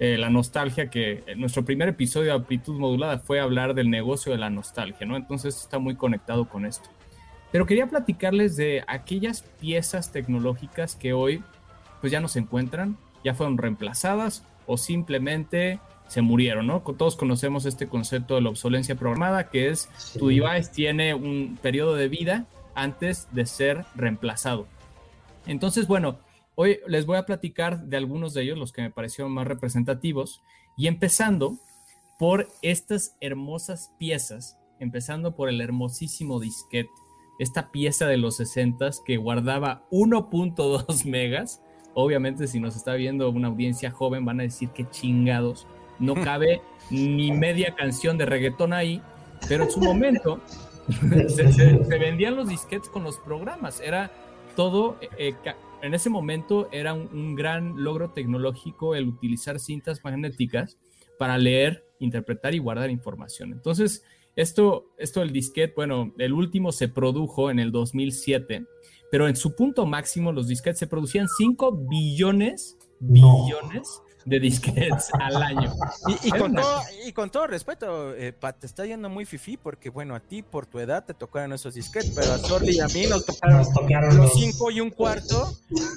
eh, 0.00 0.16
la 0.16 0.30
nostalgia, 0.30 0.90
que 0.90 1.24
nuestro 1.36 1.64
primer 1.64 1.88
episodio 1.88 2.26
de 2.26 2.36
Amplitud 2.36 2.78
Modulada 2.78 3.18
fue 3.18 3.40
hablar 3.40 3.74
del 3.74 3.90
negocio 3.90 4.30
de 4.30 4.38
la 4.38 4.50
nostalgia, 4.50 5.06
¿no? 5.06 5.16
Entonces 5.16 5.56
está 5.56 5.78
muy 5.78 5.96
conectado 5.96 6.48
con 6.48 6.64
esto. 6.64 6.88
Pero 7.50 7.66
quería 7.66 7.86
platicarles 7.86 8.56
de 8.56 8.84
aquellas 8.86 9.42
piezas 9.42 10.12
tecnológicas 10.12 10.94
que 10.94 11.12
hoy 11.12 11.42
pues 12.00 12.12
ya 12.12 12.20
no 12.20 12.28
se 12.28 12.38
encuentran, 12.38 12.96
ya 13.24 13.34
fueron 13.34 13.58
reemplazadas 13.58 14.44
o 14.66 14.76
simplemente 14.76 15.80
se 16.06 16.22
murieron, 16.22 16.66
¿no? 16.66 16.80
Todos 16.80 17.16
conocemos 17.16 17.64
este 17.66 17.88
concepto 17.88 18.34
de 18.34 18.42
la 18.42 18.50
obsolencia 18.50 18.94
programada, 18.94 19.50
que 19.50 19.68
es 19.68 19.88
tu 20.18 20.28
device 20.28 20.70
tiene 20.72 21.14
un 21.14 21.58
periodo 21.60 21.94
de 21.94 22.08
vida 22.08 22.46
antes 22.74 23.28
de 23.32 23.46
ser 23.46 23.84
reemplazado. 23.94 24.66
Entonces, 25.46 25.86
bueno, 25.86 26.18
Hoy 26.60 26.80
les 26.88 27.06
voy 27.06 27.16
a 27.16 27.24
platicar 27.24 27.84
de 27.84 27.96
algunos 27.96 28.34
de 28.34 28.42
ellos, 28.42 28.58
los 28.58 28.72
que 28.72 28.82
me 28.82 28.90
parecieron 28.90 29.30
más 29.30 29.46
representativos, 29.46 30.42
y 30.76 30.88
empezando 30.88 31.56
por 32.18 32.48
estas 32.62 33.16
hermosas 33.20 33.92
piezas, 33.96 34.58
empezando 34.80 35.36
por 35.36 35.50
el 35.50 35.60
hermosísimo 35.60 36.40
disquete, 36.40 36.90
esta 37.38 37.70
pieza 37.70 38.08
de 38.08 38.16
los 38.16 38.38
60 38.38 38.90
que 39.06 39.18
guardaba 39.18 39.86
1.2 39.92 41.04
megas. 41.08 41.62
Obviamente, 41.94 42.48
si 42.48 42.58
nos 42.58 42.74
está 42.74 42.94
viendo 42.94 43.30
una 43.30 43.46
audiencia 43.46 43.92
joven, 43.92 44.24
van 44.24 44.40
a 44.40 44.42
decir 44.42 44.70
que 44.70 44.90
chingados, 44.90 45.68
no 46.00 46.14
cabe 46.24 46.60
ni 46.90 47.30
media 47.30 47.76
canción 47.76 48.18
de 48.18 48.26
reggaetón 48.26 48.72
ahí, 48.72 49.00
pero 49.48 49.62
en 49.62 49.70
su 49.70 49.78
momento 49.78 50.40
se, 51.28 51.98
vendían 52.00 52.34
los 52.34 52.48
disquetes 52.48 52.88
con 52.88 53.04
los 53.04 53.16
programas, 53.18 53.80
era 53.80 54.10
todo 54.56 54.98
eh, 55.18 55.36
en 55.82 55.94
ese 55.94 56.10
momento 56.10 56.68
era 56.72 56.94
un, 56.94 57.34
gran 57.34 57.82
logro 57.82 58.10
tecnológico 58.10 58.94
el 58.94 59.08
utilizar 59.08 59.58
cintas 59.58 60.02
magnéticas 60.04 60.78
para 61.18 61.38
leer, 61.38 61.84
interpretar 61.98 62.54
y 62.54 62.58
guardar 62.58 62.90
información. 62.90 63.52
Entonces, 63.52 64.04
esto, 64.36 64.92
esto 64.98 65.20
del 65.20 65.32
disquete, 65.32 65.74
bueno, 65.74 66.14
el 66.18 66.32
último 66.32 66.72
se 66.72 66.88
produjo 66.88 67.50
en 67.50 67.58
el 67.58 67.72
2007, 67.72 68.66
pero 69.10 69.28
en 69.28 69.36
su 69.36 69.54
punto 69.54 69.86
máximo 69.86 70.32
los 70.32 70.46
disquetes 70.46 70.78
se 70.78 70.86
producían 70.86 71.26
5 71.28 71.72
billones, 71.88 72.78
billones 73.00 74.02
de 74.24 74.40
disquets 74.40 75.10
al 75.20 75.42
año. 75.42 75.72
Y, 76.22 76.30
con 76.30 76.54
todo, 76.54 76.82
y, 77.06 77.12
con 77.12 77.30
todo, 77.30 77.46
respeto, 77.46 78.14
eh, 78.14 78.32
Pat, 78.32 78.58
te 78.60 78.66
está 78.66 78.86
yendo 78.86 79.08
muy 79.08 79.24
fifi 79.24 79.56
porque, 79.56 79.90
bueno, 79.90 80.14
a 80.14 80.20
ti 80.20 80.42
por 80.42 80.66
tu 80.66 80.78
edad 80.78 81.04
te 81.04 81.14
tocaron 81.14 81.52
esos 81.52 81.74
disquets, 81.74 82.12
pero 82.14 82.32
a 82.32 82.38
Sordi 82.38 82.76
y 82.76 82.80
a 82.80 82.88
mí 82.88 83.06
nos 83.08 83.24
tocaron, 83.24 84.16
los 84.16 84.32
cinco 84.34 84.70
y 84.70 84.80
un 84.80 84.90
cuarto, 84.90 85.52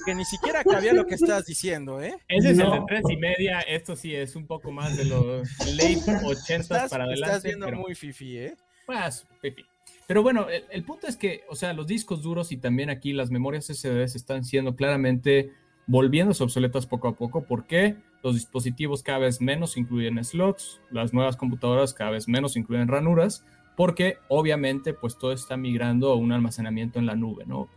que 0.05 0.15
ni 0.15 0.25
siquiera 0.25 0.63
cabía 0.63 0.93
lo 0.93 1.05
que 1.05 1.15
estás 1.15 1.45
diciendo, 1.45 2.01
¿eh? 2.01 2.17
Ese 2.27 2.51
es 2.51 2.59
el 2.59 2.71
de 2.71 2.81
tres 2.87 3.03
y 3.09 3.17
media, 3.17 3.59
esto 3.61 3.95
sí 3.95 4.15
es 4.15 4.35
un 4.35 4.47
poco 4.47 4.71
más 4.71 4.97
de 4.97 5.05
los 5.05 5.47
late 5.75 6.25
80 6.25 6.87
para 6.87 7.05
adelante. 7.05 7.35
Estás 7.35 7.43
yendo 7.43 7.71
muy 7.71 7.95
fifi, 7.95 8.37
¿eh? 8.37 8.55
Pues, 8.85 9.25
fifi. 9.41 9.65
Pero 10.07 10.23
bueno, 10.23 10.49
el, 10.49 10.65
el, 10.69 10.83
punto 10.83 11.07
es 11.07 11.15
que, 11.15 11.43
o 11.49 11.55
sea, 11.55 11.73
los 11.73 11.87
discos 11.87 12.21
duros 12.21 12.51
y 12.51 12.57
también 12.57 12.89
aquí 12.89 13.13
las 13.13 13.31
memorias 13.31 13.67
SSD 13.67 14.03
están 14.03 14.43
siendo 14.43 14.75
claramente 14.75 15.51
volviéndose 15.87 16.43
obsoletas 16.43 16.85
poco 16.85 17.07
a 17.07 17.15
poco. 17.15 17.43
¿Por 17.43 17.65
qué? 17.65 17.95
Los 18.23 18.35
dispositivos 18.35 19.03
cada 19.03 19.19
vez 19.19 19.41
menos 19.41 19.77
incluyen 19.77 20.23
slots, 20.23 20.79
las 20.91 21.13
nuevas 21.13 21.37
computadoras 21.37 21.93
cada 21.93 22.11
vez 22.11 22.27
menos 22.27 22.55
incluyen 22.55 22.87
ranuras, 22.87 23.43
porque 23.75 24.17
obviamente 24.27 24.93
pues 24.93 25.17
todo 25.17 25.31
está 25.31 25.57
migrando 25.57 26.11
a 26.11 26.15
un 26.15 26.31
almacenamiento 26.31 26.99
en 26.99 27.05
la 27.05 27.15
nube, 27.15 27.45
¿no? 27.45 27.67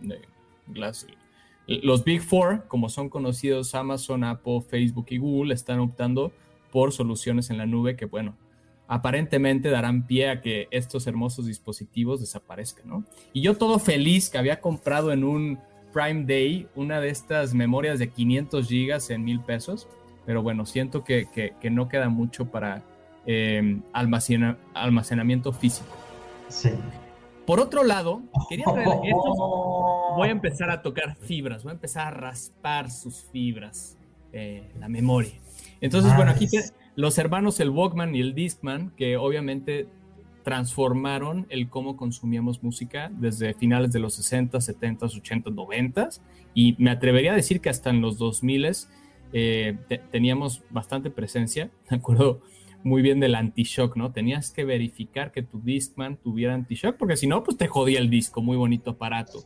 los 1.67 2.05
Big 2.05 2.21
Four, 2.21 2.65
como 2.69 2.89
son 2.89 3.09
conocidos 3.09 3.75
Amazon, 3.75 4.25
Apple, 4.25 4.61
Facebook 4.69 5.07
y 5.11 5.19
Google, 5.19 5.55
están 5.55 5.81
optando 5.81 6.33
por 6.71 6.93
soluciones 6.93 7.51
en 7.51 7.57
la 7.57 7.67
nube 7.67 7.97
que, 7.97 8.05
bueno, 8.05 8.37
aparentemente 8.87 9.71
darán 9.71 10.07
pie 10.07 10.29
a 10.29 10.41
que 10.41 10.69
estos 10.71 11.07
hermosos 11.07 11.47
dispositivos 11.47 12.21
desaparezcan, 12.21 12.89
¿no? 12.89 13.05
Y 13.33 13.41
yo 13.41 13.57
todo 13.57 13.79
feliz 13.79 14.29
que 14.29 14.39
había 14.39 14.61
comprado 14.61 15.13
en 15.13 15.25
un 15.25 15.59
Prime 15.93 16.25
Day 16.25 16.67
una 16.75 17.01
de 17.01 17.09
estas 17.09 17.55
memorias 17.55 17.99
de 17.99 18.11
500 18.11 18.69
gigas 18.69 19.11
en 19.11 19.25
mil 19.25 19.41
pesos, 19.41 19.89
pero 20.27 20.43
bueno, 20.43 20.67
siento 20.67 21.05
que, 21.05 21.55
no 21.71 21.89
queda 21.89 22.09
mucho 22.09 22.47
para 22.47 22.83
em, 23.27 23.83
almacenamiento 23.93 25.53
físico. 25.53 25.97
Sí. 26.49 26.71
Por 27.47 27.61
otro 27.61 27.85
lado, 27.85 28.23
quería 28.49 28.65
voy 30.17 30.29
a 30.29 30.31
empezar 30.31 30.71
a 30.71 30.83
tocar 30.83 31.17
fibras, 31.17 31.63
voy 31.63 31.71
a 31.71 31.75
empezar 31.75 32.07
a 32.09 32.11
raspar 32.11 32.91
sus 32.91 33.25
fibras, 33.31 33.99
eh, 34.33 34.71
la 34.79 34.89
memoria. 34.89 35.33
Entonces, 35.81 36.15
bueno, 36.17 36.31
aquí 36.31 36.49
los 36.97 37.19
hermanos 37.19 37.61
el 37.61 37.71
Walkman 37.71 38.15
y 38.15 38.21
el 38.21 38.35
Discman, 38.35 38.93
que 38.97 39.17
obviamente 39.17 39.89
transformaron 40.45 41.47
el 41.49 41.69
cómo 41.69 41.97
consumíamos 41.97 42.63
música 42.63 43.11
desde 43.13 43.55
finales 43.55 43.93
de 43.93 43.99
los 43.99 44.15
60, 44.15 44.61
70, 44.61 45.07
80, 45.07 45.51
90 45.51 46.09
y 46.53 46.77
me 46.79 46.91
atrevería 46.91 47.33
a 47.33 47.37
decir 47.37 47.61
que 47.61 47.71
hasta 47.71 47.91
en 47.91 48.03
los 48.03 48.19
2000 48.19 48.67
eh, 49.35 49.77
teníamos 50.13 50.63
bastante 50.71 51.11
presencia. 51.11 51.71
Me 51.91 51.99
acuerdo 51.99 52.41
muy 52.85 53.03
bien 53.03 53.19
del 53.19 53.35
anti-shock, 53.35 53.97
¿no? 53.97 54.13
Tenías 54.13 54.51
que 54.51 54.65
verificar 54.65 55.33
que 55.33 55.43
tu 55.43 55.61
Discman 55.61 56.17
tuviera 56.17 56.55
anti-shock 56.55 56.97
porque 56.97 57.17
si 57.17 57.27
no, 57.27 57.43
pues 57.43 57.57
te 57.57 57.67
jodía 57.67 57.99
el 57.99 58.09
disco, 58.09 58.43
muy 58.43 58.57
bonito 58.57 58.93
aparato. 58.93 59.41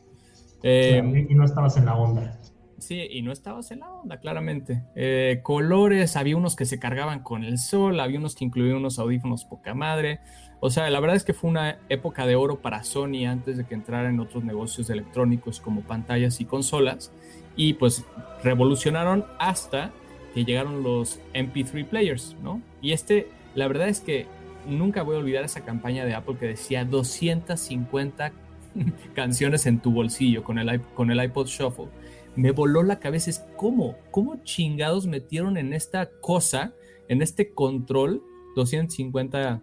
Eh, 0.61 1.25
y 1.29 1.33
no 1.33 1.43
estabas 1.43 1.75
en 1.77 1.85
la 1.85 1.95
onda. 1.95 2.39
Sí, 2.77 3.07
y 3.11 3.21
no 3.21 3.31
estabas 3.31 3.71
en 3.71 3.79
la 3.79 3.89
onda, 3.89 4.17
claramente. 4.19 4.83
Eh, 4.95 5.39
colores, 5.43 6.15
había 6.15 6.37
unos 6.37 6.55
que 6.55 6.65
se 6.65 6.79
cargaban 6.79 7.23
con 7.23 7.43
el 7.43 7.57
sol, 7.57 7.99
había 7.99 8.19
unos 8.19 8.35
que 8.35 8.45
incluían 8.45 8.77
unos 8.77 8.99
audífonos 8.99 9.45
poca 9.45 9.73
madre. 9.73 10.19
O 10.61 10.69
sea, 10.69 10.89
la 10.89 10.99
verdad 10.99 11.15
es 11.15 11.23
que 11.23 11.33
fue 11.33 11.49
una 11.49 11.79
época 11.89 12.25
de 12.25 12.35
oro 12.35 12.61
para 12.61 12.83
Sony 12.83 13.25
antes 13.27 13.57
de 13.57 13.65
que 13.65 13.75
entrara 13.75 14.09
en 14.09 14.19
otros 14.19 14.43
negocios 14.43 14.89
electrónicos 14.89 15.61
como 15.61 15.81
pantallas 15.81 16.41
y 16.41 16.45
consolas. 16.45 17.11
Y 17.59 17.73
pues 17.73 18.05
revolucionaron 18.41 19.25
hasta 19.37 19.91
que 20.33 20.45
llegaron 20.45 20.81
los 20.81 21.19
MP3 21.33 21.85
players, 21.85 22.37
¿no? 22.41 22.61
Y 22.81 22.93
este, 22.93 23.27
la 23.53 23.67
verdad 23.67 23.89
es 23.89 23.99
que 23.99 24.27
nunca 24.65 25.03
voy 25.03 25.17
a 25.17 25.19
olvidar 25.19 25.43
esa 25.43 25.65
campaña 25.65 26.05
de 26.05 26.13
Apple 26.13 26.37
que 26.39 26.47
decía 26.47 26.85
250 26.85 28.31
canciones 29.13 29.65
en 29.65 29.81
tu 29.81 29.91
bolsillo 29.91 30.41
con 30.41 30.57
el, 30.57 30.79
con 30.95 31.11
el 31.11 31.21
iPod 31.21 31.47
Shuffle. 31.47 31.89
Me 32.37 32.51
voló 32.51 32.81
la 32.81 33.01
cabeza, 33.01 33.29
es 33.29 33.43
cómo, 33.57 33.97
cómo 34.09 34.37
chingados 34.45 35.05
metieron 35.05 35.57
en 35.57 35.73
esta 35.73 36.09
cosa, 36.21 36.71
en 37.09 37.21
este 37.21 37.51
control, 37.51 38.23
250 38.55 39.61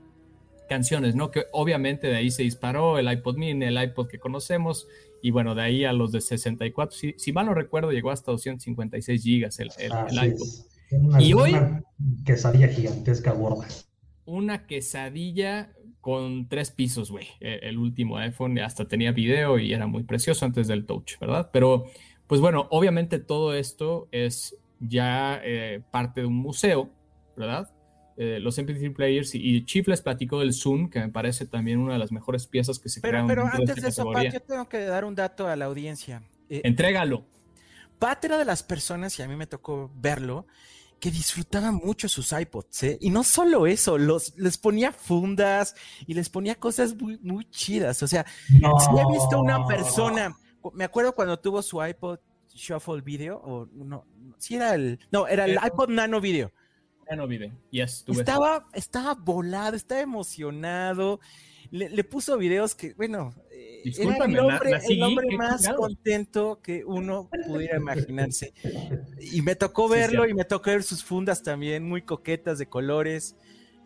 canciones, 0.68 1.14
¿no? 1.14 1.30
Que 1.30 1.44
obviamente 1.50 2.08
de 2.08 2.16
ahí 2.16 2.30
se 2.30 2.42
disparó 2.42 2.98
el 2.98 3.10
iPod 3.10 3.38
mini, 3.38 3.64
el 3.64 3.82
iPod 3.82 4.08
que 4.08 4.18
conocemos, 4.18 4.86
y 5.26 5.32
bueno, 5.32 5.56
de 5.56 5.62
ahí 5.62 5.84
a 5.84 5.92
los 5.92 6.12
de 6.12 6.20
64, 6.20 6.96
si, 6.96 7.14
si 7.18 7.32
mal 7.32 7.46
no 7.46 7.54
recuerdo, 7.54 7.90
llegó 7.90 8.12
hasta 8.12 8.30
256 8.30 9.20
gigas 9.20 9.58
el, 9.58 9.70
el, 9.76 9.90
iPod. 10.24 11.20
y 11.20 11.32
hoy... 11.32 11.52
Una 11.52 11.82
quesadilla 12.24 12.68
gigantesca 12.68 13.32
gorda. 13.32 13.66
Una 14.24 14.68
quesadilla 14.68 15.72
con 16.00 16.46
tres 16.46 16.70
pisos, 16.70 17.10
güey. 17.10 17.26
E, 17.40 17.58
el 17.62 17.76
último 17.76 18.18
iPhone 18.18 18.56
hasta 18.60 18.86
tenía 18.86 19.10
video 19.10 19.58
y 19.58 19.72
era 19.72 19.88
muy 19.88 20.04
precioso 20.04 20.44
antes 20.44 20.68
del 20.68 20.86
touch, 20.86 21.18
¿verdad? 21.18 21.50
Pero, 21.52 21.86
pues 22.28 22.40
bueno, 22.40 22.68
obviamente 22.70 23.18
todo 23.18 23.52
esto 23.52 24.06
es 24.12 24.56
ya 24.78 25.40
eh, 25.42 25.82
parte 25.90 26.20
de 26.20 26.28
un 26.28 26.36
museo, 26.36 26.88
¿verdad? 27.36 27.68
Eh, 28.18 28.40
los 28.40 28.58
MP3 28.58 28.94
players 28.94 29.34
y, 29.34 29.62
Chief 29.66 29.86
les 29.86 30.00
platicó 30.00 30.40
del 30.40 30.54
Zoom, 30.54 30.88
que 30.88 31.00
me 31.00 31.10
parece 31.10 31.44
también 31.44 31.78
una 31.78 31.94
de 31.94 31.98
las 31.98 32.12
mejores 32.12 32.46
piezas 32.46 32.78
que 32.78 32.88
se 32.88 33.02
pero, 33.02 33.26
Pero 33.26 33.44
antes 33.46 33.76
de 33.76 33.88
eso, 33.88 34.10
Pat, 34.10 34.32
yo 34.32 34.40
tengo 34.40 34.66
que 34.70 34.86
dar 34.86 35.04
un 35.04 35.14
dato 35.14 35.46
a 35.46 35.54
la 35.54 35.66
audiencia. 35.66 36.22
Eh, 36.48 36.62
Entrégalo. 36.64 37.26
Pat 37.98 38.24
era 38.24 38.38
de 38.38 38.46
las 38.46 38.62
personas, 38.62 39.18
y 39.18 39.22
a 39.22 39.28
mí 39.28 39.36
me 39.36 39.46
tocó 39.46 39.90
verlo, 39.96 40.46
que 40.98 41.10
disfrutaba 41.10 41.72
mucho 41.72 42.08
sus 42.08 42.32
iPods, 42.32 42.82
¿eh? 42.84 42.98
Y 43.02 43.10
no 43.10 43.22
solo 43.22 43.66
eso, 43.66 43.98
los, 43.98 44.34
les 44.38 44.56
ponía 44.56 44.92
fundas 44.92 45.74
y 46.06 46.14
les 46.14 46.30
ponía 46.30 46.54
cosas 46.54 46.96
muy, 46.96 47.18
muy 47.18 47.44
chidas. 47.50 48.02
O 48.02 48.08
sea, 48.08 48.24
si 48.48 48.56
he 48.56 49.12
visto 49.12 49.38
una 49.38 49.66
persona, 49.66 50.34
me 50.72 50.84
acuerdo 50.84 51.14
cuando 51.14 51.38
tuvo 51.38 51.60
su 51.60 51.84
iPod 51.84 52.18
Shuffle 52.54 53.02
Video, 53.02 53.36
o 53.44 53.68
no, 53.74 54.06
si 54.38 54.56
era 54.56 54.74
el, 54.74 55.00
no, 55.12 55.28
era 55.28 55.44
el 55.44 55.58
iPod 55.62 55.90
Nano 55.90 56.18
Video 56.18 56.50
no 57.14 57.28
video. 57.28 57.52
Yes, 57.70 58.04
estaba, 58.08 58.66
estaba 58.72 59.14
volado, 59.14 59.76
estaba 59.76 60.00
emocionado. 60.00 61.20
Le, 61.70 62.04
puso 62.04 62.38
videos 62.38 62.74
que, 62.74 62.94
bueno, 62.94 63.34
eh, 63.50 63.82
era 63.98 64.24
el 64.24 65.02
hombre, 65.02 65.36
más 65.36 65.68
contento 65.76 66.60
que 66.62 66.84
uno 66.84 67.28
pudiera 67.46 67.76
imaginarse. 67.76 68.52
Y 69.20 69.42
me 69.42 69.56
tocó 69.56 69.88
verlo 69.88 70.26
y 70.26 70.34
me 70.34 70.44
tocó 70.44 70.70
ver 70.70 70.82
sus 70.82 71.04
fundas 71.04 71.42
también, 71.42 71.86
muy 71.86 72.02
coquetas 72.02 72.58
de 72.58 72.66
colores. 72.66 73.36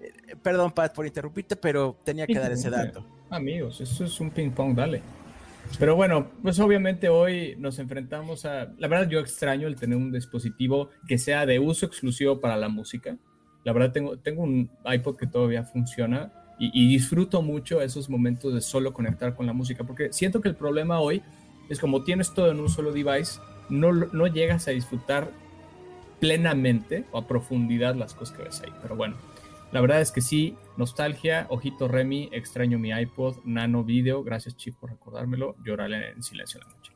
Eh, 0.00 0.36
perdón, 0.42 0.72
Pat, 0.72 0.94
por 0.94 1.06
interrumpirte, 1.06 1.56
pero 1.56 1.98
tenía 2.04 2.26
que 2.26 2.38
dar 2.38 2.52
ese 2.52 2.70
dato. 2.70 3.04
Amigos, 3.30 3.80
eso 3.80 4.04
es 4.04 4.20
un 4.20 4.30
ping 4.30 4.50
pong, 4.50 4.74
dale. 4.74 5.02
Pero 5.78 5.96
bueno, 5.96 6.28
pues 6.42 6.58
obviamente 6.60 7.08
hoy 7.08 7.54
nos 7.58 7.78
enfrentamos 7.78 8.44
a... 8.44 8.72
La 8.78 8.88
verdad 8.88 9.08
yo 9.08 9.20
extraño 9.20 9.66
el 9.66 9.76
tener 9.76 9.96
un 9.96 10.12
dispositivo 10.12 10.90
que 11.06 11.16
sea 11.16 11.46
de 11.46 11.58
uso 11.58 11.86
exclusivo 11.86 12.40
para 12.40 12.56
la 12.56 12.68
música. 12.68 13.16
La 13.64 13.72
verdad 13.72 13.92
tengo, 13.92 14.18
tengo 14.18 14.42
un 14.42 14.70
iPod 14.84 15.16
que 15.16 15.26
todavía 15.26 15.64
funciona 15.64 16.32
y, 16.62 16.88
disfruto 16.88 17.40
mucho 17.40 17.80
esos 17.80 18.10
momentos 18.10 18.52
de 18.52 18.60
solo 18.60 18.92
conectar 18.92 19.34
con 19.34 19.46
la 19.46 19.54
música, 19.54 19.84
porque 19.84 20.12
siento 20.12 20.42
que 20.42 20.50
el 20.50 20.54
problema 20.54 21.00
hoy 21.00 21.22
es 21.70 21.80
como 21.80 22.02
tienes 22.02 22.34
todo 22.34 22.50
en 22.50 22.60
un 22.60 22.68
solo 22.68 22.92
device, 22.92 23.40
no, 23.70 23.92
no 23.92 24.26
llegas 24.26 24.68
a 24.68 24.72
disfrutar 24.72 25.30
plenamente 26.18 27.06
o 27.12 27.18
a 27.18 27.26
profundidad 27.26 27.94
las 27.94 28.12
cosas 28.12 28.36
que 28.36 28.42
ves 28.42 28.60
ahí. 28.60 28.72
Pero 28.82 28.94
bueno, 28.94 29.16
la 29.72 29.80
verdad 29.80 30.00
es 30.00 30.10
que 30.10 30.20
sí, 30.20 30.56
nostalgia, 30.76 31.46
ojito 31.48 31.86
Remy, 31.86 32.30
extraño 32.32 32.78
mi 32.78 32.90
iPod, 32.90 33.38
nano 33.44 33.84
video, 33.84 34.24
gracias 34.24 34.56
Chip 34.56 34.74
por 34.76 34.90
recordármelo, 34.90 35.56
lloraré 35.64 36.10
en 36.10 36.22
silencio 36.22 36.60
la 36.60 36.66
noche. 36.66 36.92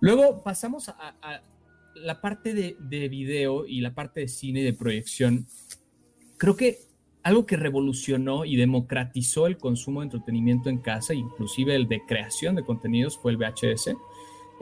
Luego 0.00 0.42
pasamos 0.42 0.88
a, 0.88 1.42
la 1.94 2.20
parte 2.20 2.54
de, 2.54 2.76
de, 2.80 3.08
video 3.08 3.66
y 3.66 3.80
la 3.80 3.94
parte 3.94 4.20
de 4.20 4.28
cine 4.28 4.60
y 4.60 4.64
de 4.64 4.72
proyección. 4.72 5.46
Creo 6.38 6.56
que 6.56 6.78
algo 7.22 7.46
que 7.46 7.56
revolucionó 7.56 8.44
y 8.44 8.56
democratizó 8.56 9.46
el 9.46 9.58
consumo 9.58 10.00
de 10.00 10.06
entretenimiento 10.06 10.68
en 10.68 10.78
casa, 10.78 11.14
inclusive 11.14 11.74
el 11.76 11.88
de 11.88 12.02
creación 12.06 12.56
de 12.56 12.64
contenidos, 12.64 13.16
fue 13.16 13.32
el 13.32 13.38
VHS. 13.38 13.94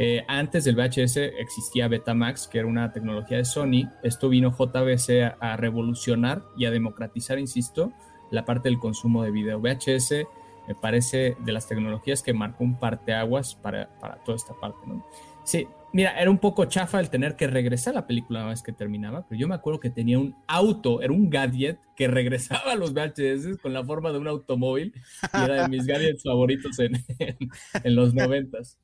Eh, 0.02 0.24
antes 0.28 0.64
del 0.64 0.76
VHS 0.76 1.18
existía 1.18 1.86
Betamax, 1.86 2.48
que 2.48 2.58
era 2.58 2.66
una 2.66 2.90
tecnología 2.90 3.36
de 3.36 3.44
Sony. 3.44 3.90
Esto 4.02 4.30
vino 4.30 4.50
JBC 4.50 5.36
a, 5.38 5.58
revolucionar 5.58 6.42
y 6.56 6.64
a 6.64 6.70
democratizar, 6.70 7.38
insisto, 7.38 7.92
la 8.30 8.46
parte 8.46 8.70
del 8.70 8.78
consumo 8.78 9.22
de 9.22 9.30
video. 9.30 9.60
VHS 9.60 10.26
me 10.66 10.74
parece 10.74 11.36
de 11.44 11.52
las 11.52 11.68
tecnologías 11.68 12.22
que 12.22 12.32
marcó 12.32 12.64
un 12.64 12.78
parteaguas 12.78 13.54
para, 13.56 13.90
para 13.98 14.14
toda 14.24 14.36
esta 14.36 14.54
parte. 14.58 14.78
¿no? 14.86 15.04
Sí, 15.44 15.68
mira, 15.92 16.18
era 16.18 16.30
un 16.30 16.38
poco 16.38 16.64
chafa 16.64 16.98
el 16.98 17.10
tener 17.10 17.36
que 17.36 17.46
regresar 17.46 17.92
a 17.92 17.96
la 17.96 18.06
película 18.06 18.40
una 18.40 18.50
vez 18.50 18.62
que 18.62 18.72
terminaba, 18.72 19.26
pero 19.28 19.38
yo 19.38 19.48
me 19.48 19.54
acuerdo 19.54 19.80
que 19.80 19.90
tenía 19.90 20.18
un 20.18 20.34
auto, 20.46 21.02
era 21.02 21.12
un 21.12 21.28
gadget 21.28 21.78
que 21.94 22.08
regresaba 22.08 22.72
a 22.72 22.74
los 22.74 22.94
VHS 22.94 23.58
con 23.60 23.74
la 23.74 23.84
forma 23.84 24.12
de 24.12 24.18
un 24.18 24.28
automóvil 24.28 24.94
y 25.34 25.44
era 25.44 25.64
de 25.64 25.68
mis 25.68 25.84
gadgets 25.84 26.22
favoritos 26.22 26.78
en, 26.78 26.92
en 27.18 27.94
los 27.94 28.14
noventas 28.14 28.78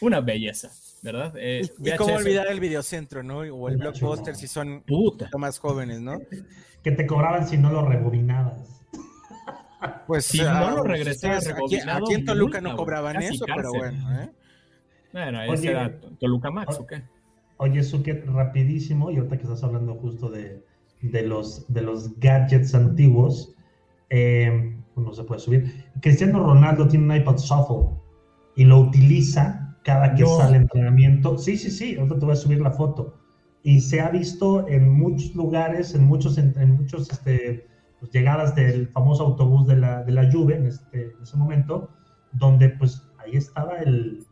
una 0.00 0.20
belleza, 0.20 0.70
¿verdad? 1.02 1.34
Eh, 1.36 1.62
y, 1.78 1.96
cómo 1.96 2.14
olvidar 2.14 2.46
el 2.48 2.60
videocentro, 2.60 3.22
¿no? 3.22 3.38
O 3.40 3.68
el 3.68 3.76
blockbuster 3.76 4.34
si 4.34 4.46
son 4.46 4.84
más 5.38 5.58
jóvenes, 5.58 6.00
¿no? 6.00 6.18
Que 6.82 6.92
te 6.92 7.06
cobraban 7.06 7.46
si 7.46 7.58
no 7.58 7.70
lo 7.70 7.86
rebobinabas. 7.86 8.80
Pues 10.06 10.26
si 10.26 10.40
no 10.40 10.48
ah, 10.48 10.74
lo 10.76 10.82
regresabas 10.82 11.46
rebobinado. 11.46 12.04
Aquí, 12.04 12.14
en 12.14 12.24
Toluca 12.24 12.60
no 12.60 12.76
cobraban 12.76 13.22
eso, 13.22 13.46
pero 13.54 13.70
bueno, 13.70 14.20
¿eh? 14.20 14.30
Bueno, 15.12 15.42
ese 15.42 15.70
era 15.70 15.98
Toluca 16.18 16.50
Max, 16.50 16.78
¿o 16.78 16.86
qué? 16.86 17.02
Oye, 17.56 17.82
Suket, 17.82 18.24
rapidísimo, 18.26 19.10
y 19.10 19.16
ahorita 19.16 19.36
que 19.36 19.42
estás 19.42 19.62
hablando 19.64 19.94
justo 19.96 20.30
de, 20.30 20.64
de, 21.02 21.22
los, 21.22 21.70
de 21.72 21.82
los 21.82 22.18
gadgets 22.18 22.74
antiguos, 22.74 23.54
eh, 24.08 24.76
no 24.96 25.12
se 25.12 25.24
puede 25.24 25.40
subir. 25.40 25.84
Cristiano 26.00 26.42
Ronaldo 26.42 26.88
tiene 26.88 27.04
un 27.04 27.16
iPod 27.16 27.38
Shuffle 27.38 28.00
y 28.60 28.64
lo 28.66 28.78
utiliza 28.78 29.74
cada 29.84 30.14
que 30.14 30.26
sale 30.26 30.58
entrenamiento. 30.58 31.38
Sí, 31.38 31.56
sí, 31.56 31.70
sí, 31.70 31.96
ahorita 31.96 32.18
te 32.18 32.26
voy 32.26 32.34
a 32.34 32.36
subir 32.36 32.60
la 32.60 32.70
foto. 32.70 33.14
Y 33.62 33.80
se 33.80 34.02
ha 34.02 34.10
visto 34.10 34.68
en 34.68 34.86
muchos 34.86 35.34
lugares, 35.34 35.94
en 35.94 36.04
muchos, 36.04 36.36
en, 36.36 36.72
muchos 36.72 37.10
este, 37.10 37.66
pues, 37.98 38.12
llegadas 38.12 38.54
del 38.54 38.88
famoso 38.88 39.24
autobús 39.24 39.66
de 39.66 39.76
la, 39.76 40.02
de 40.02 40.12
la 40.12 40.30
Juve 40.30 40.56
en, 40.56 40.66
este, 40.66 41.04
en 41.04 41.22
ese 41.22 41.38
momento, 41.38 41.88
donde 42.32 42.68
pues 42.68 43.02
ahí 43.16 43.34
estaba 43.34 43.78
el, 43.78 44.26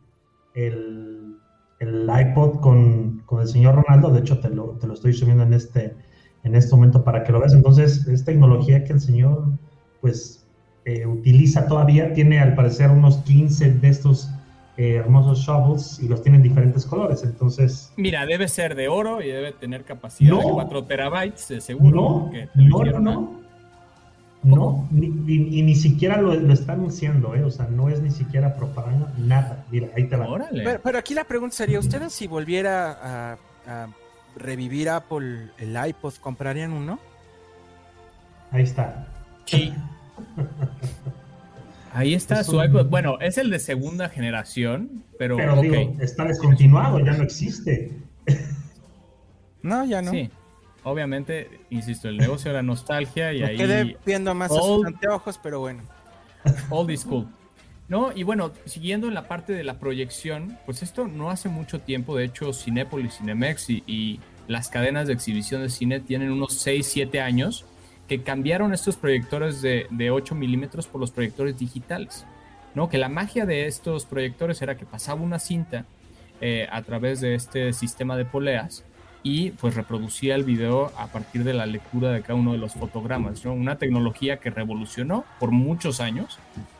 el, 0.53 1.39
el 1.79 2.07
iPod 2.07 2.59
con, 2.59 3.23
con, 3.25 3.41
el 3.41 3.47
señor 3.47 3.83
Ronaldo. 3.83 4.11
De 4.11 4.19
hecho, 4.19 4.39
te 4.39 4.51
lo, 4.51 4.77
te 4.77 4.85
lo 4.85 4.93
estoy 4.93 5.13
subiendo 5.13 5.41
en 5.41 5.55
este, 5.55 5.95
en 6.43 6.53
este 6.53 6.75
momento 6.75 7.03
para 7.03 7.23
que 7.23 7.31
lo 7.31 7.39
veas. 7.39 7.55
Entonces, 7.55 8.07
es 8.07 8.25
tecnología 8.25 8.83
que 8.83 8.93
el 8.93 9.01
señor, 9.01 9.57
pues, 10.01 10.38
eh, 10.85 11.05
utiliza 11.05 11.67
todavía, 11.67 12.13
tiene 12.13 12.39
al 12.39 12.55
parecer 12.55 12.89
unos 12.89 13.17
15 13.17 13.73
de 13.73 13.89
estos 13.89 14.29
eh, 14.77 14.95
hermosos 14.95 15.39
shovels 15.39 15.99
y 16.01 16.07
los 16.07 16.21
tiene 16.21 16.37
en 16.37 16.43
diferentes 16.43 16.85
colores, 16.85 17.23
entonces... 17.23 17.91
Mira, 17.97 18.25
debe 18.25 18.47
ser 18.47 18.75
de 18.75 18.87
oro 18.87 19.21
y 19.21 19.27
debe 19.27 19.51
tener 19.51 19.83
capacidad 19.83 20.37
de 20.37 20.43
4 20.43 20.83
terabytes, 20.85 21.53
seguro. 21.63 22.31
No, 22.55 22.83
no, 22.85 22.99
no, 22.99 23.41
no. 24.41 24.87
ni, 24.89 25.07
y, 25.27 25.61
ni 25.61 25.75
siquiera 25.75 26.21
lo, 26.21 26.33
lo 26.33 26.53
está 26.53 26.73
anunciando, 26.73 27.35
¿eh? 27.35 27.43
o 27.43 27.51
sea, 27.51 27.67
no 27.67 27.89
es 27.89 28.01
ni 28.01 28.09
siquiera 28.09 28.55
propaganda, 28.55 29.13
nada. 29.17 29.65
Mira, 29.69 29.89
ahí 29.97 30.05
te 30.05 30.15
va. 30.15 30.27
Pero, 30.81 30.97
aquí 30.97 31.13
la 31.13 31.25
pregunta 31.25 31.57
sería, 31.57 31.77
¿ustedes 31.79 32.13
si 32.13 32.27
volviera 32.27 32.97
a, 33.03 33.37
a 33.67 33.87
revivir 34.37 34.89
Apple 34.89 35.49
el 35.57 35.77
iPod, 35.87 36.13
comprarían 36.21 36.71
uno? 36.71 36.99
Ahí 38.51 38.63
está. 38.63 39.07
Sí. 39.45 39.73
Ahí 41.93 42.13
está 42.13 42.43
su 42.43 42.61
iPod. 42.61 42.87
Bueno, 42.87 43.19
es 43.19 43.37
el 43.37 43.49
de 43.49 43.59
segunda 43.59 44.09
generación, 44.09 45.03
pero, 45.17 45.37
está 45.99 46.25
descontinuado, 46.25 46.99
ya 46.99 47.13
no 47.13 47.23
existe. 47.23 47.91
No, 49.61 49.85
ya 49.85 50.01
no. 50.01 50.11
Sí, 50.11 50.29
obviamente, 50.83 51.49
insisto, 51.69 52.07
el 52.07 52.17
negocio 52.17 52.51
era 52.51 52.61
nostalgia 52.61 53.33
y 53.33 53.43
ahí. 53.43 53.57
Quedé 53.57 53.97
viendo 54.05 54.33
más 54.33 54.53
sus 54.55 54.85
anteojos, 54.85 55.39
pero 55.41 55.59
bueno. 55.59 55.83
Old 56.69 56.95
school. 56.97 57.27
No, 57.87 58.11
y 58.13 58.21
bueno, 58.21 58.51
siguiendo 58.65 59.07
en 59.07 59.15
la 59.15 59.27
parte 59.27 59.51
de 59.51 59.63
la 59.63 59.79
proyección, 59.79 60.59
pues 60.65 60.83
esto 60.83 61.07
no 61.07 61.31
hace 61.31 61.49
mucho 61.49 61.81
tiempo, 61.81 62.15
de 62.15 62.25
hecho, 62.25 62.53
Cinépolis, 62.53 63.17
Cinemex 63.17 63.69
y, 63.71 63.83
y 63.87 64.19
las 64.47 64.69
cadenas 64.69 65.07
de 65.07 65.13
exhibición 65.13 65.63
de 65.63 65.69
cine 65.69 65.99
tienen 65.99 66.31
unos 66.31 66.53
6, 66.53 66.85
7 66.85 67.19
años 67.19 67.65
que 68.09 68.23
cambiaron 68.23 68.73
estos 68.73 68.97
proyectores 68.97 69.61
de, 69.61 69.85
de 69.91 70.11
8 70.11 70.35
milímetros 70.35 70.87
por 70.87 70.99
los 70.99 71.11
proyectores 71.11 71.57
digitales. 71.57 72.25
¿no? 72.73 72.89
Que 72.89 72.97
la 72.97 73.07
magia 73.07 73.45
de 73.45 73.67
estos 73.67 74.05
proyectores 74.05 74.61
era 74.61 74.75
que 74.75 74.85
pasaba 74.85 75.21
una 75.21 75.39
cinta 75.39 75.85
eh, 76.41 76.67
a 76.71 76.81
través 76.81 77.21
de 77.21 77.35
este 77.35 77.71
sistema 77.71 78.17
de 78.17 78.25
poleas 78.25 78.83
y 79.21 79.51
pues 79.51 79.75
reproducía 79.75 80.35
el 80.35 80.43
video 80.43 80.91
a 80.97 81.07
partir 81.07 81.43
de 81.43 81.53
la 81.53 81.65
lectura 81.65 82.11
de 82.11 82.21
cada 82.21 82.35
uno 82.35 82.53
de 82.53 82.57
los 82.57 82.73
fotogramas. 82.73 83.45
¿no? 83.45 83.53
Una 83.53 83.77
tecnología 83.77 84.37
que 84.37 84.49
revolucionó 84.49 85.23
por 85.39 85.51
muchos 85.51 85.99
años 85.99 86.39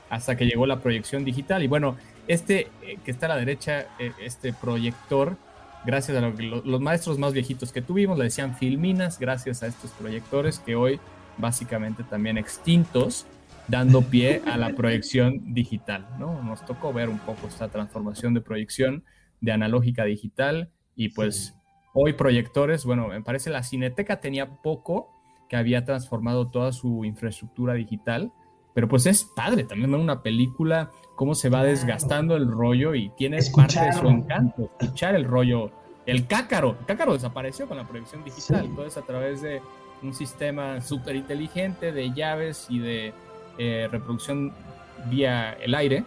hasta 0.10 0.36
que 0.36 0.46
llegó 0.46 0.66
la 0.66 0.80
proyección 0.80 1.26
digital. 1.26 1.62
Y 1.64 1.68
bueno, 1.68 1.96
este 2.28 2.70
eh, 2.82 2.98
que 3.04 3.12
está 3.12 3.28
a 3.28 3.30
la 3.30 3.36
derecha, 3.38 3.86
eh, 4.00 4.14
este 4.20 4.52
proyector, 4.54 5.38
gracias 5.86 6.18
a 6.18 6.22
los 6.22 6.82
maestros 6.82 7.20
más 7.20 7.34
viejitos 7.34 7.72
que 7.72 7.84
tuvimos, 7.84 8.18
le 8.18 8.24
decían 8.26 8.56
filminas, 8.56 9.20
gracias 9.20 9.62
a 9.62 9.68
estos 9.68 9.92
proyectores 9.92 10.60
que 10.60 10.76
hoy 10.76 11.00
básicamente 11.40 12.04
también 12.04 12.38
extintos, 12.38 13.26
dando 13.68 14.02
pie 14.02 14.42
a 14.46 14.58
la 14.58 14.70
proyección 14.72 15.54
digital. 15.54 16.08
¿no? 16.20 16.42
Nos 16.44 16.66
tocó 16.66 16.92
ver 16.92 17.10
un 17.10 17.20
poco 17.20 17.48
esta 17.48 17.70
transformación 17.70 18.34
de 18.34 18.42
proyección 18.42 19.04
de 19.42 19.52
analógica 19.52 20.04
a 20.04 20.06
digital 20.06 20.70
y 20.96 21.10
pues 21.10 21.56
hoy 21.94 22.14
proyectores, 22.14 22.86
bueno, 22.86 23.08
me 23.08 23.22
parece 23.22 23.50
la 23.50 23.64
Cineteca 23.64 24.20
tenía 24.20 24.62
poco 24.62 25.10
que 25.48 25.56
había 25.56 25.86
transformado 25.86 26.50
toda 26.50 26.72
su 26.72 27.06
infraestructura 27.06 27.74
digital, 27.74 28.32
pero 28.74 28.88
pues 28.88 29.06
es 29.06 29.24
padre 29.24 29.64
también 29.64 29.92
ver 29.92 30.00
una 30.00 30.22
película, 30.22 30.92
cómo 31.16 31.36
se 31.36 31.50
va 31.50 31.64
desgastando 31.64 32.36
el 32.36 32.50
rollo 32.50 32.96
y 32.96 33.10
tiene 33.18 33.40
parte 33.56 33.82
de 33.82 33.94
su 33.94 34.08
encanto, 34.08 34.72
escuchar 34.80 35.16
el 35.16 35.26
rollo, 35.26 35.72
el 36.06 36.28
cácaro, 36.28 36.78
el 36.80 36.86
cácaro 36.86 37.14
desapareció 37.14 37.68
con 37.68 37.78
la 37.78 37.88
proyección 37.88 38.24
digital, 38.24 38.66
entonces 38.66 38.98
a 38.98 39.06
través 39.06 39.42
de 39.42 39.62
un 40.02 40.14
sistema 40.14 40.82
súper 40.82 41.16
inteligente 41.16 41.92
de 41.92 42.14
llaves 42.14 42.68
y 42.70 42.80
de 42.80 43.14
eh, 43.58 43.88
reproducción 43.92 44.54
vía 45.10 45.54
el 45.54 45.76
aire, 45.76 46.04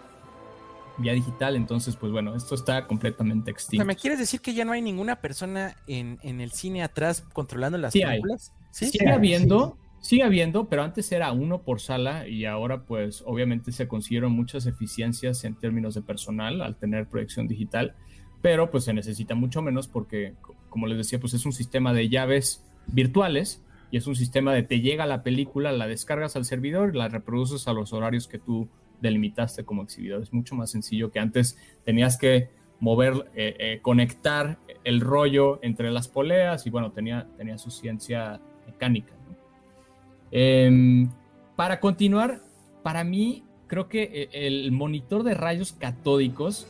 vía 0.99 1.12
digital, 1.12 1.57
entonces 1.57 1.97
pues 1.97 2.12
bueno, 2.12 2.34
esto 2.34 2.55
está 2.55 2.86
completamente 2.86 3.51
extinto. 3.51 3.84
¿Me 3.84 3.97
quieres 3.97 4.18
decir 4.18 4.40
que 4.40 4.55
ya 4.55 4.64
no 4.64 4.72
hay 4.72 4.82
ninguna 4.82 5.16
persona 5.20 5.76
en, 5.86 6.18
en 6.22 6.40
el 6.40 6.53
cine 6.53 6.82
atrás 6.82 7.24
controlando 7.32 7.78
las 7.78 7.93
sí 7.93 8.01
películas? 8.01 8.53
¿Sí? 8.70 8.86
Sigue 8.86 9.11
habiendo, 9.11 9.76
sigue 10.01 10.22
habiendo, 10.22 10.68
pero 10.68 10.82
antes 10.82 11.11
era 11.12 11.32
uno 11.32 11.62
por 11.62 11.80
sala 11.80 12.26
y 12.26 12.47
ahora 12.47 12.84
pues 12.84 13.22
obviamente 13.26 13.72
se 13.72 13.88
consiguieron 13.88 14.32
muchas 14.32 14.66
eficiencias 14.66 15.45
en 15.45 15.55
términos 15.55 15.95
de 15.95 16.03
personal 16.03 16.62
al 16.62 16.76
tener 16.76 17.07
proyección 17.07 17.49
digital, 17.49 17.95
pero 18.40 18.70
pues 18.70 18.84
se 18.84 18.95
necesita 18.95 19.34
mucho 19.34 19.62
menos 19.62 19.88
porque 19.88 20.34
como 20.68 20.86
les 20.86 20.97
decía 20.97 21.20
pues 21.20 21.34
es 21.34 21.45
un 21.45 21.53
sistema 21.53 21.93
de 21.93 22.09
llaves 22.09 22.64
virtuales 22.86 23.62
y 23.93 23.99
es 23.99 24.07
un 24.09 24.16
sistema 24.16 24.53
de 24.53 24.64
te 24.64 24.80
llega 24.80 25.07
la 25.07 25.22
película, 25.22 25.70
la 25.70 25.86
descargas 25.86 26.34
al 26.34 26.47
servidor 26.47 26.97
la 26.97 27.09
reproduces 27.09 27.68
a 27.68 27.72
los 27.72 27.93
horarios 27.93 28.26
que 28.26 28.38
tú 28.38 28.68
delimitaste 29.01 29.64
como 29.64 29.82
exhibidor. 29.82 30.22
Es 30.22 30.32
mucho 30.32 30.55
más 30.55 30.70
sencillo 30.70 31.11
que 31.11 31.20
antes 31.20 31.59
tenías 31.84 32.16
que 32.16 32.49
mover, 32.80 33.30
eh, 33.34 33.55
eh, 33.59 33.78
conectar 33.82 34.59
el 34.82 35.01
rollo 35.01 35.61
entre 35.62 35.90
las 35.90 36.09
poleas 36.09 36.66
y 36.66 36.70
bueno, 36.70 36.90
tenía, 36.93 37.28
tenía 37.36 37.59
su 37.59 37.70
ciencia 37.70 38.40
mecánica. 38.66 39.12
Eh, 40.30 41.07
para 41.55 41.78
continuar, 41.78 42.40
para 42.82 43.05
mí 43.05 43.45
creo 43.66 43.88
que 43.88 44.03
eh, 44.03 44.28
el 44.32 44.72
monitor 44.72 45.22
de 45.22 45.34
rayos 45.34 45.72
catódicos 45.72 46.66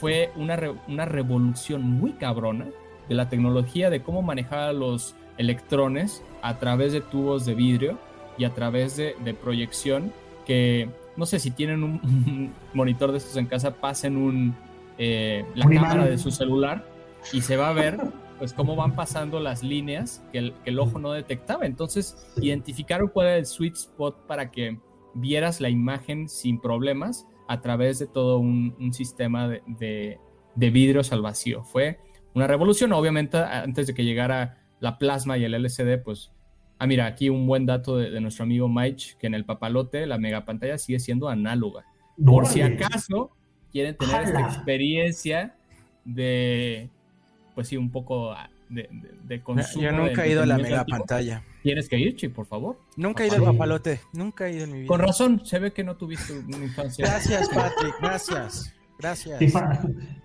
fue 0.00 0.30
una, 0.36 0.58
una 0.88 1.04
revolución 1.04 1.82
muy 1.82 2.12
cabrona 2.12 2.66
de 3.08 3.14
la 3.14 3.28
tecnología 3.28 3.90
de 3.90 4.02
cómo 4.02 4.22
manejar 4.22 4.74
los 4.74 5.14
electrones 5.38 6.22
a 6.42 6.58
través 6.58 6.92
de 6.92 7.00
tubos 7.00 7.44
de 7.46 7.54
vidrio 7.54 7.98
y 8.38 8.44
a 8.44 8.54
través 8.54 8.96
de, 8.96 9.16
de 9.24 9.34
proyección 9.34 10.12
que 10.46 10.88
no 11.16 11.26
sé 11.26 11.38
si 11.38 11.50
tienen 11.50 11.82
un, 11.82 11.92
un, 12.02 12.52
monitor 12.74 13.12
de 13.12 13.18
estos 13.18 13.36
en 13.36 13.46
casa, 13.46 13.76
pasen 13.76 14.16
un, 14.16 14.54
eh, 14.98 15.44
la 15.54 15.66
un 15.66 15.74
cámara 15.74 16.04
de 16.04 16.18
su 16.18 16.30
celular 16.30 16.86
y 17.32 17.40
se 17.40 17.56
va 17.56 17.68
a 17.68 17.72
ver 17.72 17.98
pues 18.38 18.52
cómo 18.52 18.74
van 18.74 18.96
pasando 18.96 19.38
las 19.38 19.62
líneas 19.62 20.22
que 20.32 20.38
el, 20.38 20.54
que 20.64 20.70
el, 20.70 20.78
ojo 20.78 20.98
no 20.98 21.12
detectaba. 21.12 21.66
Entonces 21.66 22.16
identificaron 22.36 23.08
cuál 23.08 23.28
era 23.28 23.36
el 23.36 23.46
sweet 23.46 23.74
spot 23.74 24.26
para 24.26 24.50
que 24.50 24.78
vieras 25.14 25.60
la 25.60 25.70
imagen 25.70 26.28
sin 26.28 26.60
problemas 26.60 27.26
a 27.46 27.60
través 27.60 28.00
de 28.00 28.06
todo 28.06 28.38
un, 28.38 28.74
un 28.80 28.92
sistema 28.92 29.48
de, 29.48 29.62
de, 29.66 30.18
de 30.56 30.70
vidrios 30.70 31.12
al 31.12 31.22
vacío. 31.22 31.62
Fue 31.62 32.00
una 32.34 32.48
revolución, 32.48 32.92
obviamente 32.92 33.38
antes 33.38 33.86
de 33.86 33.94
que 33.94 34.04
llegara 34.04 34.63
la 34.80 34.98
plasma 34.98 35.38
y 35.38 35.44
el 35.44 35.54
LCD, 35.54 36.02
pues, 36.02 36.30
ah, 36.78 36.86
mira, 36.86 37.06
aquí 37.06 37.28
un 37.28 37.46
buen 37.46 37.66
dato 37.66 37.96
de, 37.96 38.10
de 38.10 38.20
nuestro 38.20 38.44
amigo 38.44 38.68
Mike, 38.68 39.14
que 39.18 39.26
en 39.26 39.34
el 39.34 39.44
papalote 39.44 40.06
la 40.06 40.18
mega 40.18 40.44
pantalla 40.44 40.78
sigue 40.78 41.00
siendo 41.00 41.28
análoga. 41.28 41.84
Por 42.24 42.46
si 42.46 42.62
acaso 42.62 43.30
quieren 43.72 43.96
tener 43.96 44.22
esta 44.22 44.40
experiencia 44.40 45.56
de, 46.04 46.88
pues 47.54 47.68
sí, 47.68 47.76
un 47.76 47.90
poco 47.90 48.34
de, 48.68 48.88
de, 48.90 49.14
de 49.24 49.42
consumo. 49.42 49.82
Yo 49.82 49.92
nunca 49.92 50.24
he 50.24 50.30
ido 50.30 50.42
a 50.42 50.46
la 50.46 50.58
mega 50.58 50.84
pantalla. 50.84 51.42
Tienes 51.62 51.88
que 51.88 51.98
ir, 51.98 52.14
Chi, 52.14 52.28
por 52.28 52.46
favor. 52.46 52.78
Nunca 52.96 53.24
he 53.24 53.28
ido 53.28 53.36
al 53.36 53.44
papalote, 53.44 54.00
nunca 54.12 54.46
he 54.46 54.52
ido 54.54 54.64
en 54.64 54.72
mi 54.72 54.78
vida. 54.80 54.88
Con 54.88 55.00
razón, 55.00 55.44
se 55.44 55.58
ve 55.58 55.72
que 55.72 55.82
no 55.82 55.96
tuviste 55.96 56.34
una 56.38 56.64
infancia. 56.64 57.04
Gracias, 57.06 57.48
Patrick, 57.48 57.94
gracias. 58.00 58.74
Gracias. 58.98 59.40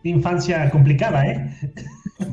Infancia 0.04 0.70
complicada, 0.70 1.26
¿eh? 1.26 1.58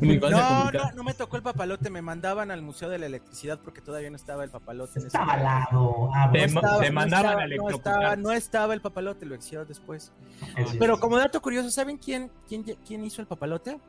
No, 0.01 0.71
no, 0.71 0.91
no 0.95 1.03
me 1.03 1.13
tocó 1.13 1.37
el 1.37 1.43
papalote, 1.43 1.89
me 1.89 2.01
mandaban 2.01 2.51
al 2.51 2.61
Museo 2.61 2.89
de 2.89 2.99
la 2.99 3.05
Electricidad 3.05 3.59
porque 3.63 3.81
todavía 3.81 4.09
no 4.09 4.17
estaba 4.17 4.43
el 4.43 4.49
papalote. 4.49 4.99
En 4.99 5.07
estaba 5.07 5.33
al 5.33 5.43
lado. 5.43 6.09
Ah, 6.13 6.29
te, 6.31 6.43
estaba, 6.43 6.79
te, 6.79 6.91
mandaban 6.91 7.39
al 7.39 7.55
no 7.55 7.69
estaba, 7.69 8.15
no 8.15 8.31
estaba 8.31 8.73
el 8.73 8.81
papalote, 8.81 9.25
lo 9.25 9.35
hicieron 9.35 9.67
después. 9.67 10.11
Ah, 10.57 10.63
Pero 10.77 10.99
como 10.99 11.17
dato 11.17 11.41
curioso, 11.41 11.69
¿saben 11.71 11.97
quién, 11.97 12.29
quién, 12.47 12.63
quién 12.85 13.03
hizo 13.03 13.21
el 13.21 13.27
papalote? 13.27 13.79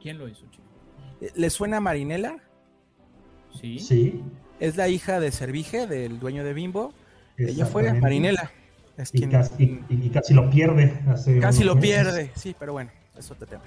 ¿Quién 0.00 0.18
lo 0.18 0.28
hizo, 0.28 0.46
chico? 0.50 0.64
¿Le 1.34 1.50
suena 1.50 1.78
a 1.78 1.80
Marinela? 1.80 2.36
Sí. 3.60 3.78
Sí. 3.78 4.22
Es 4.60 4.76
la 4.76 4.88
hija 4.88 5.20
de 5.20 5.32
Servige, 5.32 5.86
del 5.86 6.18
dueño 6.20 6.44
de 6.44 6.54
Bimbo. 6.54 6.94
Ella 7.36 7.66
fue 7.66 7.92
Marinela. 7.92 8.50
Es 8.96 9.14
y, 9.14 9.18
quien... 9.18 9.30
casi, 9.30 9.62
y, 9.88 10.06
y, 10.06 10.10
casi, 10.10 10.34
lo 10.34 10.50
pierde. 10.50 10.92
casi 11.40 11.64
lo 11.64 11.74
meses. 11.74 11.90
pierde, 11.90 12.30
sí, 12.34 12.54
pero 12.58 12.72
bueno, 12.72 12.90
es 13.16 13.30
otro 13.30 13.46
tema. 13.46 13.62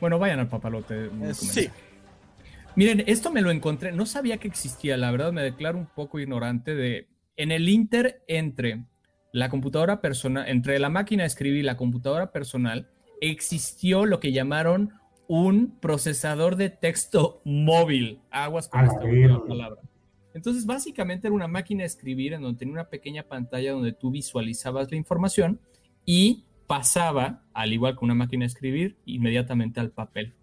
Bueno, 0.00 0.18
vayan 0.18 0.38
al 0.38 0.48
papalote. 0.48 1.06
Eh, 1.06 1.34
sí. 1.34 1.68
Miren, 2.76 3.02
esto 3.06 3.32
me 3.32 3.40
lo 3.40 3.50
encontré, 3.50 3.90
no 3.90 4.06
sabía 4.06 4.36
que 4.36 4.46
existía, 4.46 4.96
la 4.96 5.10
verdad 5.10 5.32
me 5.32 5.42
declaro 5.42 5.78
un 5.78 5.86
poco 5.86 6.20
ignorante 6.20 6.76
de, 6.76 7.08
en 7.36 7.50
el 7.50 7.68
inter 7.68 8.22
entre 8.28 8.84
la 9.32 9.48
computadora 9.48 10.00
personal, 10.00 10.48
entre 10.48 10.78
la 10.78 10.88
máquina 10.88 11.24
de 11.24 11.26
escribir 11.26 11.58
y 11.58 11.62
la 11.62 11.76
computadora 11.76 12.30
personal, 12.30 12.88
existió 13.20 14.06
lo 14.06 14.20
que 14.20 14.32
llamaron 14.32 14.92
un 15.26 15.76
procesador 15.80 16.56
de 16.56 16.70
texto 16.70 17.42
móvil. 17.44 18.20
Aguas 18.30 18.68
con 18.68 18.84
esta 18.84 19.04
última 19.04 19.44
palabra. 19.44 19.80
Entonces, 20.38 20.66
básicamente 20.66 21.26
era 21.26 21.34
una 21.34 21.48
máquina 21.48 21.80
de 21.80 21.88
escribir 21.88 22.32
en 22.32 22.42
donde 22.42 22.60
tenía 22.60 22.74
una 22.74 22.88
pequeña 22.88 23.24
pantalla 23.24 23.72
donde 23.72 23.92
tú 23.92 24.12
visualizabas 24.12 24.88
la 24.88 24.96
información 24.96 25.58
y 26.06 26.44
pasaba, 26.68 27.42
al 27.52 27.72
igual 27.72 27.98
que 27.98 28.04
una 28.04 28.14
máquina 28.14 28.44
de 28.44 28.46
escribir, 28.46 28.96
inmediatamente 29.04 29.80
al 29.80 29.90
papel. 29.90 30.34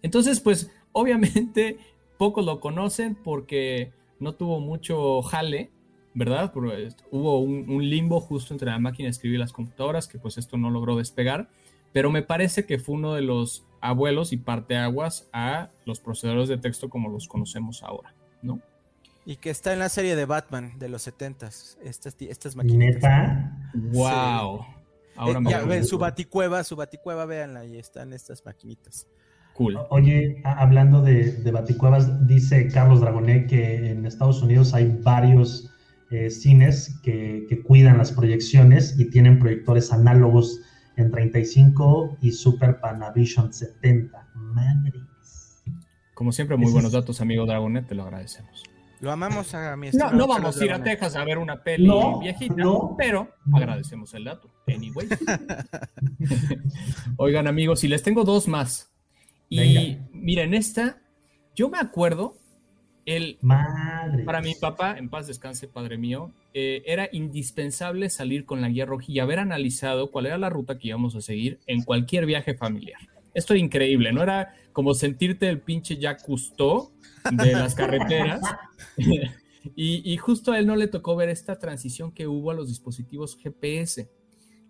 Entonces, 0.00 0.40
pues, 0.40 0.72
obviamente, 0.92 1.76
pocos 2.16 2.46
lo 2.46 2.60
conocen 2.60 3.14
porque 3.14 3.92
no 4.20 4.32
tuvo 4.36 4.58
mucho 4.60 5.20
jale, 5.20 5.70
¿verdad? 6.14 6.50
Porque 6.54 6.88
hubo 7.10 7.40
un, 7.40 7.68
un, 7.68 7.86
limbo 7.86 8.20
justo 8.20 8.54
entre 8.54 8.70
la 8.70 8.78
máquina 8.78 9.08
de 9.08 9.10
escribir 9.10 9.36
y 9.36 9.40
las 9.40 9.52
computadoras, 9.52 10.08
que 10.08 10.18
pues 10.18 10.38
esto 10.38 10.56
no 10.56 10.70
logró 10.70 10.96
despegar, 10.96 11.50
pero 11.92 12.10
me 12.10 12.22
parece 12.22 12.64
que 12.64 12.78
fue 12.78 12.94
uno 12.94 13.12
de 13.12 13.20
los 13.20 13.66
abuelos 13.82 14.32
y 14.32 14.38
parteaguas 14.38 15.28
a 15.34 15.68
los 15.84 16.00
procesadores 16.00 16.48
de 16.48 16.56
texto 16.56 16.88
como 16.88 17.10
los 17.10 17.28
conocemos 17.28 17.82
ahora, 17.82 18.14
¿no? 18.40 18.62
Y 19.26 19.36
que 19.36 19.50
está 19.50 19.72
en 19.72 19.78
la 19.78 19.88
serie 19.88 20.16
de 20.16 20.26
Batman 20.26 20.78
de 20.78 20.88
los 20.88 21.06
70s, 21.06 21.78
estas, 21.82 22.16
estas 22.20 22.56
maquinitas. 22.56 22.94
¿Neta? 22.94 23.70
¡Wow! 23.74 24.60
Sí. 24.60 24.84
Ahora 25.16 25.38
eh, 25.38 25.42
ya 25.48 25.62
ven 25.62 25.84
su 25.84 25.98
baticueva, 25.98 26.64
su 26.64 26.76
baticueva, 26.76 27.24
véanla, 27.24 27.60
ahí 27.60 27.78
están 27.78 28.12
estas 28.12 28.44
maquinitas. 28.44 29.06
Cool. 29.54 29.78
Oye, 29.90 30.42
hablando 30.44 31.00
de, 31.00 31.32
de 31.32 31.50
baticuevas, 31.52 32.26
dice 32.26 32.68
Carlos 32.68 33.00
Dragonet 33.00 33.46
que 33.48 33.90
en 33.90 34.04
Estados 34.04 34.42
Unidos 34.42 34.74
hay 34.74 34.98
varios 35.02 35.70
eh, 36.10 36.28
cines 36.28 36.98
que, 37.02 37.46
que, 37.48 37.62
cuidan 37.62 37.98
las 37.98 38.12
proyecciones 38.12 38.98
y 38.98 39.10
tienen 39.10 39.38
proyectores 39.38 39.92
análogos 39.92 40.60
en 40.96 41.10
35 41.10 42.18
y 42.20 42.32
Super 42.32 42.80
Panavision 42.80 43.52
70. 43.52 44.28
Madres. 44.34 45.62
Como 46.14 46.32
siempre, 46.32 46.56
muy 46.56 46.66
Ese 46.66 46.72
buenos 46.72 46.92
es... 46.92 47.00
datos, 47.00 47.20
amigo 47.20 47.46
Dragonet, 47.46 47.86
te 47.86 47.94
lo 47.94 48.02
agradecemos. 48.02 48.64
Lo 49.04 49.12
amamos 49.12 49.52
a 49.52 49.76
mi 49.76 49.90
No, 49.90 50.10
no 50.12 50.26
vamos 50.26 50.58
a 50.58 50.64
ir 50.64 50.72
a 50.72 50.82
Texas 50.82 51.14
a 51.14 51.24
ver 51.24 51.36
una 51.36 51.62
peli 51.62 51.86
viejita, 52.22 52.64
pero 52.96 53.28
agradecemos 53.52 54.14
el 54.14 54.24
dato. 54.24 54.50
Anyway. 54.66 55.06
Oigan, 57.18 57.46
amigos, 57.46 57.84
y 57.84 57.88
les 57.88 58.02
tengo 58.02 58.24
dos 58.24 58.48
más. 58.48 58.90
Y 59.50 59.98
miren, 60.10 60.54
esta, 60.54 61.02
yo 61.54 61.68
me 61.68 61.76
acuerdo, 61.76 62.38
el, 63.04 63.36
Madre. 63.42 64.24
para 64.24 64.40
mi 64.40 64.54
papá, 64.54 64.96
en 64.96 65.10
paz 65.10 65.26
descanse, 65.26 65.68
padre 65.68 65.98
mío, 65.98 66.32
eh, 66.54 66.82
era 66.86 67.10
indispensable 67.12 68.08
salir 68.08 68.46
con 68.46 68.62
la 68.62 68.70
guía 68.70 68.86
roja 68.86 69.04
y 69.08 69.18
haber 69.18 69.38
analizado 69.38 70.10
cuál 70.10 70.26
era 70.26 70.38
la 70.38 70.48
ruta 70.48 70.78
que 70.78 70.88
íbamos 70.88 71.14
a 71.14 71.20
seguir 71.20 71.60
en 71.66 71.82
cualquier 71.82 72.24
viaje 72.24 72.54
familiar. 72.54 73.13
Esto 73.34 73.52
es 73.54 73.60
increíble, 73.60 74.12
¿no? 74.12 74.22
Era 74.22 74.54
como 74.72 74.94
sentirte 74.94 75.48
el 75.48 75.60
pinche 75.60 75.96
ya 75.96 76.16
Cousteau 76.16 76.92
de 77.30 77.52
las 77.52 77.74
carreteras. 77.76 78.40
y, 79.76 80.16
justo 80.16 80.52
a 80.52 80.58
él 80.58 80.66
no 80.66 80.76
le 80.76 80.88
tocó 80.88 81.16
ver 81.16 81.28
esta 81.28 81.58
transición 81.58 82.12
que 82.12 82.26
hubo 82.26 82.50
a 82.50 82.54
los 82.54 82.68
dispositivos 82.68 83.36
GPS. 83.36 84.08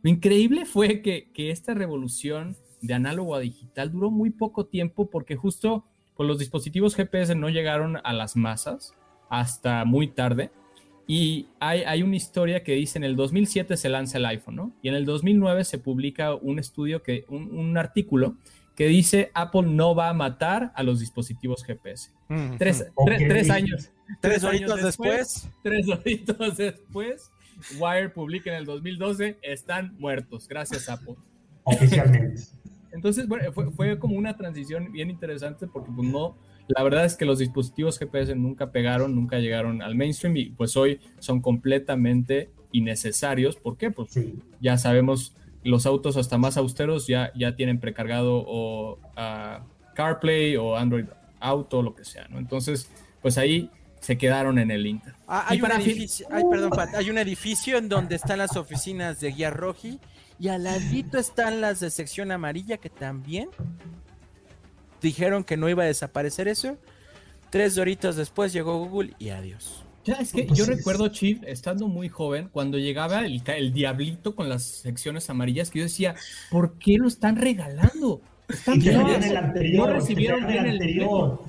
Lo 0.02 0.10
increíble 0.10 0.64
fue 0.64 1.02
que, 1.02 1.30
esta 1.36 1.74
revolución 1.74 2.56
de 2.80 2.94
análogo 2.94 3.34
a 3.34 3.40
digital 3.40 3.92
duró 3.92 4.10
muy 4.10 4.30
poco 4.30 4.66
tiempo 4.66 5.08
porque 5.08 5.36
justo 5.36 5.84
pues, 6.16 6.26
los 6.26 6.38
dispositivos 6.38 6.94
GPS 6.94 7.34
no 7.34 7.48
llegaron 7.48 7.98
a 8.02 8.12
las 8.12 8.36
masas 8.36 8.92
hasta 9.30 9.84
muy 9.84 10.08
tarde. 10.08 10.50
Y 11.06 11.46
hay, 11.60 12.02
una 12.02 12.16
historia 12.16 12.62
que 12.62 12.72
dice 12.72 12.98
en 12.98 13.04
el 13.04 13.14
2007 13.14 13.76
se 13.76 13.88
lanza 13.88 14.18
el 14.18 14.26
iPhone, 14.26 14.56
¿no? 14.56 14.72
Y 14.82 14.88
en 14.88 14.94
el 14.94 15.04
2009 15.04 15.64
se 15.64 15.78
publica 15.78 16.34
un 16.34 16.58
estudio, 16.58 17.02
que, 17.02 17.24
un 17.28 17.76
artículo 17.76 18.36
que 18.74 18.88
dice 18.88 19.30
Apple 19.34 19.62
no 19.62 19.94
va 19.94 20.08
a 20.08 20.14
matar 20.14 20.72
a 20.74 20.82
los 20.82 21.00
dispositivos 21.00 21.64
GPS. 21.64 22.10
tres, 22.58 22.82
años. 23.50 23.90
Tres, 24.20 24.44
horitos 24.44 24.82
después, 24.82 25.48
Tres 25.62 25.88
horitos 25.88 26.56
después. 26.56 27.30
Wire 27.78 28.08
publica 28.08 28.50
en 28.50 28.56
el 28.56 28.64
2012, 28.64 29.38
están 29.42 29.94
muertos. 29.98 30.48
Gracias, 30.48 30.88
Apple. 30.88 31.14
Oficialmente. 31.62 32.42
Entonces, 32.92 33.26
bueno, 33.28 33.52
fue, 33.52 33.98
como 33.98 34.16
una 34.16 34.36
transición 34.36 34.90
bien 34.92 35.10
interesante 35.10 35.66
porque 35.66 35.90
pues 35.94 36.08
no, 36.08 36.36
la 36.68 36.82
verdad 36.82 37.04
es 37.04 37.16
que 37.16 37.24
los 37.24 37.38
dispositivos 37.38 37.98
GPS 37.98 38.34
nunca 38.34 38.70
pegaron, 38.70 39.14
nunca 39.14 39.38
llegaron 39.38 39.82
al 39.82 39.94
mainstream 39.94 40.36
y 40.36 40.46
pues 40.46 40.76
hoy 40.76 41.00
son 41.18 41.40
completamente 41.40 42.50
innecesarios. 42.72 43.56
¿Por 43.56 43.76
qué? 43.76 43.90
Pues 43.90 44.18
ya 44.60 44.78
sabemos 44.78 45.34
los 45.62 45.86
autos 45.86 46.16
hasta 46.16 46.38
más 46.38 46.56
austeros 46.56 47.06
ya, 47.06 47.32
ya 47.34 47.56
tienen 47.56 47.80
precargado 47.80 48.44
o 48.46 48.98
uh, 49.16 49.64
CarPlay 49.94 50.56
o 50.56 50.76
Android 50.76 51.06
Auto, 51.40 51.82
lo 51.82 51.94
que 51.94 52.04
sea, 52.04 52.26
¿no? 52.28 52.38
Entonces, 52.38 52.90
pues 53.20 53.38
ahí 53.38 53.70
se 54.00 54.18
quedaron 54.18 54.58
en 54.58 54.70
el 54.70 54.86
Inter. 54.86 55.14
Ah, 55.26 55.46
hay, 55.48 55.60
un 55.60 55.70
edificio, 55.70 56.26
perdón, 56.28 56.72
hay 56.94 57.10
un 57.10 57.18
edificio 57.18 57.78
en 57.78 57.88
donde 57.88 58.16
están 58.16 58.38
las 58.38 58.56
oficinas 58.56 59.20
de 59.20 59.30
Guía 59.30 59.50
Roji 59.50 59.98
y 60.38 60.48
al 60.48 60.64
ladito 60.64 61.18
están 61.18 61.60
las 61.60 61.80
de 61.80 61.90
sección 61.90 62.30
amarilla 62.32 62.76
que 62.78 62.90
también 62.90 63.48
dijeron 65.04 65.44
que 65.44 65.56
no 65.56 65.68
iba 65.68 65.84
a 65.84 65.86
desaparecer 65.86 66.48
eso. 66.48 66.76
Tres 67.50 67.78
horitas 67.78 68.16
después 68.16 68.52
llegó 68.52 68.84
Google 68.84 69.14
y 69.20 69.28
adiós. 69.28 69.84
Ya, 70.04 70.14
es 70.14 70.32
que 70.32 70.46
yo 70.52 70.66
recuerdo, 70.66 71.08
Chief, 71.08 71.38
estando 71.46 71.88
muy 71.88 72.08
joven, 72.08 72.48
cuando 72.52 72.78
llegaba 72.78 73.24
el, 73.24 73.42
el, 73.46 73.72
diablito 73.72 74.34
con 74.34 74.48
las 74.48 74.62
secciones 74.64 75.30
amarillas, 75.30 75.70
que 75.70 75.78
yo 75.78 75.84
decía, 75.84 76.14
¿por 76.50 76.78
qué 76.78 76.96
lo 76.98 77.08
están 77.08 77.36
regalando? 77.36 78.20
Están 78.48 78.82
el 78.82 79.36
anterior, 79.36 79.88
no 79.88 79.94
recibieron 79.94 80.46
bien 80.46 80.66
el 80.66 80.72
anterior. 80.72 81.40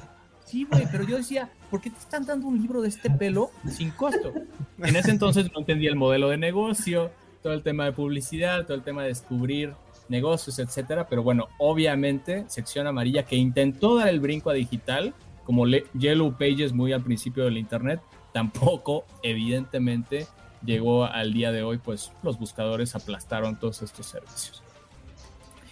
Sí, 0.45 0.65
güey, 0.71 0.87
pero 0.89 1.03
yo 1.05 1.17
decía, 1.17 1.49
¿por 1.69 1.81
qué 1.81 1.89
te 1.89 1.97
están 1.97 2.25
dando 2.25 2.47
un 2.47 2.61
libro 2.61 2.81
de 2.81 2.87
este 2.87 3.09
pelo 3.09 3.51
sin 3.69 3.89
costo? 3.91 4.31
En 4.77 4.95
ese 4.95 5.11
entonces 5.11 5.51
no 5.51 5.59
entendía 5.59 5.89
el 5.89 5.95
modelo 5.95 6.29
de 6.29 6.37
negocio, 6.37 7.11
todo 7.41 7.53
el 7.53 7.63
tema 7.63 7.85
de 7.85 7.91
publicidad, 7.91 8.63
todo 8.63 8.75
el 8.75 8.83
tema 8.83 9.01
de 9.01 9.09
descubrir 9.09 9.73
negocios, 10.09 10.59
etcétera. 10.59 11.07
Pero 11.07 11.23
bueno, 11.23 11.47
obviamente, 11.57 12.45
sección 12.47 12.87
amarilla 12.87 13.25
que 13.25 13.35
intentó 13.35 13.97
dar 13.97 14.09
el 14.09 14.19
brinco 14.19 14.49
a 14.49 14.53
digital, 14.53 15.13
como 15.43 15.65
Yellow 15.67 16.35
Pages 16.37 16.73
muy 16.73 16.91
al 16.93 17.03
principio 17.03 17.45
del 17.45 17.57
Internet, 17.57 18.01
tampoco, 18.33 19.05
evidentemente, 19.23 20.27
llegó 20.65 21.05
al 21.05 21.33
día 21.33 21.51
de 21.51 21.63
hoy, 21.63 21.77
pues 21.77 22.11
los 22.23 22.37
buscadores 22.37 22.95
aplastaron 22.95 23.59
todos 23.59 23.81
estos 23.81 24.07
servicios. 24.07 24.63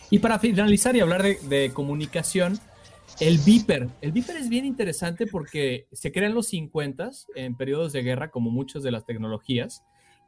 Y 0.10 0.20
para 0.20 0.38
finalizar 0.38 0.96
y 0.96 1.00
hablar 1.00 1.24
de, 1.24 1.72
comunicación, 1.74 2.60
el 3.20 3.40
Viper. 3.40 3.90
El 4.02 4.12
Viper 4.12 4.38
es 4.38 4.48
bien 4.48 4.64
interesante 4.64 5.26
porque 5.26 5.88
se 5.92 6.12
crea 6.12 6.28
en 6.28 6.36
los 6.36 6.48
50 6.48 7.10
en 7.36 7.56
periodos 7.56 7.94
de 7.94 8.04
guerra, 8.04 8.30
como 8.30 8.52
muchas 8.52 8.84
de 8.84 8.92
las 8.92 9.06
tecnologías. 9.06 9.84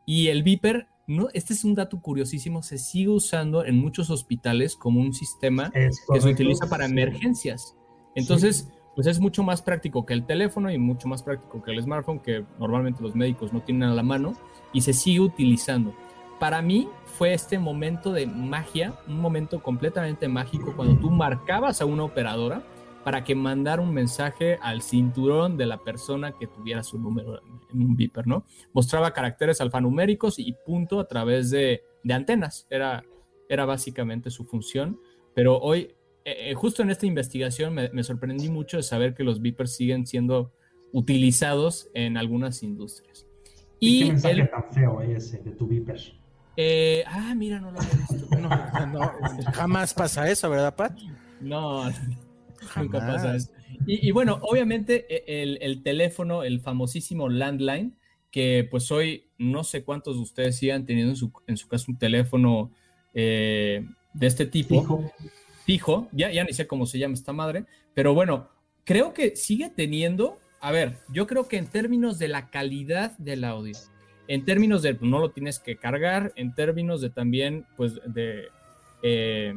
Y 0.06 0.30
el 0.30 0.42
Viper, 0.42 0.88
no, 1.08 1.28
este 1.34 1.54
es 1.54 1.64
un 1.64 1.76
dato 1.76 2.00
curiosísimo, 2.02 2.64
se 2.64 2.78
sigue 2.78 3.10
usando 3.10 3.64
en 3.64 3.78
muchos 3.78 4.10
hospitales 4.10 4.76
como 4.76 5.02
un 5.02 5.14
sistema 5.14 5.72
que 5.72 6.22
se 6.22 6.30
utiliza 6.30 6.68
para 6.68 6.86
emergencias. 6.86 7.76
Entonces, 8.16 8.70
pues 8.96 9.08
es 9.08 9.20
mucho 9.20 9.44
más 9.44 9.62
práctico 9.62 10.06
que 10.06 10.14
el 10.14 10.26
teléfono 10.26 10.72
y 10.72 10.78
mucho 10.78 11.08
más 11.08 11.22
práctico 11.22 11.62
que 11.62 11.72
el 11.72 11.84
smartphone, 11.84 12.20
que 12.20 12.46
normalmente 12.60 13.04
los 13.04 13.16
médicos 13.16 13.54
no 13.54 13.62
tienen 13.62 13.90
a 13.90 13.94
la 13.94 14.04
mano, 14.04 14.34
y 14.74 14.82
se 14.82 14.94
sigue 14.94 15.20
utilizando. 15.20 15.94
Para 16.40 16.62
mí 16.62 16.88
fue 17.06 17.34
este 17.34 17.60
momento 17.60 18.12
de 18.12 18.26
magia, 18.26 18.98
un 19.08 19.20
momento 19.20 19.62
completamente 19.62 20.28
mágico, 20.28 20.74
cuando 20.76 20.98
tú 21.00 21.10
marcabas 21.10 21.82
a 21.82 21.86
una 21.86 22.04
operadora 22.04 22.64
para 23.06 23.24
que 23.24 23.36
mandara 23.36 23.84
un 23.84 23.94
mensaje 23.94 24.58
al 24.64 24.82
cinturón 24.82 25.58
de 25.58 25.68
la 25.68 25.78
persona 25.78 26.32
que 26.32 26.48
tuviera 26.48 26.82
su 26.82 26.98
número 26.98 27.40
en 27.72 27.82
un 27.84 27.96
beeper, 27.96 28.26
¿no? 28.26 28.46
Mostraba 28.74 29.14
caracteres 29.14 29.62
alfanuméricos 29.62 30.40
y 30.40 30.54
punto 30.66 31.00
a 31.00 31.08
través 31.08 31.52
de, 31.52 31.84
antenas, 32.10 32.66
era, 32.68 33.06
era 33.48 33.66
básicamente 33.66 34.32
su 34.32 34.44
función, 34.44 35.00
pero 35.36 35.60
hoy 35.60 35.94
eh, 36.26 36.50
eh, 36.50 36.54
justo 36.56 36.82
en 36.82 36.90
esta 36.90 37.06
investigación 37.06 37.76
me, 37.76 38.04
sorprendí 38.04 38.50
mucho 38.50 38.78
de 38.78 38.84
saber 38.84 39.14
que 39.14 39.24
los 39.24 39.40
beepers 39.40 39.76
siguen 39.76 40.08
siendo 40.08 40.52
utilizados 40.92 41.90
en 41.94 42.18
algunas 42.18 42.64
industrias. 42.64 43.28
¿Y, 43.80 44.00
qué 44.00 44.06
mensaje 44.14 44.46
tan 44.46 44.74
feo 44.74 45.02
ese 45.02 45.44
de 45.44 45.52
tu 45.52 45.68
beeper? 45.68 46.02
Eh, 46.58 47.04
ah, 47.06 47.36
mira, 47.36 47.60
no 47.60 47.70
lo 47.70 47.80
había 47.80 47.94
visto. 48.10 48.28
jamás 49.54 49.94
pasa 49.94 50.28
eso, 50.28 50.50
¿verdad, 50.50 50.76
Pat? 50.76 50.98
No, 51.40 51.84
nunca 52.76 53.00
pasa 53.00 53.36
eso. 53.36 53.52
Y, 53.88 54.12
bueno, 54.12 54.40
obviamente 54.42 55.06
e, 55.10 55.58
el, 55.62 55.84
teléfono, 55.84 56.44
el 56.44 56.62
famosísimo 56.62 57.30
landline, 57.30 57.96
que 58.32 58.68
pues 58.70 58.92
hoy 58.92 59.30
no 59.38 59.64
sé 59.64 59.84
cuántos 59.84 60.16
de 60.16 60.22
ustedes 60.22 60.58
sigan 60.58 60.86
teniendo 60.86 61.12
en 61.12 61.18
su, 61.18 61.32
en 61.48 61.58
su 61.58 61.68
caso 61.68 61.86
un 61.90 61.98
teléfono 61.98 62.72
de 63.14 63.86
este 64.22 64.46
tipo. 64.46 65.12
Fijo, 65.66 66.08
ya, 66.12 66.32
ya 66.32 66.44
ni 66.44 66.54
sé 66.54 66.68
cómo 66.68 66.86
se 66.86 67.00
llama 67.00 67.16
esta 67.16 67.34
madre, 67.34 67.66
pero 67.96 68.14
bueno, 68.14 68.50
creo 68.84 69.14
que 69.14 69.36
sigue 69.36 69.70
teniendo, 69.70 70.38
a 70.62 70.72
ver, 70.72 70.98
yo 71.12 71.26
creo 71.28 71.48
que 71.48 71.58
en 71.58 71.66
términos 71.68 72.20
de 72.20 72.28
la 72.28 72.52
calidad 72.52 73.18
del 73.18 73.44
audio, 73.44 73.76
en 74.28 74.46
términos 74.46 74.84
de 74.84 74.98
no 75.02 75.20
lo 75.20 75.32
tienes 75.32 75.60
que 75.60 75.76
cargar, 75.76 76.34
en 76.36 76.54
términos 76.54 77.02
de 77.02 77.10
también, 77.10 77.66
pues, 77.76 78.00
de, 78.06 78.46
eh, 79.02 79.56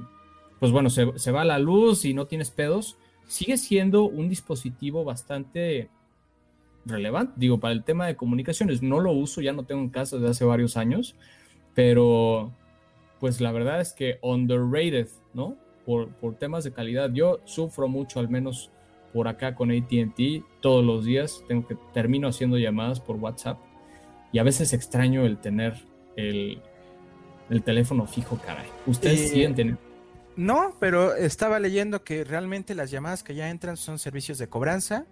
pues 0.59 0.73
bueno, 0.73 0.91
se, 0.91 1.19
se, 1.19 1.31
va 1.31 1.45
la 1.45 1.59
luz 1.59 2.05
y 2.05 2.15
no 2.15 2.27
tienes 2.27 2.51
pedos, 2.51 2.97
sigue 3.27 3.57
siendo 3.57 4.05
un 4.05 4.29
dispositivo 4.29 5.05
bastante 5.05 5.89
relevante, 6.85 7.35
digo, 7.37 7.61
para 7.61 7.73
el 7.73 7.85
tema 7.85 8.07
de 8.07 8.17
comunicaciones. 8.17 8.83
No 8.83 9.01
lo 9.01 9.13
uso, 9.13 9.41
ya 9.41 9.53
no 9.53 9.65
tengo 9.65 9.83
en 9.83 9.91
casa 9.91 10.17
desde 10.17 10.31
hace 10.31 10.45
varios 10.45 10.77
años, 10.77 11.15
pero 11.75 12.53
pues 13.21 13.41
la 13.41 13.53
verdad 13.53 13.81
es 13.81 13.93
que 13.93 14.19
underrated, 14.23 15.09
¿no? 15.35 15.57
por, 16.21 16.35
temas 16.39 16.65
de 16.65 16.73
calidad. 16.73 17.11
Yo 17.13 17.41
sufro 17.45 17.89
mucho, 17.89 18.21
al 18.21 18.29
menos 18.29 18.71
por 19.15 19.27
acá 19.27 19.55
con 19.55 19.71
ATT, 19.71 20.45
todos 20.61 20.85
los 20.85 21.07
días. 21.07 21.43
Tengo 21.49 21.67
que 21.67 21.77
termino 21.95 22.29
haciendo 22.29 22.59
llamadas 22.59 23.01
por 23.01 23.17
WhatsApp 23.17 23.59
y 24.31 24.39
a 24.39 24.43
veces 24.43 24.75
extraño 24.75 25.25
el 25.25 25.39
tener 25.39 25.75
el, 26.17 26.61
teléfono 27.65 28.07
fijo, 28.07 28.39
caray. 28.45 28.67
¿Ustedes 28.87 29.21
eh, 29.21 29.29
sienten? 29.29 29.79
No, 30.39 30.77
pero 30.79 31.17
estaba 31.17 31.59
leyendo 31.59 32.05
que 32.05 32.23
realmente 32.23 32.77
las 32.77 32.93
llamadas 32.93 33.25
que 33.25 33.35
ya 33.35 33.51
entran 33.51 33.77
son 33.77 33.99
servicios 33.99 34.39
de 34.39 34.47
cobranza, 34.47 35.05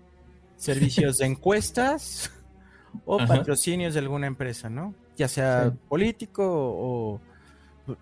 servicios 0.56 1.18
de 1.18 1.26
encuestas 1.26 2.30
o 3.04 3.18
patrocinios 3.18 3.94
de 3.94 4.00
alguna 4.00 4.28
empresa, 4.28 4.70
¿no? 4.70 4.94
Ya 5.16 5.26
sea 5.26 5.74
político 5.88 6.44
o, 6.46 7.20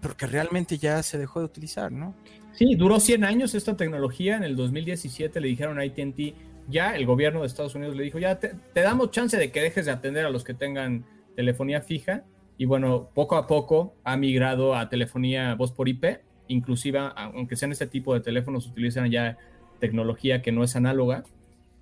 porque 0.03 0.27
realmente 0.27 0.77
ya 0.77 1.03
se 1.03 1.17
dejó 1.17 1.41
de 1.41 1.47
utilizar, 1.47 1.91
¿no? 1.91 2.15
Sí, 2.53 2.75
duró 2.75 3.01
100 3.01 3.25
años 3.25 3.55
esta 3.55 3.75
tecnología. 3.75 4.37
En 4.37 4.45
el 4.45 4.55
2017 4.55 5.41
le 5.41 5.49
dijeron 5.49 5.79
a 5.79 5.83
ATT, 5.83 6.35
ya 6.69 6.95
el 6.95 7.07
gobierno 7.07 7.41
de 7.41 7.47
Estados 7.47 7.75
Unidos 7.75 7.97
le 7.97 8.03
dijo, 8.03 8.19
ya 8.19 8.39
te, 8.39 8.55
damos 8.75 9.13
chance 9.13 9.39
de 9.39 9.51
que 9.51 9.63
dejes 9.63 9.87
de 9.87 9.93
atender 9.93 10.27
a 10.27 10.31
los 10.31 10.45
que 10.45 10.53
tengan 10.53 11.07
telefonía 11.37 11.81
fija. 11.81 12.25
Y 12.59 12.67
bueno, 12.67 13.09
poco 13.15 13.37
a 13.37 13.47
poco 13.47 13.95
ha 14.05 14.19
migrado 14.19 14.77
a 14.77 14.91
telefonía 14.91 15.55
voz 15.55 15.73
por 15.73 15.89
IP. 15.89 16.26
Inclusive, 16.49 16.99
aunque 17.17 17.57
sean 17.57 17.73
este 17.73 17.87
tipo 17.87 18.15
de 18.15 18.21
teléfonos, 18.21 18.67
utilizan 18.67 19.11
ya 19.11 19.37
tecnología 19.79 20.43
que 20.43 20.53
no 20.53 20.65
es 20.65 20.77
análoga. 20.77 21.25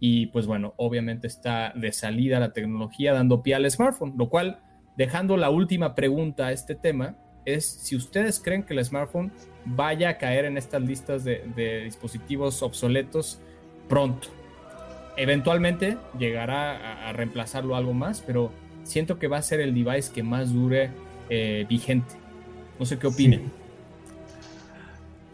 Y 0.00 0.26
pues 0.26 0.46
bueno, 0.46 0.74
obviamente 0.76 1.26
está 1.26 1.72
de 1.74 1.92
salida 1.92 2.40
la 2.40 2.52
tecnología 2.52 3.12
dando 3.12 3.42
pie 3.42 3.54
al 3.54 3.70
smartphone, 3.70 4.14
lo 4.16 4.28
cual, 4.28 4.60
dejando 4.96 5.36
la 5.36 5.50
última 5.50 5.94
pregunta 5.94 6.46
a 6.46 6.52
este 6.52 6.74
tema, 6.74 7.16
es 7.44 7.66
si 7.66 7.96
ustedes 7.96 8.40
creen 8.40 8.62
que 8.62 8.74
el 8.74 8.84
smartphone 8.84 9.32
vaya 9.64 10.10
a 10.10 10.18
caer 10.18 10.44
en 10.44 10.58
estas 10.58 10.82
listas 10.82 11.24
de, 11.24 11.82
dispositivos 11.84 12.62
obsoletos 12.62 13.40
pronto. 13.88 14.28
Eventualmente 15.16 15.96
llegará 16.18 17.08
a, 17.08 17.12
reemplazarlo 17.12 17.76
algo 17.76 17.94
más, 17.94 18.20
pero 18.20 18.50
siento 18.82 19.18
que 19.18 19.28
va 19.28 19.38
a 19.38 19.42
ser 19.42 19.60
el 19.60 19.74
device 19.74 20.12
que 20.12 20.22
más 20.22 20.52
dure 20.52 20.90
eh, 21.30 21.66
vigente. 21.68 22.14
No 22.78 22.84
sé 22.84 22.98
qué 22.98 23.06
opinen. 23.06 23.63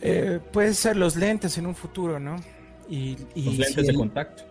Eh, 0.03 0.41
puede 0.53 0.75
ser 0.75 0.97
los 0.97 1.17
lentes 1.17 1.59
en 1.59 1.67
un 1.67 1.75
futuro, 1.75 2.19
¿no? 2.19 2.37
Y, 2.89 3.17
los 3.35 3.59
lentes 3.59 3.87
de 3.87 3.95
contacto. 3.95 4.45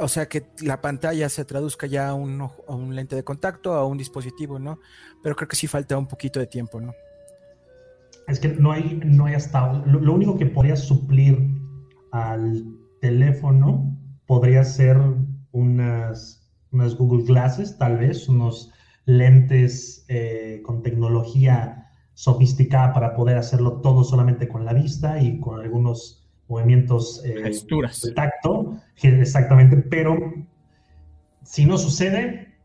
O 0.00 0.08
sea, 0.08 0.28
que 0.28 0.46
la 0.62 0.80
pantalla 0.80 1.28
se 1.28 1.44
traduzca 1.44 1.86
ya 1.86 2.08
a 2.08 2.14
un, 2.14 2.40
a 2.40 2.74
un 2.74 2.94
lente 2.94 3.16
de 3.16 3.24
contacto, 3.24 3.74
a 3.74 3.84
un 3.84 3.98
dispositivo, 3.98 4.58
¿no? 4.58 4.80
Pero 5.22 5.34
creo 5.34 5.48
que 5.48 5.56
sí 5.56 5.66
falta 5.66 5.98
un 5.98 6.06
poquito 6.06 6.40
de 6.40 6.46
tiempo, 6.46 6.80
¿no? 6.80 6.94
Es 8.28 8.38
que 8.38 8.48
no 8.48 8.70
hay, 8.72 9.00
no 9.04 9.26
hay 9.26 9.34
hasta. 9.34 9.72
Lo, 9.86 10.12
único 10.12 10.38
que 10.38 10.46
podría 10.46 10.76
suplir 10.76 11.50
al 12.12 12.64
teléfono 13.00 13.96
podría 14.26 14.62
ser 14.62 14.98
unas, 15.52 16.48
unas 16.70 16.94
Google 16.94 17.24
Glasses, 17.24 17.76
tal 17.76 17.98
vez, 17.98 18.28
unos 18.28 18.72
lentes 19.04 20.04
eh, 20.08 20.62
con 20.64 20.82
tecnología 20.82 21.89
sofisticada 22.20 22.92
para 22.92 23.14
poder 23.14 23.38
hacerlo 23.38 23.80
todo 23.80 24.04
solamente 24.04 24.46
con 24.46 24.66
la 24.66 24.74
vista 24.74 25.22
y 25.22 25.40
con 25.40 25.58
algunos 25.58 26.28
movimientos 26.48 27.24
eh, 27.24 27.42
de 27.42 28.12
tacto, 28.12 28.76
exactamente, 29.02 29.78
pero 29.78 30.18
si 31.42 31.64
no 31.64 31.78
sucede, 31.78 32.58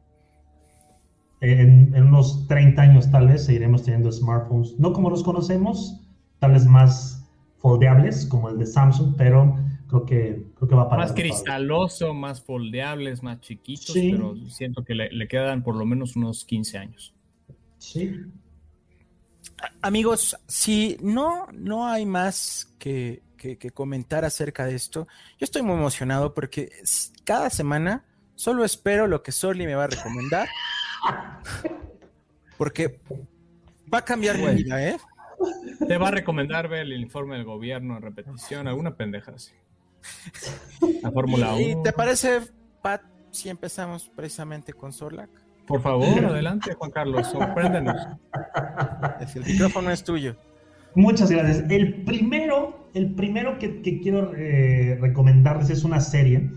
en, 1.39 1.93
unos 1.95 2.45
30 2.49 2.81
años 2.81 3.09
tal 3.09 3.29
vez 3.29 3.45
seguiremos 3.45 3.83
teniendo 3.83 4.11
smartphones, 4.11 4.77
no 4.77 4.91
como 4.91 5.09
los 5.09 5.23
conocemos, 5.23 6.05
tal 6.39 6.51
vez 6.51 6.65
más 6.65 7.25
foldeables 7.59 8.25
como 8.25 8.49
el 8.49 8.57
de 8.57 8.65
Samsung, 8.65 9.15
pero 9.17 9.55
creo 9.87 10.05
que, 10.05 10.47
creo 10.57 10.67
que 10.67 10.75
va 10.75 10.89
para... 10.89 11.03
Más 11.03 11.13
cristaloso, 11.13 12.13
más 12.13 12.41
foldeables, 12.41 13.23
más 13.23 13.39
chiquitos, 13.39 13.93
pero 13.93 14.35
siento 14.49 14.83
que 14.83 14.95
le, 14.95 15.09
le, 15.13 15.29
quedan 15.29 15.63
por 15.63 15.77
lo 15.77 15.85
menos 15.85 16.17
unos 16.17 16.43
15 16.43 16.77
años. 16.77 17.13
Sí. 17.77 18.19
Amigos, 19.81 20.37
si 20.47 20.97
no, 21.01 21.47
no 21.53 21.87
hay 21.87 22.05
más 22.05 22.73
que, 22.79 23.23
que, 23.37 23.57
que 23.57 23.71
comentar 23.71 24.25
acerca 24.25 24.65
de 24.65 24.75
esto, 24.75 25.07
yo 25.39 25.45
estoy 25.45 25.61
muy 25.61 25.75
emocionado 25.75 26.33
porque 26.33 26.71
cada 27.23 27.49
semana 27.49 28.05
solo 28.35 28.65
espero 28.65 29.07
lo 29.07 29.23
que 29.23 29.31
Sorly 29.31 29.65
me 29.65 29.75
va 29.75 29.85
a 29.85 29.87
recomendar 29.87 30.49
porque 32.57 32.99
va 33.93 33.99
a 33.99 34.05
cambiar 34.05 34.37
mi 34.37 34.63
vida, 34.63 34.83
¿eh? 34.83 34.97
Te 35.87 35.97
va 35.97 36.07
a 36.09 36.11
recomendar 36.11 36.67
ver 36.67 36.81
el 36.81 36.93
informe 36.93 37.35
del 37.35 37.45
gobierno 37.45 37.97
en 37.97 38.01
repetición, 38.01 38.67
alguna 38.67 38.95
pendeja 38.95 39.33
así. 39.33 39.53
La 41.01 41.11
Fórmula 41.11 41.53
1. 41.53 41.59
¿Y 41.61 41.83
te 41.83 41.91
parece, 41.91 42.41
Pat, 42.81 43.03
si 43.31 43.49
empezamos 43.49 44.09
precisamente 44.15 44.73
con 44.73 44.93
Sorlac? 44.93 45.29
Por 45.67 45.81
favor, 45.81 46.25
adelante, 46.25 46.73
Juan 46.73 46.91
Carlos, 46.91 47.27
sorpréndenos. 47.27 47.95
El 49.35 49.45
micrófono 49.45 49.91
es 49.91 50.03
tuyo. 50.03 50.35
Muchas 50.95 51.29
gracias. 51.29 51.69
El 51.69 52.03
primero, 52.03 52.89
el 52.93 53.13
primero 53.15 53.57
que, 53.59 53.81
quiero 54.01 54.33
eh, 54.35 54.97
recomendarles 55.01 55.69
es 55.69 55.83
una 55.83 55.99
serie. 55.99 56.49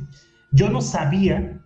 Yo 0.53 0.71
no 0.71 0.81
sabía 0.81 1.61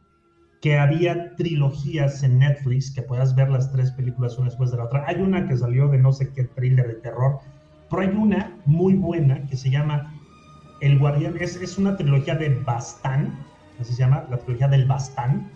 que 0.63 0.79
había 0.79 1.35
trilogías 1.35 2.23
en 2.23 2.39
Netflix, 2.39 2.93
que 2.93 3.03
puedas 3.03 3.35
ver 3.35 3.51
las 3.51 3.73
tres 3.73 3.91
películas 3.91 4.39
una 4.39 4.49
después 4.49 4.71
de 4.71 4.79
la 4.79 4.85
otra. 4.85 5.05
Hay 5.07 5.17
una 5.17 5.47
que 5.47 5.57
salió 5.57 5.89
de 5.89 5.99
no 5.99 6.13
sé 6.13 6.33
qué 6.33 6.45
thriller 6.45 6.87
de 6.87 6.95
terror, 6.95 7.41
pero 7.91 8.03
hay 8.03 8.09
una 8.09 8.57
muy 8.65 8.95
buena 8.95 9.45
que 9.49 9.57
se 9.57 9.69
llama 9.69 10.15
El 10.81 10.99
Guardián, 10.99 11.37
es, 11.41 11.57
es 11.57 11.77
una 11.79 11.97
trilogía 11.97 12.37
de 12.37 12.49
Bastán, 12.49 13.37
así 13.81 13.93
se 13.93 13.99
llama, 13.99 14.25
la 14.31 14.39
trilogía 14.39 14.69
del 14.69 14.87
Bastán. 14.87 15.51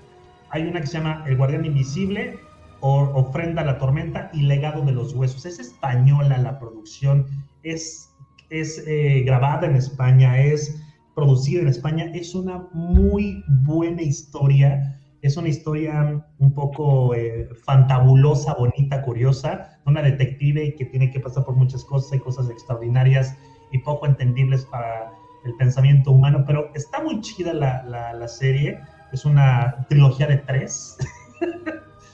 Hay 0.51 0.63
una 0.63 0.81
que 0.81 0.87
se 0.87 0.99
llama 0.99 1.25
El 1.27 1.37
Guardián 1.37 1.65
Invisible, 1.65 2.39
o, 2.81 3.01
Ofrenda 3.15 3.63
a 3.63 3.65
la 3.65 3.79
Tormenta 3.79 4.31
y 4.33 4.43
Legado 4.43 4.83
de 4.83 4.93
los 4.93 5.15
Huesos. 5.15 5.47
Es 5.47 5.59
española 5.59 6.39
la 6.39 6.59
producción, 6.59 7.27
es, 7.63 8.15
es 8.51 8.83
eh, 8.87 9.23
grabada 9.25 9.67
en 9.67 9.77
España, 9.77 10.41
es 10.41 10.83
producida 11.15 11.63
en 11.63 11.69
España. 11.69 12.11
Es 12.15 12.35
una 12.35 12.69
muy 12.73 13.43
buena 13.65 14.03
historia 14.03 14.97
es 15.27 15.37
una 15.37 15.49
historia 15.49 16.25
un 16.39 16.55
poco 16.55 17.15
eh, 17.15 17.49
fantabulosa, 17.65 18.55
bonita, 18.55 19.03
curiosa, 19.03 19.81
una 19.85 20.03
detective 20.03 20.75
que 20.77 20.85
tiene 20.85 21.11
que 21.11 21.21
pasar 21.21 21.45
por 21.45 21.57
muchas 21.57 21.85
cosas, 21.85 22.17
y 22.17 22.21
cosas 22.21 22.49
extraordinarias 22.49 23.37
y 23.73 23.79
poco 23.79 24.07
entendibles 24.07 24.65
para 24.67 25.13
el 25.45 25.55
pensamiento 25.57 26.13
humano, 26.13 26.45
pero 26.47 26.71
está 26.75 27.03
muy 27.03 27.21
chida 27.21 27.53
la, 27.53 28.29
serie, 28.29 28.81
es 29.13 29.25
una 29.25 29.87
trilogía 29.89 30.27
de 30.27 30.39
tres. 30.39 30.97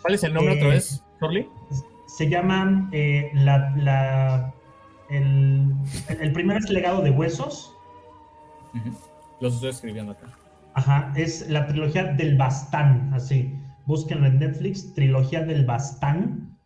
¿Cuál 0.03 0.15
es 0.15 0.25
el 0.25 0.35
nombre 0.35 0.57
otra 0.57 0.69
vez, 0.69 1.05
Charlie? 1.21 1.49
Se 2.07 2.29
llama 2.29 2.89
eh, 2.93 3.31
la, 3.35 4.53
el, 5.09 5.75
el, 6.09 6.33
primero 6.33 6.59
es 6.59 6.69
Legado 6.71 7.01
de 7.03 7.11
Huesos. 7.11 7.75
Los 9.41 9.55
estoy 9.55 9.71
escribiendo 9.71 10.13
acá. 10.13 10.27
Ajá, 10.75 11.13
es 11.17 11.49
la 11.49 11.67
trilogía 11.67 12.05
del 12.05 12.37
Bastán, 12.37 13.13
así. 13.15 13.55
Búsquenlo 13.87 14.27
en 14.27 14.39
Netflix, 14.39 14.95
trilogía 14.95 15.45
del 15.45 15.67
Bastán. 15.67 16.59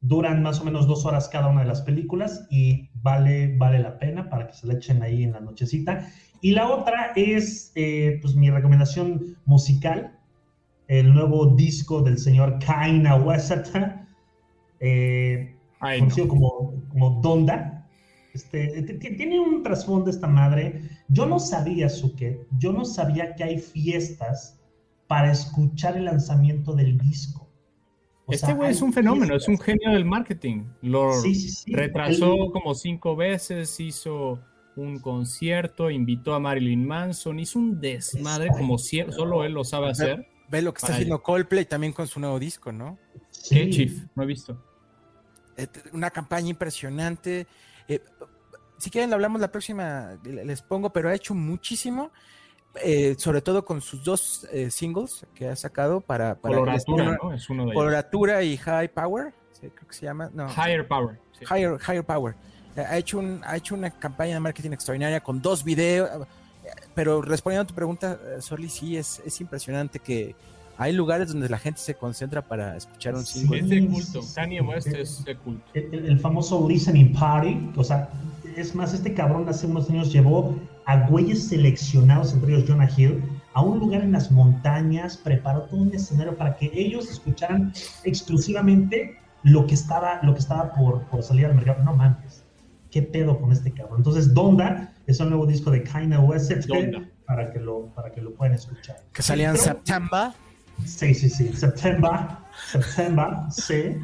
Duran 0.00 0.42
más 0.42 0.60
o 0.60 0.64
menos 0.64 0.86
dos 0.86 1.04
horas 1.04 1.28
cada 1.28 1.48
una 1.48 1.60
de 1.60 1.66
las 1.66 1.82
películas 1.82 2.46
y 2.50 2.88
vale, 2.94 3.56
vale 3.58 3.80
la 3.80 3.98
pena 3.98 4.30
para 4.30 4.46
que 4.46 4.54
se 4.54 4.66
la 4.66 4.74
echen 4.74 5.02
ahí 5.02 5.24
en 5.24 5.32
la 5.32 5.40
nochecita. 5.40 6.06
Y 6.40 6.52
la 6.52 6.68
otra 6.68 7.12
es, 7.16 7.72
eh, 7.74 8.18
pues, 8.22 8.34
mi 8.34 8.50
recomendación 8.50 9.36
musical, 9.44 10.18
el 10.88 11.12
nuevo 11.12 11.54
disco 11.54 12.02
del 12.02 12.18
señor 12.18 12.58
Kaina 12.64 13.16
Wesata, 13.16 14.06
eh, 14.80 15.54
conocido 15.78 16.28
como, 16.28 16.74
como 16.90 17.20
Donda 17.22 17.80
este, 18.34 18.82
tiene 18.82 19.40
un 19.40 19.62
trasfondo 19.62 20.10
esta 20.10 20.26
madre. 20.26 20.82
Yo 21.08 21.26
no 21.26 21.38
sabía, 21.38 21.88
Suke, 21.88 22.46
yo 22.58 22.72
no 22.72 22.84
sabía 22.84 23.34
que 23.34 23.44
hay 23.44 23.58
fiestas 23.58 24.60
para 25.06 25.32
escuchar 25.32 25.96
el 25.96 26.04
lanzamiento 26.04 26.72
del 26.72 26.96
disco. 26.98 27.48
este 28.28 28.54
güey 28.54 28.70
es 28.70 28.80
un 28.80 28.92
fenómeno, 28.92 29.34
es 29.34 29.48
un 29.48 29.58
genio 29.58 29.90
del 29.90 30.04
marketing. 30.04 30.64
Lo 30.82 31.10
retrasó 31.66 32.50
como 32.52 32.74
cinco 32.74 33.16
veces, 33.16 33.80
hizo 33.80 34.38
un 34.76 34.98
concierto, 34.98 35.90
invitó 35.90 36.34
a 36.34 36.40
Marilyn 36.40 36.86
Manson, 36.86 37.38
hizo 37.38 37.58
un 37.58 37.80
desmadre 37.80 38.48
como 38.48 38.78
si, 38.78 39.02
solo 39.10 39.44
él 39.44 39.52
lo 39.52 39.64
sabe 39.64 39.90
hacer. 39.90 40.26
Ve 40.48 40.62
lo 40.62 40.72
que 40.72 40.78
está 40.78 40.92
haciendo 40.92 41.22
Coldplay 41.22 41.64
también 41.64 41.92
con 41.92 42.06
su 42.06 42.18
nuevo 42.18 42.38
disco, 42.38 42.72
¿no? 42.72 42.98
¿Qué, 43.48 43.70
Chief? 43.70 44.04
No 44.14 44.24
he 44.24 44.26
visto. 44.26 44.60
Eh, 45.56 45.66
una 45.92 46.10
campaña 46.10 46.48
impresionante. 46.48 47.46
Eh, 47.86 48.00
si 48.78 48.90
quieren, 48.90 49.10
lo 49.10 49.14
hablamos 49.14 49.40
la 49.40 49.52
próxima, 49.52 50.18
les 50.24 50.62
pongo, 50.62 50.90
pero 50.92 51.08
ha 51.08 51.14
hecho 51.14 51.34
muchísimo, 51.34 52.10
eh, 52.82 53.14
sobre 53.18 53.42
todo 53.42 53.64
con 53.64 53.80
sus 53.80 54.02
dos 54.02 54.48
eh, 54.52 54.70
singles 54.70 55.26
que 55.34 55.48
ha 55.48 55.56
sacado 55.56 56.00
para... 56.00 56.34
para 56.40 56.56
coloratura, 56.56 57.18
¿no? 57.22 57.32
Es 57.32 57.48
uno 57.50 57.66
de 57.66 57.74
Coloratura 57.74 58.42
y 58.42 58.56
High 58.56 58.92
Power, 58.92 59.34
creo 59.60 59.86
que 59.86 59.94
se 59.94 60.06
llama. 60.06 60.30
No, 60.32 60.48
Higher 60.48 60.88
Power. 60.88 61.20
Higher, 61.42 61.78
higher 61.86 62.04
Power. 62.04 62.34
Ha, 62.76 62.96
hecho 62.98 63.18
un, 63.18 63.40
ha 63.44 63.56
hecho 63.56 63.74
una 63.74 63.90
campaña 63.90 64.34
de 64.34 64.40
marketing 64.40 64.72
extraordinaria 64.72 65.20
con 65.20 65.40
dos 65.40 65.64
videos, 65.64 66.08
pero 66.94 67.22
respondiendo 67.22 67.62
a 67.62 67.66
tu 67.66 67.74
pregunta, 67.74 68.18
Soli, 68.40 68.68
sí, 68.68 68.96
es, 68.96 69.20
es 69.24 69.40
impresionante 69.40 69.98
que 69.98 70.34
hay 70.80 70.94
lugares 70.94 71.28
donde 71.28 71.46
la 71.50 71.58
gente 71.58 71.78
se 71.78 71.94
concentra 71.94 72.40
para 72.40 72.74
escuchar 72.74 73.14
un 73.14 73.26
single. 73.26 73.60
es 73.60 73.68
de 73.68 73.86
culto. 73.86 74.20
Kanye 74.34 74.62
West 74.62 74.86
es 74.86 75.22
de 75.26 75.36
culto. 75.36 75.62
El, 75.74 76.18
famoso 76.18 76.66
listening 76.66 77.12
party, 77.12 77.70
o 77.76 77.84
sea, 77.84 78.08
es 78.56 78.74
más, 78.74 78.94
este 78.94 79.12
cabrón 79.12 79.46
hace 79.46 79.66
unos 79.66 79.90
años 79.90 80.10
llevó 80.10 80.58
a 80.86 81.06
güeyes 81.06 81.48
seleccionados, 81.48 82.32
entre 82.32 82.54
ellos 82.54 82.64
Jonah 82.66 82.88
Hill, 82.96 83.22
a 83.52 83.60
un 83.60 83.78
lugar 83.78 84.00
en 84.00 84.12
las 84.12 84.30
montañas, 84.30 85.18
preparó 85.18 85.64
todo 85.64 85.82
un 85.82 85.94
escenario 85.94 86.34
para 86.34 86.56
que 86.56 86.70
ellos 86.72 87.10
escucharan 87.10 87.74
exclusivamente 88.04 89.18
lo 89.42 89.66
que 89.66 89.74
estaba, 89.74 90.20
lo 90.22 90.32
que 90.32 90.40
estaba 90.40 90.72
por, 90.72 91.02
por 91.08 91.22
salir 91.22 91.44
al 91.44 91.56
mercado. 91.56 91.84
No 91.84 91.94
mames, 91.94 92.39
qué 92.90 93.02
pedo 93.02 93.40
con 93.40 93.52
este 93.52 93.72
cabrón. 93.72 93.98
Entonces, 93.98 94.34
Donda 94.34 94.92
es 95.06 95.20
un 95.20 95.30
nuevo 95.30 95.46
disco 95.46 95.70
de 95.70 95.82
Kanye 95.82 96.18
West 96.18 96.52
para 97.24 97.52
que 97.52 97.60
lo, 97.60 97.86
para 97.94 98.10
que 98.10 98.20
lo 98.20 98.34
puedan 98.34 98.54
escuchar. 98.54 98.96
Que 99.12 99.22
salía 99.22 99.50
en 99.50 99.56
septiembre. 99.56 100.30
Sí, 100.84 101.14
sí, 101.14 101.28
sí. 101.28 101.52
Septiembre. 101.52 102.10
Septiembre, 102.66 103.26
sí. 103.50 103.96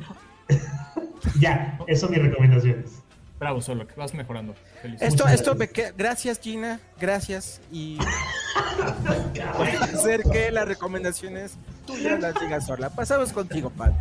ya, 1.41 1.79
eso 1.87 2.07
son 2.07 2.15
mis 2.15 2.23
recomendaciones. 2.23 3.03
Bravo, 3.39 3.61
solo 3.61 3.87
que 3.87 3.95
vas 3.97 4.15
mejorando. 4.15 4.55
Esto, 5.01 5.29
esto, 5.29 5.57
gracias 5.97 6.41
Gina, 6.41 6.81
gracias. 6.99 7.61
Y 7.71 7.99
Puede 9.57 9.97
ser 9.99 10.23
que 10.23 10.51
las 10.51 10.67
recomendaciones 10.67 11.57
tuyas 11.87 12.21
las 12.21 12.35
digas 12.41 12.67
sola. 12.67 12.91
Pasamos 12.91 13.33
contigo, 13.33 13.71
Pat. 13.71 13.93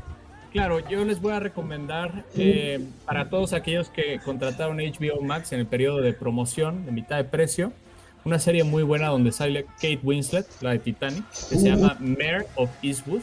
Claro, 0.56 0.80
yo 0.88 1.04
les 1.04 1.20
voy 1.20 1.34
a 1.34 1.42
recomendar 1.42 2.24
eh, 2.38 2.80
para 3.06 3.30
todos 3.30 3.52
aquellos 3.52 3.90
que 3.90 4.22
contrataron 4.24 4.78
HBO 4.78 5.22
Max 5.22 5.52
en 5.52 5.60
el 5.60 5.66
periodo 5.68 6.00
de 6.00 6.14
promoción 6.14 6.86
de 6.86 6.94
mitad 6.94 7.18
de 7.18 7.26
precio, 7.26 7.74
una 8.24 8.40
serie 8.40 8.64
muy 8.64 8.82
buena 8.82 9.10
donde 9.10 9.34
sale 9.34 9.66
Kate 9.66 10.00
Winslet, 10.02 10.48
la 10.62 10.70
de 10.70 10.80
Titanic, 10.80 11.26
que 11.30 11.58
se 11.58 11.68
llama 11.68 11.98
Mayor 12.00 12.48
of 12.56 12.70
Eastwood, 12.82 13.20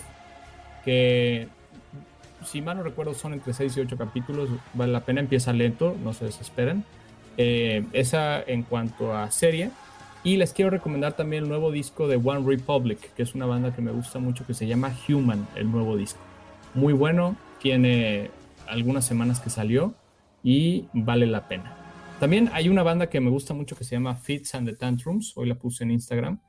que 0.85 1.49
si 2.45 2.61
mal 2.61 2.77
no 2.77 2.83
recuerdo 2.83 3.15
son 3.15 3.33
entre 3.33 3.55
6 3.55 3.79
y 3.79 3.81
8 3.81 3.97
capítulos, 3.97 4.51
vale 4.75 4.93
la 4.93 5.01
pena, 5.01 5.21
empieza 5.21 5.55
lento, 5.55 5.97
no 6.05 6.13
se 6.13 6.27
desesperen. 6.27 6.85
Eh, 7.39 7.83
esa 7.95 8.43
en 8.43 8.63
cuanto 8.63 9.17
a 9.17 9.31
serie. 9.31 9.71
Y 10.23 10.37
les 10.37 10.53
quiero 10.53 10.71
recomendar 10.71 11.15
también 11.15 11.45
el 11.45 11.49
nuevo 11.49 11.73
disco 11.73 12.09
de 12.09 12.17
One 12.17 12.45
Republic, 12.47 13.15
que 13.15 13.23
es 13.23 13.35
una 13.35 13.47
banda 13.47 13.75
que 13.75 13.81
me 13.81 13.91
gusta 13.91 14.19
mucho, 14.19 14.47
que 14.47 14.53
se 14.53 14.67
llama 14.67 14.95
Human, 15.09 15.49
el 15.57 15.73
nuevo 15.73 15.97
disco 15.97 16.21
muy 16.75 16.93
bueno, 16.93 17.37
tiene 17.61 18.31
algunas 18.67 19.05
semanas 19.05 19.41
que 19.41 19.51
salió 19.51 19.95
y 20.43 20.89
vale 20.93 21.27
la 21.27 21.49
pena. 21.49 21.77
También 22.21 22.51
hay 22.53 22.69
una 22.69 22.83
banda 22.83 23.11
que 23.11 23.21
me 23.21 23.31
gusta 23.31 23.55
mucho 23.55 23.77
que 23.77 23.85
se 23.85 23.97
llama 23.97 24.15
Fits 24.15 24.55
and 24.55 24.69
the 24.69 24.77
Tantrums, 24.77 25.37
hoy 25.37 25.49
la 25.49 25.57
puse 25.57 25.85
en 25.85 25.91
Instagram, 25.91 26.41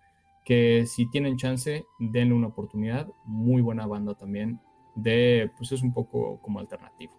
que 0.45 0.85
si 0.85 1.09
tienen 1.09 1.37
chance, 1.37 1.85
denle 1.99 2.33
una 2.33 2.47
oportunidad, 2.47 3.07
muy 3.25 3.61
buena 3.61 3.87
banda 3.87 4.13
también, 4.13 4.59
de, 4.95 5.51
pues 5.57 5.71
es 5.71 5.81
un 5.81 5.93
poco 5.93 6.39
como 6.41 6.59
alternativo. 6.59 7.13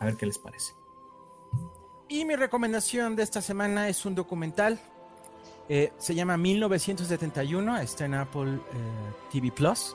A 0.00 0.06
ver 0.06 0.16
qué 0.16 0.26
les 0.26 0.38
parece. 0.38 0.72
Y 2.08 2.24
mi 2.24 2.36
recomendación 2.36 3.16
de 3.16 3.22
esta 3.22 3.40
semana 3.40 3.88
es 3.88 4.04
un 4.04 4.14
documental, 4.14 4.78
eh, 5.68 5.92
se 5.98 6.14
llama 6.14 6.36
1971, 6.36 7.78
está 7.78 8.04
en 8.04 8.14
Apple 8.14 8.54
eh, 8.54 8.58
TV 9.30 9.52
Plus 9.52 9.94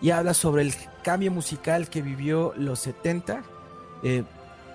y 0.00 0.10
habla 0.10 0.34
sobre 0.34 0.62
el 0.62 0.74
cambio 1.02 1.30
musical 1.30 1.88
que 1.88 2.02
vivió 2.02 2.54
los 2.56 2.80
70, 2.80 3.42
eh, 4.02 4.24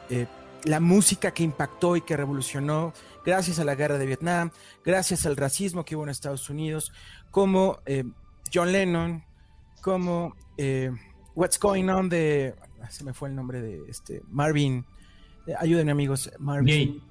eh, 0.10 0.28
la 0.64 0.80
música 0.80 1.32
que 1.32 1.44
impactó 1.44 1.96
y 1.96 2.02
que 2.02 2.18
revolucionó 2.18 2.94
gracias 3.26 3.60
a 3.60 3.64
la 3.64 3.76
guerra 3.76 3.98
de 3.98 4.06
Vietnam, 4.06 4.52
gracias 4.84 5.26
al 5.26 5.38
racismo 5.38 5.86
que 5.86 5.96
hubo 5.96 6.04
en 6.04 6.10
Estados 6.10 6.50
Unidos, 6.50 6.92
como 7.32 7.80
eh, 7.86 8.04
John 8.54 8.72
Lennon, 8.72 9.24
como 9.82 10.36
What's 11.36 11.60
Going 11.60 11.88
On 11.90 12.10
de, 12.10 12.56
ah, 12.82 12.90
se 12.90 13.04
me 13.04 13.14
fue 13.14 13.30
el 13.30 13.36
nombre 13.36 13.62
de 13.62 13.90
este, 13.90 14.22
Marvin, 14.30 14.86
ayúdenme 15.58 15.92
amigos, 15.92 16.30
Marvin. 16.38 17.02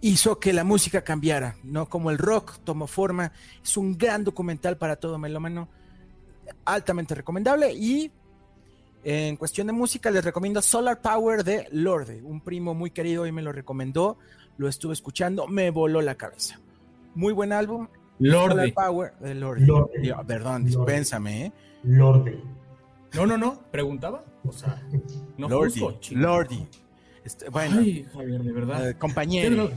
hizo 0.00 0.40
que 0.40 0.52
la 0.52 0.64
música 0.64 1.02
cambiara, 1.02 1.54
¿no? 1.62 1.88
Como 1.88 2.10
el 2.10 2.18
rock 2.18 2.58
tomó 2.64 2.86
forma, 2.88 3.30
es 3.62 3.76
un 3.76 3.96
gran 3.96 4.24
documental 4.24 4.78
para 4.78 4.96
todo 4.96 5.18
melómano 5.18 5.68
altamente 6.64 7.14
recomendable. 7.14 7.72
Y 7.72 8.10
en 9.04 9.36
cuestión 9.36 9.66
de 9.66 9.72
música, 9.72 10.10
les 10.10 10.24
recomiendo 10.24 10.60
Solar 10.60 11.00
Power 11.00 11.44
de 11.44 11.68
Lorde. 11.72 12.20
Un 12.22 12.40
primo 12.40 12.74
muy 12.74 12.90
querido 12.90 13.26
y 13.26 13.32
me 13.32 13.42
lo 13.42 13.52
recomendó. 13.52 14.18
Lo 14.58 14.68
estuve 14.68 14.92
escuchando, 14.92 15.46
me 15.46 15.70
voló 15.70 16.02
la 16.02 16.16
cabeza. 16.16 16.60
Muy 17.14 17.32
buen 17.32 17.52
álbum. 17.52 17.88
Lorde. 18.18 18.72
Solar 18.72 18.74
Power 18.74 19.12
de 19.20 19.34
Lorde. 19.34 19.66
perdón, 20.26 20.64
dispénsame, 20.64 21.46
¿eh? 21.46 21.52
Lorde. 21.84 22.38
No, 23.14 23.26
no, 23.26 23.36
no, 23.36 23.60
preguntaba. 23.70 24.24
O 24.44 24.52
sea, 24.52 24.82
no 25.36 25.48
Lordi. 25.48 25.80
Lordi. 26.12 26.66
Este, 27.24 27.48
bueno, 27.48 27.78
Ay, 27.80 28.06
Javier, 28.12 28.42
de 28.42 28.52
verdad. 28.52 28.88
Eh, 28.90 28.94
compañero. 28.94 29.70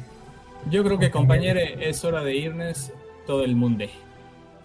Yo 0.70 0.84
creo, 0.84 0.98
que, 0.98 1.12
compañero, 1.12 1.60
es 1.60 2.06
hora 2.06 2.24
de 2.24 2.36
irnos 2.36 2.92
todo 3.26 3.44
el 3.44 3.56
mundo. 3.56 3.86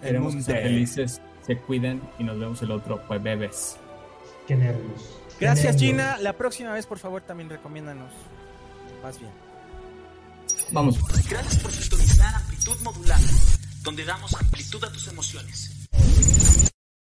Queremos 0.01 0.35
ser 0.45 0.63
felices 0.63 1.21
se 1.49 1.57
cuiden 1.57 2.03
y 2.19 2.25
nos 2.25 2.39
vemos 2.39 2.61
el 2.61 2.71
otro 2.71 3.03
pues 3.09 3.23
bebés. 3.23 3.77
Qué 4.47 4.55
nervios. 4.55 5.19
Gracias 5.41 5.77
Gina, 5.77 6.19
la 6.19 6.35
próxima 6.35 6.73
vez 6.75 6.85
por 6.87 6.99
favor 6.99 7.23
también 7.23 7.49
recomiéndanos. 7.49 8.13
Más 9.03 9.19
bien. 9.19 9.33
Vamos. 10.73 10.99
Gracias 11.29 11.59
por 11.63 11.73
sintonizar 11.73 12.35
Amplitud 12.35 12.77
Modulada, 12.83 13.27
donde 13.83 14.05
damos 14.05 14.35
amplitud 14.35 14.85
a 14.85 14.93
tus 14.93 15.09
emociones. 15.09 15.89